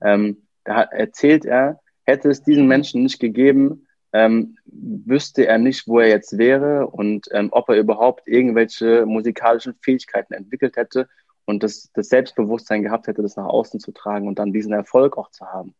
Ähm, 0.00 0.46
da 0.64 0.82
erzählt 0.82 1.44
er, 1.44 1.80
hätte 2.04 2.28
es 2.28 2.42
diesen 2.42 2.66
Menschen 2.66 3.02
nicht 3.02 3.20
gegeben, 3.20 3.86
ähm, 4.12 4.56
wüsste 4.64 5.46
er 5.46 5.58
nicht, 5.58 5.86
wo 5.86 6.00
er 6.00 6.08
jetzt 6.08 6.36
wäre 6.36 6.86
und 6.88 7.28
ähm, 7.30 7.48
ob 7.52 7.68
er 7.68 7.76
überhaupt 7.76 8.26
irgendwelche 8.26 9.06
musikalischen 9.06 9.74
Fähigkeiten 9.82 10.32
entwickelt 10.32 10.76
hätte 10.76 11.08
und 11.44 11.62
das, 11.62 11.90
das 11.94 12.08
Selbstbewusstsein 12.08 12.82
gehabt 12.82 13.06
hätte, 13.06 13.22
das 13.22 13.36
nach 13.36 13.46
außen 13.46 13.78
zu 13.78 13.92
tragen 13.92 14.26
und 14.26 14.38
dann 14.38 14.52
diesen 14.52 14.72
Erfolg 14.72 15.16
auch 15.16 15.30
zu 15.30 15.46
haben. 15.46 15.74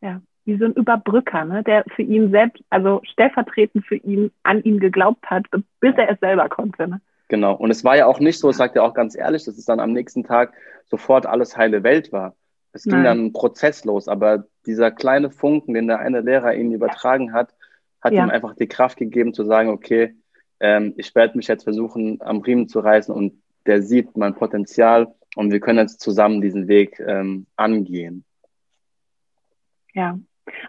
Ja, 0.00 0.22
wie 0.46 0.56
so 0.56 0.64
ein 0.64 0.72
Überbrücker, 0.72 1.44
ne, 1.44 1.62
der 1.62 1.84
für 1.94 2.02
ihn 2.02 2.30
selbst, 2.30 2.62
also 2.70 3.00
stellvertretend 3.04 3.84
für 3.84 3.96
ihn, 3.96 4.30
an 4.44 4.62
ihn 4.62 4.78
geglaubt 4.78 5.26
hat, 5.26 5.44
bis 5.80 5.94
er 5.96 6.10
es 6.10 6.20
selber 6.20 6.48
konnte. 6.48 6.88
Ne? 6.88 7.00
Genau. 7.28 7.54
Und 7.54 7.70
es 7.70 7.84
war 7.84 7.96
ja 7.96 8.06
auch 8.06 8.20
nicht 8.20 8.38
so, 8.38 8.48
das 8.48 8.56
sagt 8.56 8.76
er 8.76 8.84
auch 8.84 8.94
ganz 8.94 9.16
ehrlich, 9.16 9.44
dass 9.44 9.58
es 9.58 9.64
dann 9.64 9.80
am 9.80 9.92
nächsten 9.92 10.24
Tag 10.24 10.54
sofort 10.86 11.26
alles 11.26 11.56
heile 11.56 11.82
Welt 11.82 12.12
war. 12.12 12.36
Es 12.72 12.84
ging 12.84 12.92
Nein. 12.92 13.04
dann 13.04 13.24
ein 13.26 13.32
Prozess 13.32 13.84
los, 13.84 14.06
aber 14.06 14.44
dieser 14.66 14.90
kleine 14.90 15.30
Funken, 15.30 15.74
den 15.74 15.88
der 15.88 15.98
eine 15.98 16.20
Lehrer 16.20 16.54
ihnen 16.54 16.72
übertragen 16.72 17.32
hat, 17.32 17.52
hat 18.00 18.12
ja. 18.12 18.24
ihm 18.24 18.30
einfach 18.30 18.54
die 18.54 18.68
Kraft 18.68 18.98
gegeben 18.98 19.34
zu 19.34 19.44
sagen, 19.44 19.70
okay, 19.70 20.14
ähm, 20.60 20.94
ich 20.96 21.14
werde 21.14 21.36
mich 21.36 21.48
jetzt 21.48 21.64
versuchen, 21.64 22.18
am 22.20 22.40
Riemen 22.40 22.68
zu 22.68 22.78
reißen 22.80 23.12
und 23.12 23.42
der 23.66 23.82
sieht 23.82 24.16
mein 24.16 24.34
Potenzial 24.34 25.12
und 25.34 25.50
wir 25.50 25.58
können 25.58 25.80
jetzt 25.80 26.00
zusammen 26.00 26.40
diesen 26.40 26.68
Weg 26.68 27.00
ähm, 27.00 27.46
angehen. 27.56 28.24
Ja, 29.92 30.18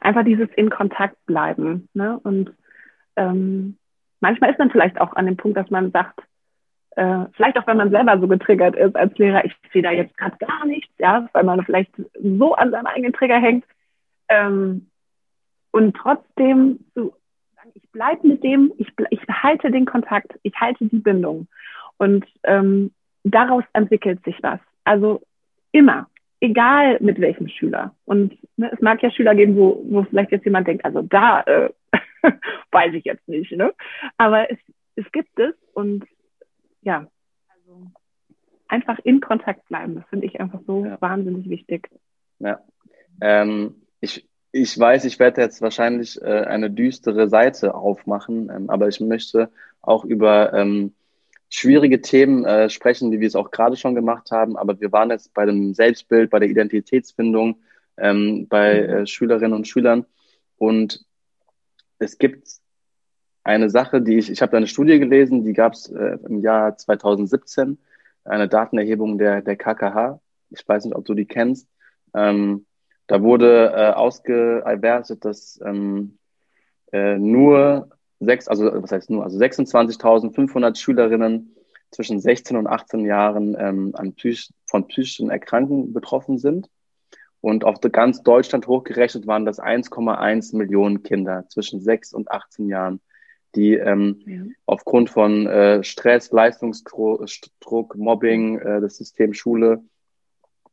einfach 0.02 0.24
dieses 0.24 0.50
in 0.56 0.70
Kontakt 0.70 1.18
bleiben. 1.26 1.90
Ne? 1.94 2.20
Und 2.24 2.54
ähm, 3.16 3.78
manchmal 4.20 4.52
ist 4.52 4.60
man 4.60 4.72
vielleicht 4.72 5.00
auch 5.00 5.14
an 5.14 5.26
dem 5.26 5.38
Punkt, 5.38 5.58
dass 5.58 5.70
man 5.70 5.92
sagt, 5.92 6.20
äh, 6.96 7.26
vielleicht 7.34 7.58
auch 7.58 7.68
wenn 7.68 7.78
man 7.78 7.92
selber 7.92 8.20
so 8.20 8.28
getriggert 8.28 8.76
ist 8.76 8.96
als 8.96 9.16
Lehrer, 9.18 9.46
ich 9.46 9.56
sehe 9.72 9.84
da 9.84 9.92
jetzt 9.92 10.18
gerade 10.18 10.38
gar 10.38 10.66
nichts, 10.66 10.92
ja, 10.98 11.28
weil 11.34 11.44
man 11.44 11.64
vielleicht 11.64 11.92
so 12.20 12.56
an 12.56 12.72
seinem 12.72 12.88
eigenen 12.88 13.14
Trigger 13.14 13.40
hängt. 13.40 13.66
Ähm, 14.30 14.90
und 15.72 15.96
trotzdem 15.96 16.80
so, 16.96 17.14
ich 17.76 17.92
bleibe 17.92 18.28
mit 18.28 18.44
dem, 18.44 18.74
ich, 18.78 18.92
ich 19.12 19.20
halte 19.30 19.70
den 19.70 19.86
Kontakt, 19.86 20.40
ich 20.42 20.56
halte 20.60 20.86
die 20.86 21.00
Bindung. 21.00 21.48
Und 21.98 22.26
ähm, 22.44 22.92
daraus 23.24 23.64
entwickelt 23.74 24.24
sich 24.24 24.42
was. 24.42 24.60
Also 24.84 25.22
immer, 25.72 26.08
egal 26.40 26.98
mit 27.00 27.20
welchem 27.20 27.48
Schüler. 27.48 27.96
Und 28.06 28.38
ne, 28.58 28.72
es 28.72 28.82
mag 28.82 29.02
ja 29.02 29.12
Schüler 29.12 29.36
geben, 29.36 29.56
wo, 29.56 29.84
wo 29.90 30.04
vielleicht 30.04 30.32
jetzt 30.32 30.46
jemand 30.46 30.68
denkt, 30.68 30.86
also 30.86 31.02
da 31.02 31.42
äh, 31.42 31.70
weiß 32.72 32.94
ich 32.94 33.06
jetzt 33.06 33.28
nicht. 33.28 33.52
Ne? 33.52 33.74
Aber 34.18 34.50
es, 34.52 34.58
es 34.96 35.12
gibt 35.12 35.40
es 35.40 35.54
und 35.74 36.06
ja, 36.82 37.08
also 37.50 37.88
einfach 38.68 39.00
in 39.04 39.22
Kontakt 39.22 39.68
bleiben. 39.68 39.96
Das 39.96 40.08
finde 40.10 40.26
ich 40.28 40.40
einfach 40.40 40.62
so 40.66 40.86
ja. 40.86 41.02
wahnsinnig 41.02 41.50
wichtig. 41.50 41.90
Ja. 42.40 42.60
Ähm, 43.22 43.76
ich, 44.00 44.28
ich 44.52 44.78
weiß, 44.78 45.06
ich 45.06 45.20
werde 45.20 45.42
jetzt 45.42 45.62
wahrscheinlich 45.62 46.22
äh, 46.22 46.44
eine 46.46 46.70
düstere 46.70 47.30
Seite 47.30 47.74
aufmachen, 47.74 48.50
ähm, 48.50 48.70
aber 48.70 48.88
ich 48.88 49.00
möchte 49.00 49.50
auch 49.82 50.06
über 50.06 50.54
ähm, 50.54 50.94
schwierige 51.50 52.02
Themen 52.02 52.46
äh, 52.46 52.70
sprechen, 52.70 53.12
wie 53.12 53.20
wir 53.20 53.28
es 53.28 53.36
auch 53.36 53.52
gerade 53.52 53.78
schon 53.78 53.96
gemacht 53.96 54.32
haben. 54.32 54.58
Aber 54.58 54.80
wir 54.80 54.92
waren 54.92 55.10
jetzt 55.10 55.34
bei 55.34 55.46
dem 55.46 55.74
Selbstbild, 55.74 56.30
bei 56.30 56.40
der 56.40 56.50
Identitätsfindung, 56.50 57.62
ähm, 57.98 58.48
bei 58.48 58.82
mhm. 58.82 58.90
äh, 58.90 59.08
Schülerinnen 59.08 59.54
und 59.54 59.68
Schülern. 59.68 60.06
Und 60.58 61.06
es 62.00 62.18
gibt 62.18 62.48
eine 63.44 63.70
Sache, 63.70 64.02
die 64.02 64.18
ich, 64.18 64.30
ich 64.30 64.42
habe 64.42 64.58
eine 64.58 64.68
Studie 64.68 65.00
gelesen, 65.00 65.46
die 65.46 65.54
gab 65.54 65.74
es 65.74 65.90
äh, 65.90 66.18
im 66.28 66.42
Jahr 66.42 66.78
2017, 66.78 67.78
eine 68.26 68.50
Datenerhebung 68.50 69.18
der, 69.18 69.42
der 69.42 69.56
KKH. 69.56 70.20
Ich 70.50 70.68
weiß 70.68 70.86
nicht, 70.86 70.96
ob 70.96 71.06
du 71.06 71.14
die 71.14 71.26
kennst. 71.26 71.70
Ähm, 72.14 72.66
da 73.08 73.22
wurde 73.22 73.72
äh, 73.74 73.92
ausgewertet, 73.94 75.24
dass 75.24 75.60
ähm, 75.64 76.18
äh, 76.92 77.18
nur 77.18 77.90
sechs, 78.20 78.48
also 78.48 78.66
was 78.82 78.92
heißt 78.92 79.10
nur, 79.10 79.24
also 79.24 79.38
26.500 79.38 80.78
Schülerinnen 80.78 81.56
zwischen 81.92 82.20
16 82.20 82.58
und 82.58 82.68
18 82.68 83.06
Jahren 83.06 83.56
ähm, 83.58 83.92
an 83.96 84.14
psych 84.14 84.52
von 84.66 84.88
psychischen 84.88 85.30
Erkrankungen 85.30 85.94
betroffen 85.94 86.38
sind. 86.38 86.70
Und 87.40 87.64
auf 87.64 87.80
ganz 87.80 88.24
Deutschland 88.24 88.68
hochgerechnet 88.68 89.28
waren 89.28 89.46
das 89.46 89.60
1,1 89.60 90.56
Millionen 90.56 91.04
Kinder 91.04 91.46
zwischen 91.50 91.80
6 91.80 92.14
und 92.14 92.32
18 92.32 92.68
Jahren, 92.68 93.00
die 93.56 93.76
ähm, 93.76 94.22
ja. 94.26 94.44
aufgrund 94.66 95.10
von 95.10 95.48
äh, 95.48 95.84
Stress, 95.84 96.32
Leistungsdruck, 96.32 97.96
Mobbing, 97.96 98.60
äh, 98.60 98.82
das 98.82 98.98
System 98.98 99.34
Schule 99.34 99.84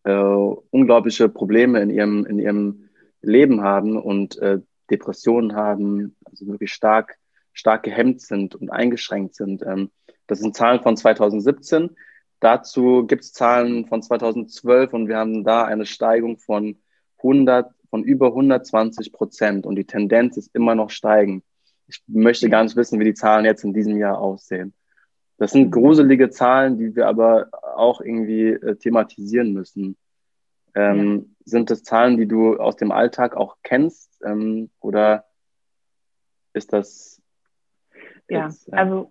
äh, 0.04 0.12
unglaubliche 0.12 1.28
Probleme 1.28 1.80
in 1.80 1.90
ihrem, 1.90 2.26
in 2.26 2.38
ihrem 2.38 2.88
Leben 3.22 3.62
haben 3.62 3.96
und 4.00 4.38
äh, 4.38 4.60
Depressionen 4.90 5.54
haben, 5.54 6.14
also 6.24 6.46
wirklich 6.46 6.72
stark, 6.72 7.16
stark 7.54 7.84
gehemmt 7.84 8.20
sind 8.20 8.54
und 8.54 8.70
eingeschränkt 8.70 9.34
sind. 9.34 9.62
Ähm, 9.62 9.90
das 10.26 10.40
sind 10.40 10.54
Zahlen 10.54 10.82
von 10.82 10.96
2017. 10.96 11.96
Dazu 12.40 13.06
gibt 13.06 13.24
es 13.24 13.32
Zahlen 13.32 13.86
von 13.86 14.02
2012 14.02 14.92
und 14.92 15.08
wir 15.08 15.16
haben 15.16 15.44
da 15.44 15.64
eine 15.64 15.86
Steigung 15.86 16.36
von 16.36 16.76
100, 17.18 17.70
von 17.88 18.04
über 18.04 18.26
120 18.26 19.12
Prozent 19.12 19.64
und 19.64 19.76
die 19.76 19.86
Tendenz 19.86 20.36
ist 20.36 20.54
immer 20.54 20.74
noch 20.74 20.90
steigend. 20.90 21.42
Ich 21.86 22.02
möchte 22.06 22.50
gar 22.50 22.62
nicht 22.62 22.76
wissen, 22.76 23.00
wie 23.00 23.04
die 23.04 23.14
Zahlen 23.14 23.44
jetzt 23.44 23.64
in 23.64 23.72
diesem 23.72 23.96
Jahr 23.96 24.18
aussehen. 24.18 24.74
Das 25.38 25.52
sind 25.52 25.70
gruselige 25.70 26.30
Zahlen, 26.30 26.78
die 26.78 26.94
wir 26.94 27.06
aber 27.08 27.48
auch 27.76 28.00
irgendwie 28.00 28.50
äh, 28.50 28.76
thematisieren 28.76 29.52
müssen. 29.52 29.96
Ähm, 30.74 31.14
ja. 31.16 31.24
Sind 31.44 31.70
das 31.70 31.82
Zahlen, 31.82 32.16
die 32.16 32.26
du 32.26 32.56
aus 32.56 32.76
dem 32.76 32.92
Alltag 32.92 33.36
auch 33.36 33.56
kennst 33.62 34.20
ähm, 34.24 34.70
oder 34.80 35.24
ist 36.52 36.72
das? 36.72 37.13
Ja, 38.28 38.46
jetzt, 38.46 38.68
äh, 38.72 38.76
also 38.76 39.08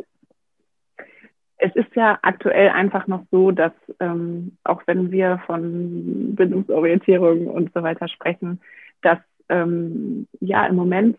es 1.58 1.74
ist 1.76 1.96
ja 1.96 2.20
aktuell 2.22 2.70
einfach 2.70 3.08
noch 3.08 3.24
so, 3.32 3.52
dass 3.52 3.72
ähm, 4.00 4.58
auch 4.64 4.82
wenn 4.86 5.12
wir 5.12 5.42
von 5.46 6.36
Bildungsorientierung 6.36 7.48
und 7.48 7.72
so 7.74 7.84
weiter 7.84 8.08
sprechen, 8.08 8.60
dass 9.02 9.20
ähm, 9.50 10.28
ja 10.40 10.66
im 10.66 10.76
Moment 10.76 11.18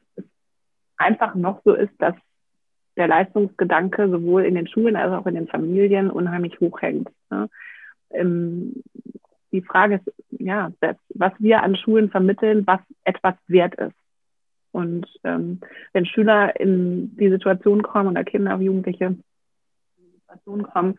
einfach 0.96 1.34
noch 1.34 1.62
so 1.64 1.74
ist, 1.74 1.92
dass 1.98 2.14
der 2.96 3.08
Leistungsgedanke 3.08 4.08
sowohl 4.08 4.44
in 4.44 4.54
den 4.54 4.68
Schulen 4.68 4.96
als 4.96 5.12
auch 5.12 5.26
in 5.26 5.34
den 5.34 5.48
Familien 5.48 6.10
unheimlich 6.10 6.60
hoch 6.60 6.80
hängt. 6.80 7.08
Ne? 7.30 7.48
Ähm, 8.10 8.82
die 9.52 9.62
Frage 9.62 9.96
ist, 9.96 10.12
ja, 10.30 10.72
was 11.10 11.32
wir 11.38 11.62
an 11.62 11.76
Schulen 11.76 12.10
vermitteln, 12.10 12.66
was 12.66 12.80
etwas 13.04 13.34
wert 13.46 13.74
ist. 13.76 13.94
Und 14.74 15.06
ähm, 15.22 15.60
wenn 15.92 16.04
Schüler 16.04 16.58
in 16.58 17.16
die 17.16 17.30
Situation 17.30 17.82
kommen 17.84 18.08
oder 18.08 18.24
Kinder, 18.24 18.56
Jugendliche 18.56 19.16
Situation 19.96 20.64
kommen, 20.64 20.98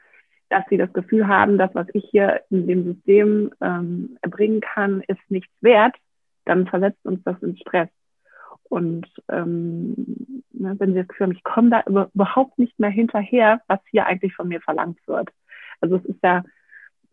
dass 0.49 0.63
sie 0.69 0.77
das 0.77 0.93
Gefühl 0.93 1.27
haben, 1.27 1.57
dass 1.57 1.75
was 1.75 1.87
ich 1.93 2.05
hier 2.09 2.41
in 2.49 2.67
dem 2.67 2.85
System 2.85 3.51
ähm, 3.59 4.17
erbringen 4.21 4.61
kann, 4.61 5.01
ist 5.09 5.19
nichts 5.27 5.53
wert, 5.59 5.93
dann 6.45 6.67
versetzt 6.67 7.05
uns 7.05 7.21
das 7.25 7.35
in 7.43 7.57
Stress. 7.57 7.89
Und 8.69 9.07
ähm, 9.27 10.43
ne, 10.53 10.75
wenn 10.79 10.93
sie 10.93 10.99
das 10.99 11.09
Gefühl 11.09 11.27
haben, 11.27 11.35
ich 11.35 11.43
komme 11.43 11.69
da 11.69 11.83
über, 11.85 12.09
überhaupt 12.15 12.57
nicht 12.57 12.79
mehr 12.79 12.89
hinterher, 12.89 13.59
was 13.67 13.81
hier 13.91 14.05
eigentlich 14.05 14.35
von 14.35 14.47
mir 14.47 14.61
verlangt 14.61 15.05
wird. 15.05 15.31
Also 15.81 15.97
es 15.97 16.05
ist 16.05 16.23
ja 16.23 16.45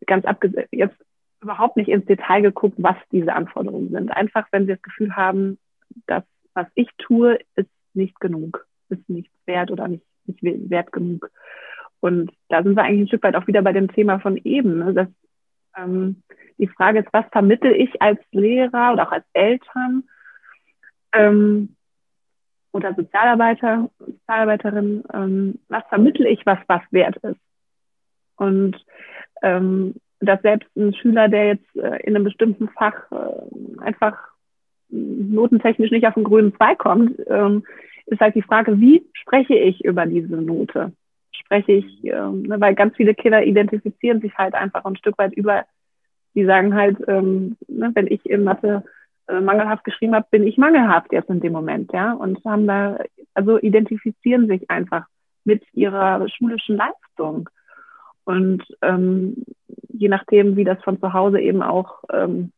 ganz 0.07 0.25
abgesehen, 0.27 0.69
jetzt 0.71 0.97
überhaupt 1.41 1.77
nicht 1.77 1.89
ins 1.89 2.07
Detail 2.07 2.43
geguckt, 2.43 2.77
was 2.79 2.97
diese 3.11 3.33
Anforderungen 3.33 3.91
sind. 3.91 4.13
Einfach, 4.13 4.47
wenn 4.53 4.67
sie 4.67 4.75
das 4.75 4.83
Gefühl 4.83 5.17
haben, 5.17 5.59
dass 6.07 6.23
was 6.55 6.67
ich 6.75 6.89
tue, 6.99 7.39
ist 7.57 7.71
nicht 7.95 8.19
genug, 8.21 8.67
ist 8.89 9.09
nicht 9.09 9.31
wert 9.47 9.71
oder 9.71 9.89
nicht, 9.89 10.05
nicht 10.27 10.71
wert 10.71 10.93
genug. 10.93 11.31
Und 12.01 12.33
da 12.49 12.63
sind 12.63 12.77
wir 12.77 12.83
eigentlich 12.83 13.03
ein 13.03 13.09
Stück 13.09 13.23
weit 13.23 13.37
auch 13.37 13.47
wieder 13.47 13.63
bei 13.63 13.73
dem 13.73 13.91
Thema 13.93 14.19
von 14.19 14.37
eben. 14.37 14.79
Ne? 14.79 14.95
Dass, 14.95 15.09
ähm, 15.77 16.23
die 16.59 16.69
Frage 16.69 17.01
ist, 17.01 17.13
was 17.13 17.25
vermittel 17.33 17.73
ich 17.73 18.01
als 18.03 18.21
Lehrer 18.31 18.93
oder 18.93 19.07
auch 19.09 19.13
als 19.13 19.25
Eltern 19.33 20.05
ähm, 21.13 21.77
oder 22.73 22.95
Sozialarbeiter, 22.95 23.91
Sozialarbeiterin, 23.99 25.05
ähm, 25.13 25.59
was 25.69 25.85
vermittel 25.89 26.27
ich, 26.27 26.45
was 26.47 26.59
was 26.67 26.83
wert 26.91 27.17
ist? 27.19 27.41
Und 28.37 28.85
ähm, 29.43 29.95
dass 30.21 30.41
selbst 30.43 30.69
ein 30.77 30.95
Schüler, 30.95 31.29
der 31.29 31.47
jetzt 31.49 31.77
äh, 31.77 31.99
in 32.05 32.15
einem 32.15 32.25
bestimmten 32.25 32.69
Fach 32.69 32.95
äh, 33.11 33.81
einfach 33.81 34.32
notentechnisch 34.93 35.91
nicht 35.91 36.07
auf 36.07 36.15
den 36.15 36.25
grünen 36.25 36.55
Zweig 36.55 36.79
kommt, 36.79 37.19
ähm, 37.27 37.65
ist 38.07 38.21
halt 38.21 38.35
die 38.35 38.43
Frage, 38.43 38.81
wie 38.81 39.05
spreche 39.15 39.55
ich 39.55 39.85
über 39.85 40.07
diese 40.07 40.37
Note? 40.37 40.93
spreche 41.53 41.73
ich, 41.73 42.05
ähm, 42.05 42.43
ne, 42.43 42.61
weil 42.61 42.75
ganz 42.75 42.97
viele 42.97 43.15
Kinder 43.15 43.45
identifizieren 43.45 44.21
sich 44.21 44.37
halt 44.37 44.55
einfach 44.55 44.85
ein 44.85 44.97
Stück 44.97 45.19
weit 45.19 45.33
über, 45.35 45.65
die 46.35 46.45
sagen 46.45 46.75
halt, 46.75 46.97
ähm, 47.09 47.57
ne, 47.69 47.91
wenn 47.95 48.07
ich 48.07 48.25
in 48.27 48.45
Mathe 48.45 48.85
äh, 49.29 49.41
mangelhaft 49.41 49.85
geschrieben 49.85 50.15
habe, 50.15 50.27
bin 50.31 50.47
ich 50.47 50.57
mangelhaft 50.57 51.13
jetzt 51.13 51.31
in 51.31 51.41
dem 51.41 51.53
Moment, 51.53 51.93
ja, 51.93 52.13
und 52.13 52.45
haben 52.45 52.67
da, 52.67 52.99
also 53.35 53.59
identifizieren 53.59 54.47
sich 54.47 54.71
einfach 54.71 55.07
mit 55.45 55.63
ihrer 55.73 56.27
schulischen 56.29 56.77
Leistung. 56.77 57.49
Und 58.25 58.63
ähm, 58.83 59.45
je 59.89 60.09
nachdem, 60.09 60.57
wie 60.57 60.65
das 60.65 60.83
von 60.85 61.01
zu 61.01 61.13
Hause 61.13 61.41
eben 61.41 61.63
auch 61.63 62.05
ähm, 62.13 62.53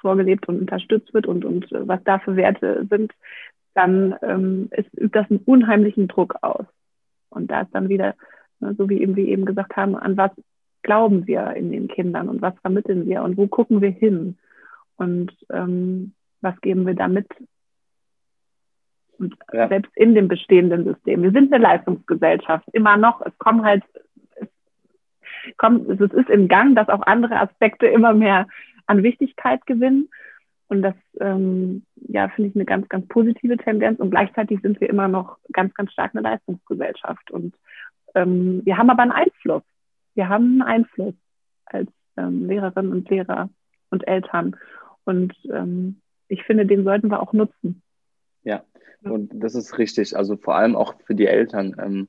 vorgelebt 0.00 0.48
und 0.48 0.60
unterstützt 0.60 1.12
wird 1.14 1.26
und, 1.26 1.44
und 1.44 1.70
äh, 1.72 1.86
was 1.86 2.02
da 2.04 2.18
für 2.18 2.36
Werte 2.36 2.86
sind, 2.88 3.12
dann 3.74 4.16
ähm, 4.22 4.68
ist, 4.72 4.92
übt 4.94 5.18
das 5.18 5.30
einen 5.30 5.40
unheimlichen 5.44 6.08
Druck 6.08 6.36
aus. 6.42 6.66
Und 7.30 7.50
da 7.50 7.62
ist 7.62 7.74
dann 7.74 7.88
wieder, 7.88 8.14
ne, 8.60 8.74
so 8.76 8.88
wie 8.88 9.00
eben 9.00 9.16
wir 9.16 9.26
eben 9.26 9.44
gesagt 9.44 9.76
haben, 9.76 9.96
an 9.96 10.16
was 10.16 10.30
glauben 10.82 11.26
wir 11.26 11.52
in 11.54 11.70
den 11.70 11.88
Kindern 11.88 12.28
und 12.28 12.42
was 12.42 12.54
vermitteln 12.60 13.06
wir 13.06 13.22
und 13.22 13.36
wo 13.36 13.46
gucken 13.46 13.80
wir 13.80 13.90
hin 13.90 14.38
und 14.96 15.32
ähm, 15.50 16.12
was 16.40 16.60
geben 16.60 16.86
wir 16.86 16.94
damit 16.94 17.26
und 19.18 19.34
ja. 19.52 19.68
selbst 19.68 19.90
in 19.96 20.14
dem 20.14 20.28
bestehenden 20.28 20.84
System. 20.84 21.22
Wir 21.22 21.32
sind 21.32 21.52
eine 21.52 21.62
Leistungsgesellschaft, 21.62 22.66
immer 22.72 22.96
noch. 22.96 23.20
Es 23.22 23.36
kommen 23.38 23.64
halt, 23.64 23.82
es, 24.36 24.48
kommt, 25.56 25.88
es 25.88 26.00
ist 26.00 26.30
im 26.30 26.48
Gang, 26.48 26.76
dass 26.76 26.88
auch 26.88 27.02
andere 27.02 27.40
Aspekte 27.40 27.86
immer 27.86 28.14
mehr 28.14 28.46
an 28.88 29.02
Wichtigkeit 29.02 29.64
gewinnen. 29.66 30.08
Und 30.68 30.82
das, 30.82 30.94
ähm, 31.20 31.84
ja, 31.96 32.28
finde 32.28 32.50
ich 32.50 32.56
eine 32.56 32.66
ganz, 32.66 32.88
ganz 32.88 33.06
positive 33.08 33.56
Tendenz. 33.56 34.00
Und 34.00 34.10
gleichzeitig 34.10 34.60
sind 34.60 34.80
wir 34.80 34.90
immer 34.90 35.08
noch 35.08 35.38
ganz, 35.52 35.72
ganz 35.74 35.92
stark 35.92 36.14
eine 36.14 36.22
Leistungsgesellschaft. 36.22 37.30
Und 37.30 37.54
ähm, 38.14 38.62
wir 38.64 38.76
haben 38.76 38.90
aber 38.90 39.02
einen 39.02 39.12
Einfluss. 39.12 39.62
Wir 40.14 40.28
haben 40.28 40.60
einen 40.60 40.62
Einfluss 40.62 41.14
als 41.64 41.90
ähm, 42.16 42.46
Lehrerinnen 42.46 42.92
und 42.92 43.08
Lehrer 43.08 43.48
und 43.90 44.06
Eltern. 44.06 44.56
Und 45.04 45.34
ähm, 45.50 46.00
ich 46.28 46.42
finde, 46.42 46.66
den 46.66 46.84
sollten 46.84 47.10
wir 47.10 47.22
auch 47.22 47.32
nutzen. 47.32 47.82
Ja, 48.42 48.62
und 49.02 49.30
das 49.34 49.54
ist 49.54 49.78
richtig. 49.78 50.16
Also 50.16 50.36
vor 50.36 50.56
allem 50.56 50.76
auch 50.76 50.94
für 51.06 51.14
die 51.14 51.26
Eltern. 51.26 51.76
Ähm, 51.78 52.08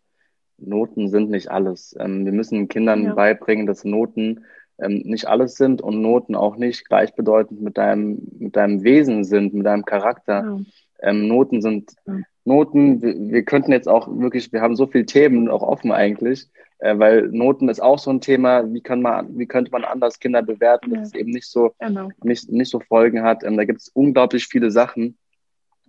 Noten 0.57 1.09
sind 1.09 1.30
nicht 1.30 1.49
alles. 1.49 1.95
Ähm, 1.97 2.25
wir 2.25 2.34
müssen 2.34 2.67
Kindern 2.67 3.05
ja. 3.05 3.13
beibringen, 3.13 3.65
dass 3.65 3.86
Noten 3.86 4.43
ähm, 4.82 5.01
nicht 5.05 5.27
alles 5.27 5.55
sind 5.55 5.82
und 5.82 6.01
Noten 6.01 6.36
auch 6.36 6.55
nicht 6.55 6.88
gleichbedeutend 6.88 7.61
mit 7.61 7.77
deinem, 7.77 8.19
mit 8.39 8.55
deinem 8.55 8.84
Wesen 8.84 9.23
sind, 9.23 9.53
mit 9.53 9.65
deinem 9.65 9.86
Charakter. 9.86 10.43
Ja. 10.43 10.59
Ähm, 11.01 11.27
Noten 11.27 11.61
sind 11.61 11.93
ja. 12.05 12.19
Noten, 12.45 13.01
wir, 13.01 13.15
wir, 13.15 13.43
könnten 13.43 13.71
jetzt 13.71 13.88
auch 13.88 14.07
wirklich, 14.07 14.51
wir 14.51 14.61
haben 14.61 14.75
so 14.75 14.88
viele 14.88 15.05
Themen 15.05 15.49
auch 15.49 15.61
offen 15.61 15.91
eigentlich, 15.91 16.47
äh, 16.80 16.97
weil 16.97 17.27
Noten 17.30 17.69
ist 17.69 17.82
auch 17.82 17.99
so 17.99 18.09
ein 18.09 18.21
Thema, 18.21 18.71
wie 18.73 18.82
kann 18.82 19.01
man, 19.01 19.38
wie 19.38 19.45
könnte 19.45 19.71
man 19.71 19.86
anders 19.86 20.19
Kinder 20.19 20.41
bewerten, 20.41 20.93
dass 20.93 21.09
es 21.09 21.13
eben 21.13 21.32
nicht 21.32 21.47
so, 21.47 21.73
genau. 21.80 22.09
nicht, 22.23 22.49
nicht 22.49 22.71
so 22.71 22.80
Folgen 22.80 23.23
hat. 23.23 23.43
Ähm, 23.43 23.55
da 23.55 23.65
gibt 23.65 23.82
es 23.82 23.89
unglaublich 23.89 24.47
viele 24.47 24.71
Sachen. 24.71 25.17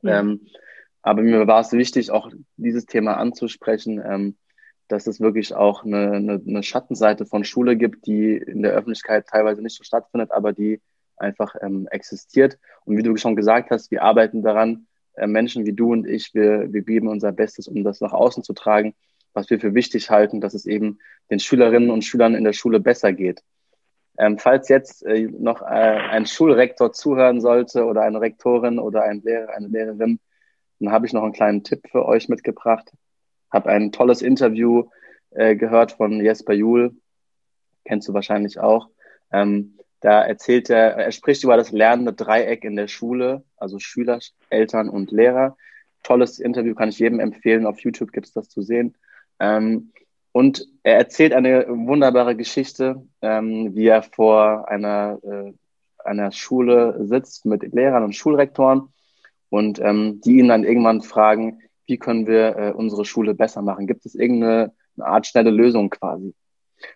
Ähm, 0.05 0.47
aber 1.03 1.23
mir 1.23 1.47
war 1.47 1.61
es 1.61 1.73
wichtig, 1.73 2.11
auch 2.11 2.31
dieses 2.57 2.87
Thema 2.87 3.17
anzusprechen. 3.17 4.35
Dass 4.91 5.07
es 5.07 5.21
wirklich 5.21 5.55
auch 5.55 5.85
eine, 5.85 6.13
eine, 6.13 6.43
eine 6.47 6.63
Schattenseite 6.63 7.25
von 7.25 7.45
Schule 7.45 7.77
gibt, 7.77 8.07
die 8.07 8.37
in 8.37 8.63
der 8.63 8.73
Öffentlichkeit 8.73 9.27
teilweise 9.27 9.63
nicht 9.63 9.77
so 9.77 9.85
stattfindet, 9.85 10.33
aber 10.33 10.53
die 10.53 10.81
einfach 11.17 11.55
ähm, 11.61 11.87
existiert. 11.91 12.59
Und 12.85 12.97
wie 12.97 13.03
du 13.03 13.17
schon 13.17 13.37
gesagt 13.37 13.71
hast, 13.71 13.91
wir 13.91 14.03
arbeiten 14.03 14.43
daran, 14.43 14.87
äh, 15.15 15.27
Menschen 15.27 15.67
wie 15.67 15.73
du 15.73 15.93
und 15.93 16.09
ich, 16.09 16.35
wir, 16.35 16.73
wir 16.73 16.83
geben 16.83 17.09
unser 17.09 17.33
Bestes, 17.33 17.69
um 17.69 17.85
das 17.85 18.01
nach 18.01 18.13
außen 18.13 18.43
zu 18.43 18.53
tragen, 18.53 18.95
was 19.33 19.49
wir 19.51 19.61
für 19.61 19.75
wichtig 19.75 20.11
halten, 20.11 20.41
dass 20.41 20.55
es 20.55 20.67
eben 20.67 20.99
den 21.31 21.39
Schülerinnen 21.39 21.91
und 21.91 22.03
Schülern 22.03 22.35
in 22.35 22.45
der 22.45 22.53
Schule 22.53 22.81
besser 22.81 23.13
geht. 23.13 23.43
Ähm, 24.19 24.39
falls 24.39 24.69
jetzt 24.69 25.05
äh, 25.07 25.29
noch 25.31 25.63
äh, 25.63 25.65
ein 25.65 26.27
Schulrektor 26.27 26.93
zuhören 26.93 27.41
sollte 27.41 27.85
oder 27.85 28.03
eine 28.03 28.21
Rektorin 28.21 28.79
oder 28.79 29.03
ein 29.05 29.23
Lehrer, 29.23 29.51
eine 29.51 29.69
Lehrerin, 29.69 30.19
dann 30.81 30.93
habe 30.93 31.07
ich 31.07 31.13
noch 31.13 31.23
einen 31.23 31.33
kleinen 31.33 31.63
Tipp 31.63 31.87
für 31.91 32.07
euch 32.07 32.29
mitgebracht 32.29 32.91
habe 33.53 33.71
ein 33.71 33.93
tolles 33.93 34.23
Interview 34.23 34.89
äh, 35.31 35.57
gehört 35.57 35.93
von 35.93 36.25
Jesper 36.25 36.53
Juhl, 36.55 36.95
kennst 37.85 38.09
du 38.09 38.15
wahrscheinlich 38.15 38.59
auch. 38.59 38.89
Ähm, 39.33 39.79
da 40.01 40.23
erzählt 40.23 40.71
er, 40.71 40.97
er 40.97 41.13
spricht 41.13 41.45
über 41.45 41.57
das 41.57 41.73
lernende 41.73 42.13
Dreieck 42.13 42.65
in 42.65 42.77
der 42.77 42.89
Schule, 42.89 43.45
also 43.57 43.79
Schüler, 43.79 44.19
Eltern 44.49 44.89
und 44.89 45.11
Lehrer. 45.11 45.57
Tolles 46.03 46.39
Interview, 46.39 46.75
kann 46.75 46.89
ich 46.89 46.99
jedem 46.99 47.21
empfehlen. 47.21 47.67
Auf 47.67 47.81
YouTube 47.81 48.13
gibt 48.13 48.27
es 48.27 48.33
das 48.33 48.49
zu 48.49 48.63
sehen. 48.63 48.97
Ähm, 49.39 49.93
Und 50.33 50.67
er 50.85 50.97
erzählt 50.97 51.33
eine 51.33 51.67
wunderbare 51.69 52.37
Geschichte, 52.37 53.03
ähm, 53.21 53.75
wie 53.75 53.89
er 53.89 54.03
vor 54.03 54.69
einer, 54.69 55.19
äh, 55.25 55.53
einer 56.05 56.31
Schule 56.31 56.97
sitzt 57.07 57.47
mit 57.47 57.63
Lehrern 57.75 58.05
und 58.05 58.15
Schulrektoren 58.15 58.93
und 59.51 59.81
ähm, 59.81 60.21
die 60.25 60.39
ihn 60.39 60.49
dann 60.49 60.65
irgendwann 60.65 61.03
fragen, 61.03 61.61
wie 61.91 61.99
können 61.99 62.27
wir 62.29 62.57
äh, 62.57 62.73
unsere 62.73 63.05
Schule 63.05 63.35
besser 63.35 63.63
machen? 63.63 63.89
Gibt 63.89 64.07
es 64.07 64.15
irgendeine 64.15 64.73
Art 64.99 65.27
schnelle 65.27 65.51
Lösung 65.51 65.91
quasi? 65.91 66.35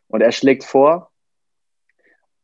Und 0.06 0.20
er 0.20 0.30
schlägt 0.30 0.62
vor, 0.64 1.10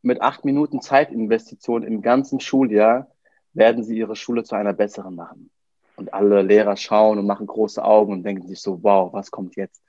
mit 0.03 0.21
acht 0.21 0.45
Minuten 0.45 0.83
Zeitinvestition 0.83 1.85
im 1.85 2.03
ganzen 2.03 2.41
Schuljahr 2.41 3.07
werden 3.53 3.85
sie 3.85 3.97
ihre 3.97 4.17
Schule 4.17 4.43
zu 4.43 4.57
einer 4.57 4.73
besseren 4.73 5.15
machen. 5.15 5.51
Und 5.97 6.13
alle 6.13 6.43
Lehrer 6.43 6.77
schauen 6.77 7.19
und 7.19 7.27
machen 7.27 7.47
große 7.47 7.85
Augen 7.85 8.13
und 8.13 8.23
denken 8.25 8.49
sich 8.49 8.61
so, 8.61 8.83
wow, 8.83 9.13
was 9.13 9.31
kommt 9.31 9.55
jetzt? 9.57 9.83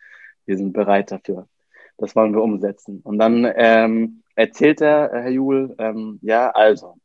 Wir 0.46 0.58
sind 0.58 0.74
bereit 0.74 1.12
dafür. 1.12 1.48
Das 1.98 2.16
wollen 2.16 2.34
wir 2.34 2.44
umsetzen. 2.44 3.00
Und 3.04 3.18
dann 3.18 3.52
ähm, 3.56 4.22
erzählt 4.36 4.82
er, 4.82 5.10
Herr 5.14 5.30
Juhl, 5.30 5.76
ähm, 5.80 6.20
ja, 6.22 6.52
also, 6.52 6.98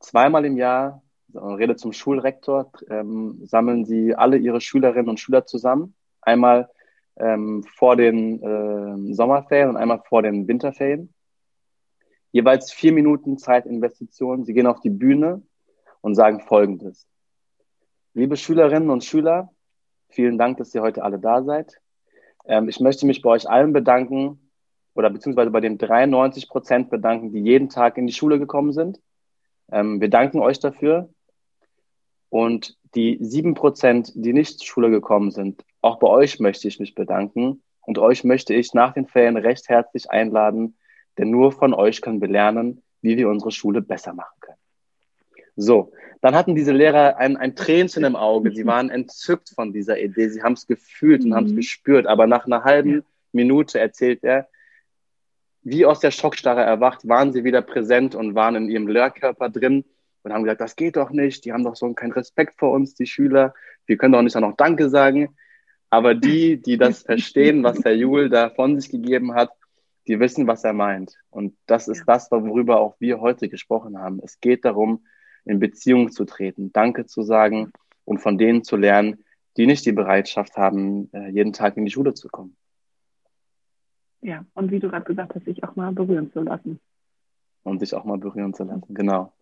zweimal 0.00 0.44
im 0.44 0.56
Jahr, 0.56 1.02
Rede 1.34 1.76
zum 1.76 1.92
Schulrektor, 1.92 2.70
ähm, 2.88 3.40
sammeln 3.44 3.84
Sie 3.84 4.14
alle 4.14 4.36
Ihre 4.36 4.60
Schülerinnen 4.60 5.08
und 5.08 5.20
Schüler 5.20 5.46
zusammen. 5.46 5.94
Einmal 6.20 6.70
ähm, 7.16 7.62
vor 7.62 7.96
den 7.96 8.42
äh, 8.42 9.14
Sommerferien 9.14 9.70
und 9.70 9.76
einmal 9.76 10.02
vor 10.08 10.22
den 10.22 10.48
Winterferien. 10.48 11.12
Jeweils 12.32 12.72
vier 12.72 12.92
Minuten 12.92 13.38
Zeitinvestition. 13.38 14.44
Sie 14.44 14.54
gehen 14.54 14.66
auf 14.66 14.80
die 14.80 14.90
Bühne 14.90 15.42
und 16.00 16.14
sagen 16.14 16.40
Folgendes. 16.40 17.06
Liebe 18.12 18.36
Schülerinnen 18.36 18.90
und 18.90 19.04
Schüler, 19.04 19.50
vielen 20.08 20.38
Dank, 20.38 20.58
dass 20.58 20.74
ihr 20.74 20.82
heute 20.82 21.02
alle 21.02 21.18
da 21.18 21.42
seid. 21.42 21.80
Ähm, 22.46 22.68
ich 22.68 22.80
möchte 22.80 23.06
mich 23.06 23.22
bei 23.22 23.30
euch 23.30 23.48
allen 23.48 23.72
bedanken 23.72 24.50
oder 24.94 25.10
beziehungsweise 25.10 25.50
bei 25.50 25.60
den 25.60 25.78
93 25.78 26.48
Prozent 26.48 26.90
bedanken, 26.90 27.32
die 27.32 27.40
jeden 27.40 27.68
Tag 27.68 27.98
in 27.98 28.06
die 28.06 28.12
Schule 28.12 28.38
gekommen 28.38 28.72
sind. 28.72 29.00
Ähm, 29.70 30.00
wir 30.00 30.10
danken 30.10 30.40
euch 30.40 30.60
dafür. 30.60 31.08
Und 32.34 32.76
die 32.96 33.16
sieben 33.20 33.54
Prozent, 33.54 34.10
die 34.16 34.32
nicht 34.32 34.58
zur 34.58 34.66
Schule 34.66 34.90
gekommen 34.90 35.30
sind, 35.30 35.64
auch 35.82 36.00
bei 36.00 36.08
euch 36.08 36.40
möchte 36.40 36.66
ich 36.66 36.80
mich 36.80 36.96
bedanken. 36.96 37.62
Und 37.82 38.00
euch 38.00 38.24
möchte 38.24 38.54
ich 38.54 38.74
nach 38.74 38.92
den 38.92 39.06
Ferien 39.06 39.36
recht 39.36 39.68
herzlich 39.68 40.10
einladen, 40.10 40.76
denn 41.16 41.30
nur 41.30 41.52
von 41.52 41.72
euch 41.74 42.00
können 42.00 42.20
wir 42.20 42.26
lernen, 42.26 42.82
wie 43.02 43.16
wir 43.16 43.28
unsere 43.28 43.52
Schule 43.52 43.82
besser 43.82 44.14
machen 44.14 44.34
können. 44.40 44.58
So, 45.54 45.92
dann 46.22 46.34
hatten 46.34 46.56
diese 46.56 46.72
Lehrer 46.72 47.18
ein, 47.18 47.36
ein 47.36 47.54
Tränchen 47.54 48.02
im 48.02 48.16
Auge. 48.16 48.50
Sie 48.50 48.66
waren 48.66 48.90
entzückt 48.90 49.50
von 49.50 49.72
dieser 49.72 50.00
Idee. 50.00 50.28
Sie 50.28 50.42
haben 50.42 50.54
es 50.54 50.66
gefühlt 50.66 51.22
und 51.22 51.30
mhm. 51.30 51.34
haben 51.36 51.46
es 51.46 51.54
gespürt. 51.54 52.08
Aber 52.08 52.26
nach 52.26 52.46
einer 52.46 52.64
halben 52.64 53.04
Minute 53.30 53.78
erzählt 53.78 54.24
er, 54.24 54.48
wie 55.62 55.86
aus 55.86 56.00
der 56.00 56.10
Schockstarre 56.10 56.62
erwacht, 56.62 57.06
waren 57.06 57.32
sie 57.32 57.44
wieder 57.44 57.62
präsent 57.62 58.16
und 58.16 58.34
waren 58.34 58.56
in 58.56 58.68
ihrem 58.68 58.88
Lehrkörper 58.88 59.50
drin 59.50 59.84
und 60.24 60.32
haben 60.32 60.42
gesagt, 60.42 60.62
das 60.62 60.74
geht 60.74 60.96
doch 60.96 61.10
nicht. 61.10 61.44
Die 61.44 61.52
haben 61.52 61.64
doch 61.64 61.76
so 61.76 61.92
keinen 61.92 62.12
Respekt 62.12 62.58
vor 62.58 62.72
uns, 62.72 62.94
die 62.94 63.06
Schüler. 63.06 63.54
Wir 63.86 63.98
können 63.98 64.14
doch 64.14 64.22
nicht 64.22 64.36
auch 64.36 64.40
noch 64.40 64.56
Danke 64.56 64.88
sagen. 64.88 65.36
Aber 65.90 66.14
die, 66.14 66.60
die 66.60 66.78
das 66.78 67.02
verstehen, 67.04 67.62
was 67.62 67.84
Herr 67.84 67.94
Juhl 67.94 68.30
da 68.30 68.50
von 68.50 68.80
sich 68.80 68.90
gegeben 68.90 69.34
hat, 69.34 69.50
die 70.06 70.18
wissen, 70.20 70.46
was 70.46 70.64
er 70.64 70.72
meint. 70.72 71.16
Und 71.30 71.56
das 71.66 71.88
ist 71.88 72.04
das, 72.06 72.30
worüber 72.30 72.80
auch 72.80 72.96
wir 72.98 73.20
heute 73.20 73.48
gesprochen 73.48 73.98
haben. 73.98 74.20
Es 74.22 74.40
geht 74.40 74.64
darum, 74.64 75.04
in 75.44 75.58
Beziehung 75.58 76.10
zu 76.10 76.24
treten, 76.24 76.72
Danke 76.72 77.04
zu 77.04 77.22
sagen 77.22 77.70
und 78.04 78.18
von 78.18 78.38
denen 78.38 78.64
zu 78.64 78.76
lernen, 78.76 79.24
die 79.56 79.66
nicht 79.66 79.84
die 79.84 79.92
Bereitschaft 79.92 80.56
haben, 80.56 81.10
äh, 81.12 81.28
jeden 81.28 81.52
Tag 81.52 81.76
in 81.76 81.84
die 81.84 81.90
Schule 81.90 82.14
zu 82.14 82.28
kommen. 82.28 82.56
Ja, 84.22 84.44
und 84.54 84.70
wie 84.70 84.80
du 84.80 84.88
gerade 84.88 85.04
gesagt 85.04 85.34
hast, 85.34 85.44
sich 85.44 85.62
auch 85.64 85.76
mal 85.76 85.92
berühren 85.92 86.32
zu 86.32 86.40
lassen. 86.40 86.80
Und 87.62 87.80
sich 87.80 87.94
auch 87.94 88.04
mal 88.04 88.18
berühren 88.18 88.54
zu 88.54 88.64
lassen, 88.64 88.94
genau. 88.94 89.32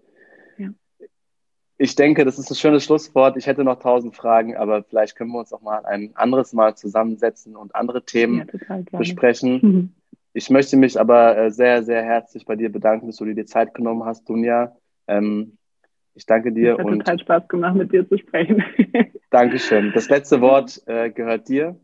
Ich 1.83 1.97
denke, 1.97 2.24
das 2.24 2.39
ist 2.39 2.49
ein 2.49 2.55
schönes 2.55 2.85
Schlusswort. 2.85 3.37
Ich 3.37 3.49
hätte 3.49 3.64
noch 3.64 3.80
tausend 3.80 4.14
Fragen, 4.14 4.57
aber 4.57 4.85
vielleicht 4.85 5.16
können 5.16 5.33
wir 5.33 5.41
uns 5.41 5.53
auch 5.53 5.62
mal 5.62 5.85
ein 5.85 6.12
anderes 6.14 6.53
Mal 6.53 6.76
zusammensetzen 6.76 7.57
und 7.57 7.74
andere 7.74 8.05
Themen 8.05 8.49
ja, 8.68 8.83
besprechen. 8.93 9.61
Mhm. 9.61 9.93
Ich 10.33 10.49
möchte 10.49 10.76
mich 10.76 11.01
aber 11.01 11.37
äh, 11.37 11.51
sehr, 11.51 11.83
sehr 11.83 12.05
herzlich 12.05 12.47
bei 12.47 12.55
dir 12.55 12.70
bedanken, 12.70 13.09
dass 13.09 13.16
du 13.16 13.24
dir 13.24 13.35
die 13.35 13.47
Zeit 13.47 13.74
genommen 13.74 14.05
hast, 14.05 14.28
Dunja. 14.28 14.76
Ähm, 15.09 15.59
ich 16.14 16.24
danke 16.24 16.53
dir. 16.53 16.74
Es 16.74 16.78
hat 16.78 16.87
und 16.87 17.01
total 17.01 17.18
Spaß 17.18 17.49
gemacht, 17.49 17.74
mit 17.74 17.91
dir 17.91 18.09
zu 18.09 18.16
sprechen. 18.16 18.62
Dankeschön. 19.30 19.91
Das 19.93 20.09
letzte 20.09 20.41
Wort 20.41 20.80
äh, 20.87 21.11
gehört 21.11 21.49
dir. 21.49 21.74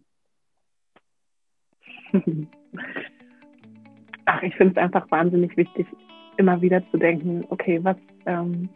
Ach, 4.26 4.42
ich 4.44 4.54
finde 4.54 4.74
es 4.74 4.76
einfach 4.76 5.10
wahnsinnig 5.10 5.56
wichtig, 5.56 5.88
immer 6.36 6.62
wieder 6.62 6.88
zu 6.92 6.98
denken, 6.98 7.44
okay, 7.48 7.80
was, 7.82 7.96
ähm, 8.26 8.68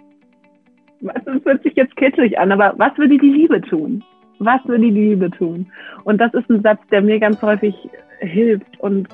das 1.02 1.44
hört 1.44 1.62
sich 1.62 1.74
jetzt 1.74 1.96
kitschig 1.96 2.38
an, 2.38 2.52
aber 2.52 2.74
was 2.76 2.96
würde 2.96 3.18
die 3.18 3.30
Liebe 3.30 3.60
tun? 3.60 4.02
Was 4.38 4.60
würde 4.64 4.84
die 4.84 4.90
Liebe 4.90 5.30
tun? 5.30 5.70
Und 6.04 6.20
das 6.20 6.32
ist 6.34 6.48
ein 6.50 6.62
Satz, 6.62 6.80
der 6.90 7.02
mir 7.02 7.18
ganz 7.18 7.40
häufig 7.42 7.74
hilft 8.20 8.78
und 8.80 9.08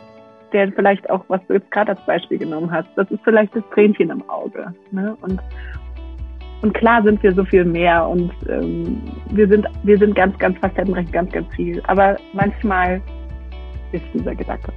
der 0.52 0.72
vielleicht 0.72 1.08
auch, 1.10 1.24
was 1.28 1.40
du 1.46 1.54
jetzt 1.54 1.70
gerade 1.70 1.90
als 1.90 2.06
Beispiel 2.06 2.38
genommen 2.38 2.70
hast, 2.70 2.88
das 2.96 3.10
ist 3.10 3.20
vielleicht 3.24 3.54
das 3.54 3.62
Tränchen 3.74 4.10
im 4.10 4.28
Auge. 4.28 4.72
Ne? 4.90 5.16
Und, 5.20 5.40
und 6.62 6.72
klar 6.74 7.02
sind 7.02 7.22
wir 7.22 7.32
so 7.34 7.44
viel 7.44 7.64
mehr 7.64 8.06
und 8.08 8.32
ähm, 8.48 9.02
wir 9.30 9.46
sind 9.46 9.66
wir 9.82 9.98
sind 9.98 10.14
ganz, 10.14 10.38
ganz 10.38 10.58
facettenreich, 10.58 11.10
ganz, 11.12 11.30
ganz 11.32 11.46
viel. 11.54 11.82
Aber 11.86 12.16
manchmal 12.32 13.00
ist 13.92 14.04
dieser 14.14 14.34
Gedanke. 14.34 14.72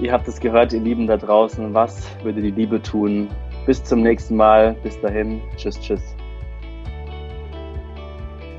Ihr 0.00 0.12
habt 0.12 0.28
es 0.28 0.38
gehört, 0.40 0.72
ihr 0.72 0.80
Lieben 0.80 1.06
da 1.06 1.16
draußen. 1.16 1.72
Was 1.72 2.16
würde 2.22 2.42
die 2.42 2.50
Liebe 2.50 2.82
tun? 2.82 3.28
Bis 3.66 3.82
zum 3.82 4.02
nächsten 4.02 4.36
Mal. 4.36 4.76
Bis 4.84 5.00
dahin. 5.00 5.42
Tschüss, 5.56 5.80
tschüss. 5.80 6.14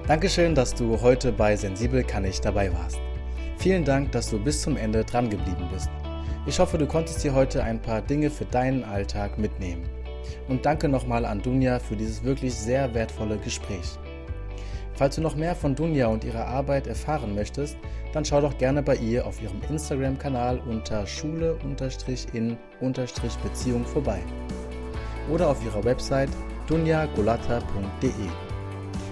Dankeschön, 0.05 0.53
dass 0.53 0.73
du 0.73 1.01
heute 1.01 1.31
bei 1.31 1.55
Sensibel 1.55 2.03
kann 2.03 2.25
ich 2.25 2.41
dabei 2.41 2.73
warst. 2.73 2.99
Vielen 3.57 3.85
Dank, 3.85 4.11
dass 4.11 4.29
du 4.29 4.37
bis 4.37 4.61
zum 4.61 4.75
Ende 4.75 5.05
dran 5.05 5.29
geblieben 5.29 5.69
bist. 5.71 5.89
Ich 6.45 6.59
hoffe, 6.59 6.77
du 6.77 6.85
konntest 6.85 7.23
dir 7.23 7.33
heute 7.33 7.63
ein 7.63 7.81
paar 7.81 8.01
Dinge 8.01 8.29
für 8.29 8.43
deinen 8.45 8.83
Alltag 8.83 9.37
mitnehmen. 9.37 9.87
Und 10.49 10.65
danke 10.65 10.89
nochmal 10.89 11.23
an 11.25 11.41
Dunja 11.41 11.79
für 11.79 11.95
dieses 11.95 12.25
wirklich 12.25 12.53
sehr 12.53 12.93
wertvolle 12.93 13.37
Gespräch. 13.37 13.97
Falls 14.93 15.15
du 15.15 15.21
noch 15.21 15.37
mehr 15.37 15.55
von 15.55 15.73
Dunja 15.73 16.07
und 16.07 16.25
ihrer 16.25 16.47
Arbeit 16.47 16.87
erfahren 16.87 17.33
möchtest, 17.33 17.77
dann 18.11 18.25
schau 18.25 18.41
doch 18.41 18.57
gerne 18.57 18.83
bei 18.83 18.95
ihr 18.95 19.25
auf 19.25 19.41
ihrem 19.41 19.61
Instagram-Kanal 19.69 20.59
unter 20.67 21.07
Schule-in-Beziehung 21.07 23.85
vorbei 23.85 24.19
oder 25.29 25.49
auf 25.49 25.63
ihrer 25.63 25.83
Website 25.83 26.29
dunjagolata.de. 26.67 28.11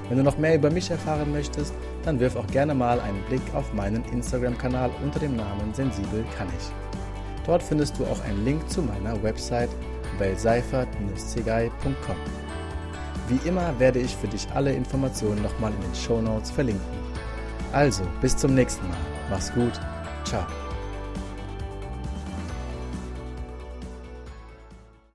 Wenn 0.10 0.18
du 0.18 0.24
noch 0.24 0.38
mehr 0.38 0.56
über 0.56 0.70
mich 0.70 0.92
erfahren 0.92 1.32
möchtest, 1.32 1.74
dann 2.04 2.20
wirf 2.20 2.36
auch 2.36 2.48
gerne 2.48 2.76
mal 2.76 3.00
einen 3.00 3.24
Blick 3.24 3.42
auf 3.54 3.74
meinen 3.74 4.04
Instagram-Kanal 4.12 4.92
unter 5.04 5.20
dem 5.20 5.36
Namen 5.36 5.74
Sensibel 5.74 6.24
kann 6.38 6.48
ich. 6.58 6.66
Dort 7.46 7.64
findest 7.64 7.98
du 8.00 8.06
auch 8.06 8.24
einen 8.24 8.46
Link 8.46 8.70
zu 8.70 8.82
meiner 8.82 9.22
Website 9.24 9.70
belseifert-zigei.com. 10.20 12.16
Wie 13.28 13.48
immer 13.48 13.80
werde 13.80 14.00
ich 14.00 14.16
für 14.16 14.28
dich 14.28 14.48
alle 14.54 14.72
Informationen 14.74 15.42
nochmal 15.42 15.72
in 15.74 15.82
den 15.82 15.96
Show 15.96 16.22
Notes 16.22 16.52
verlinken. 16.52 16.84
Also, 17.72 18.04
bis 18.22 18.38
zum 18.38 18.54
nächsten 18.54 18.88
Mal. 18.88 18.98
Mach's 19.30 19.52
gut. 19.54 19.74
Ciao. 20.24 20.46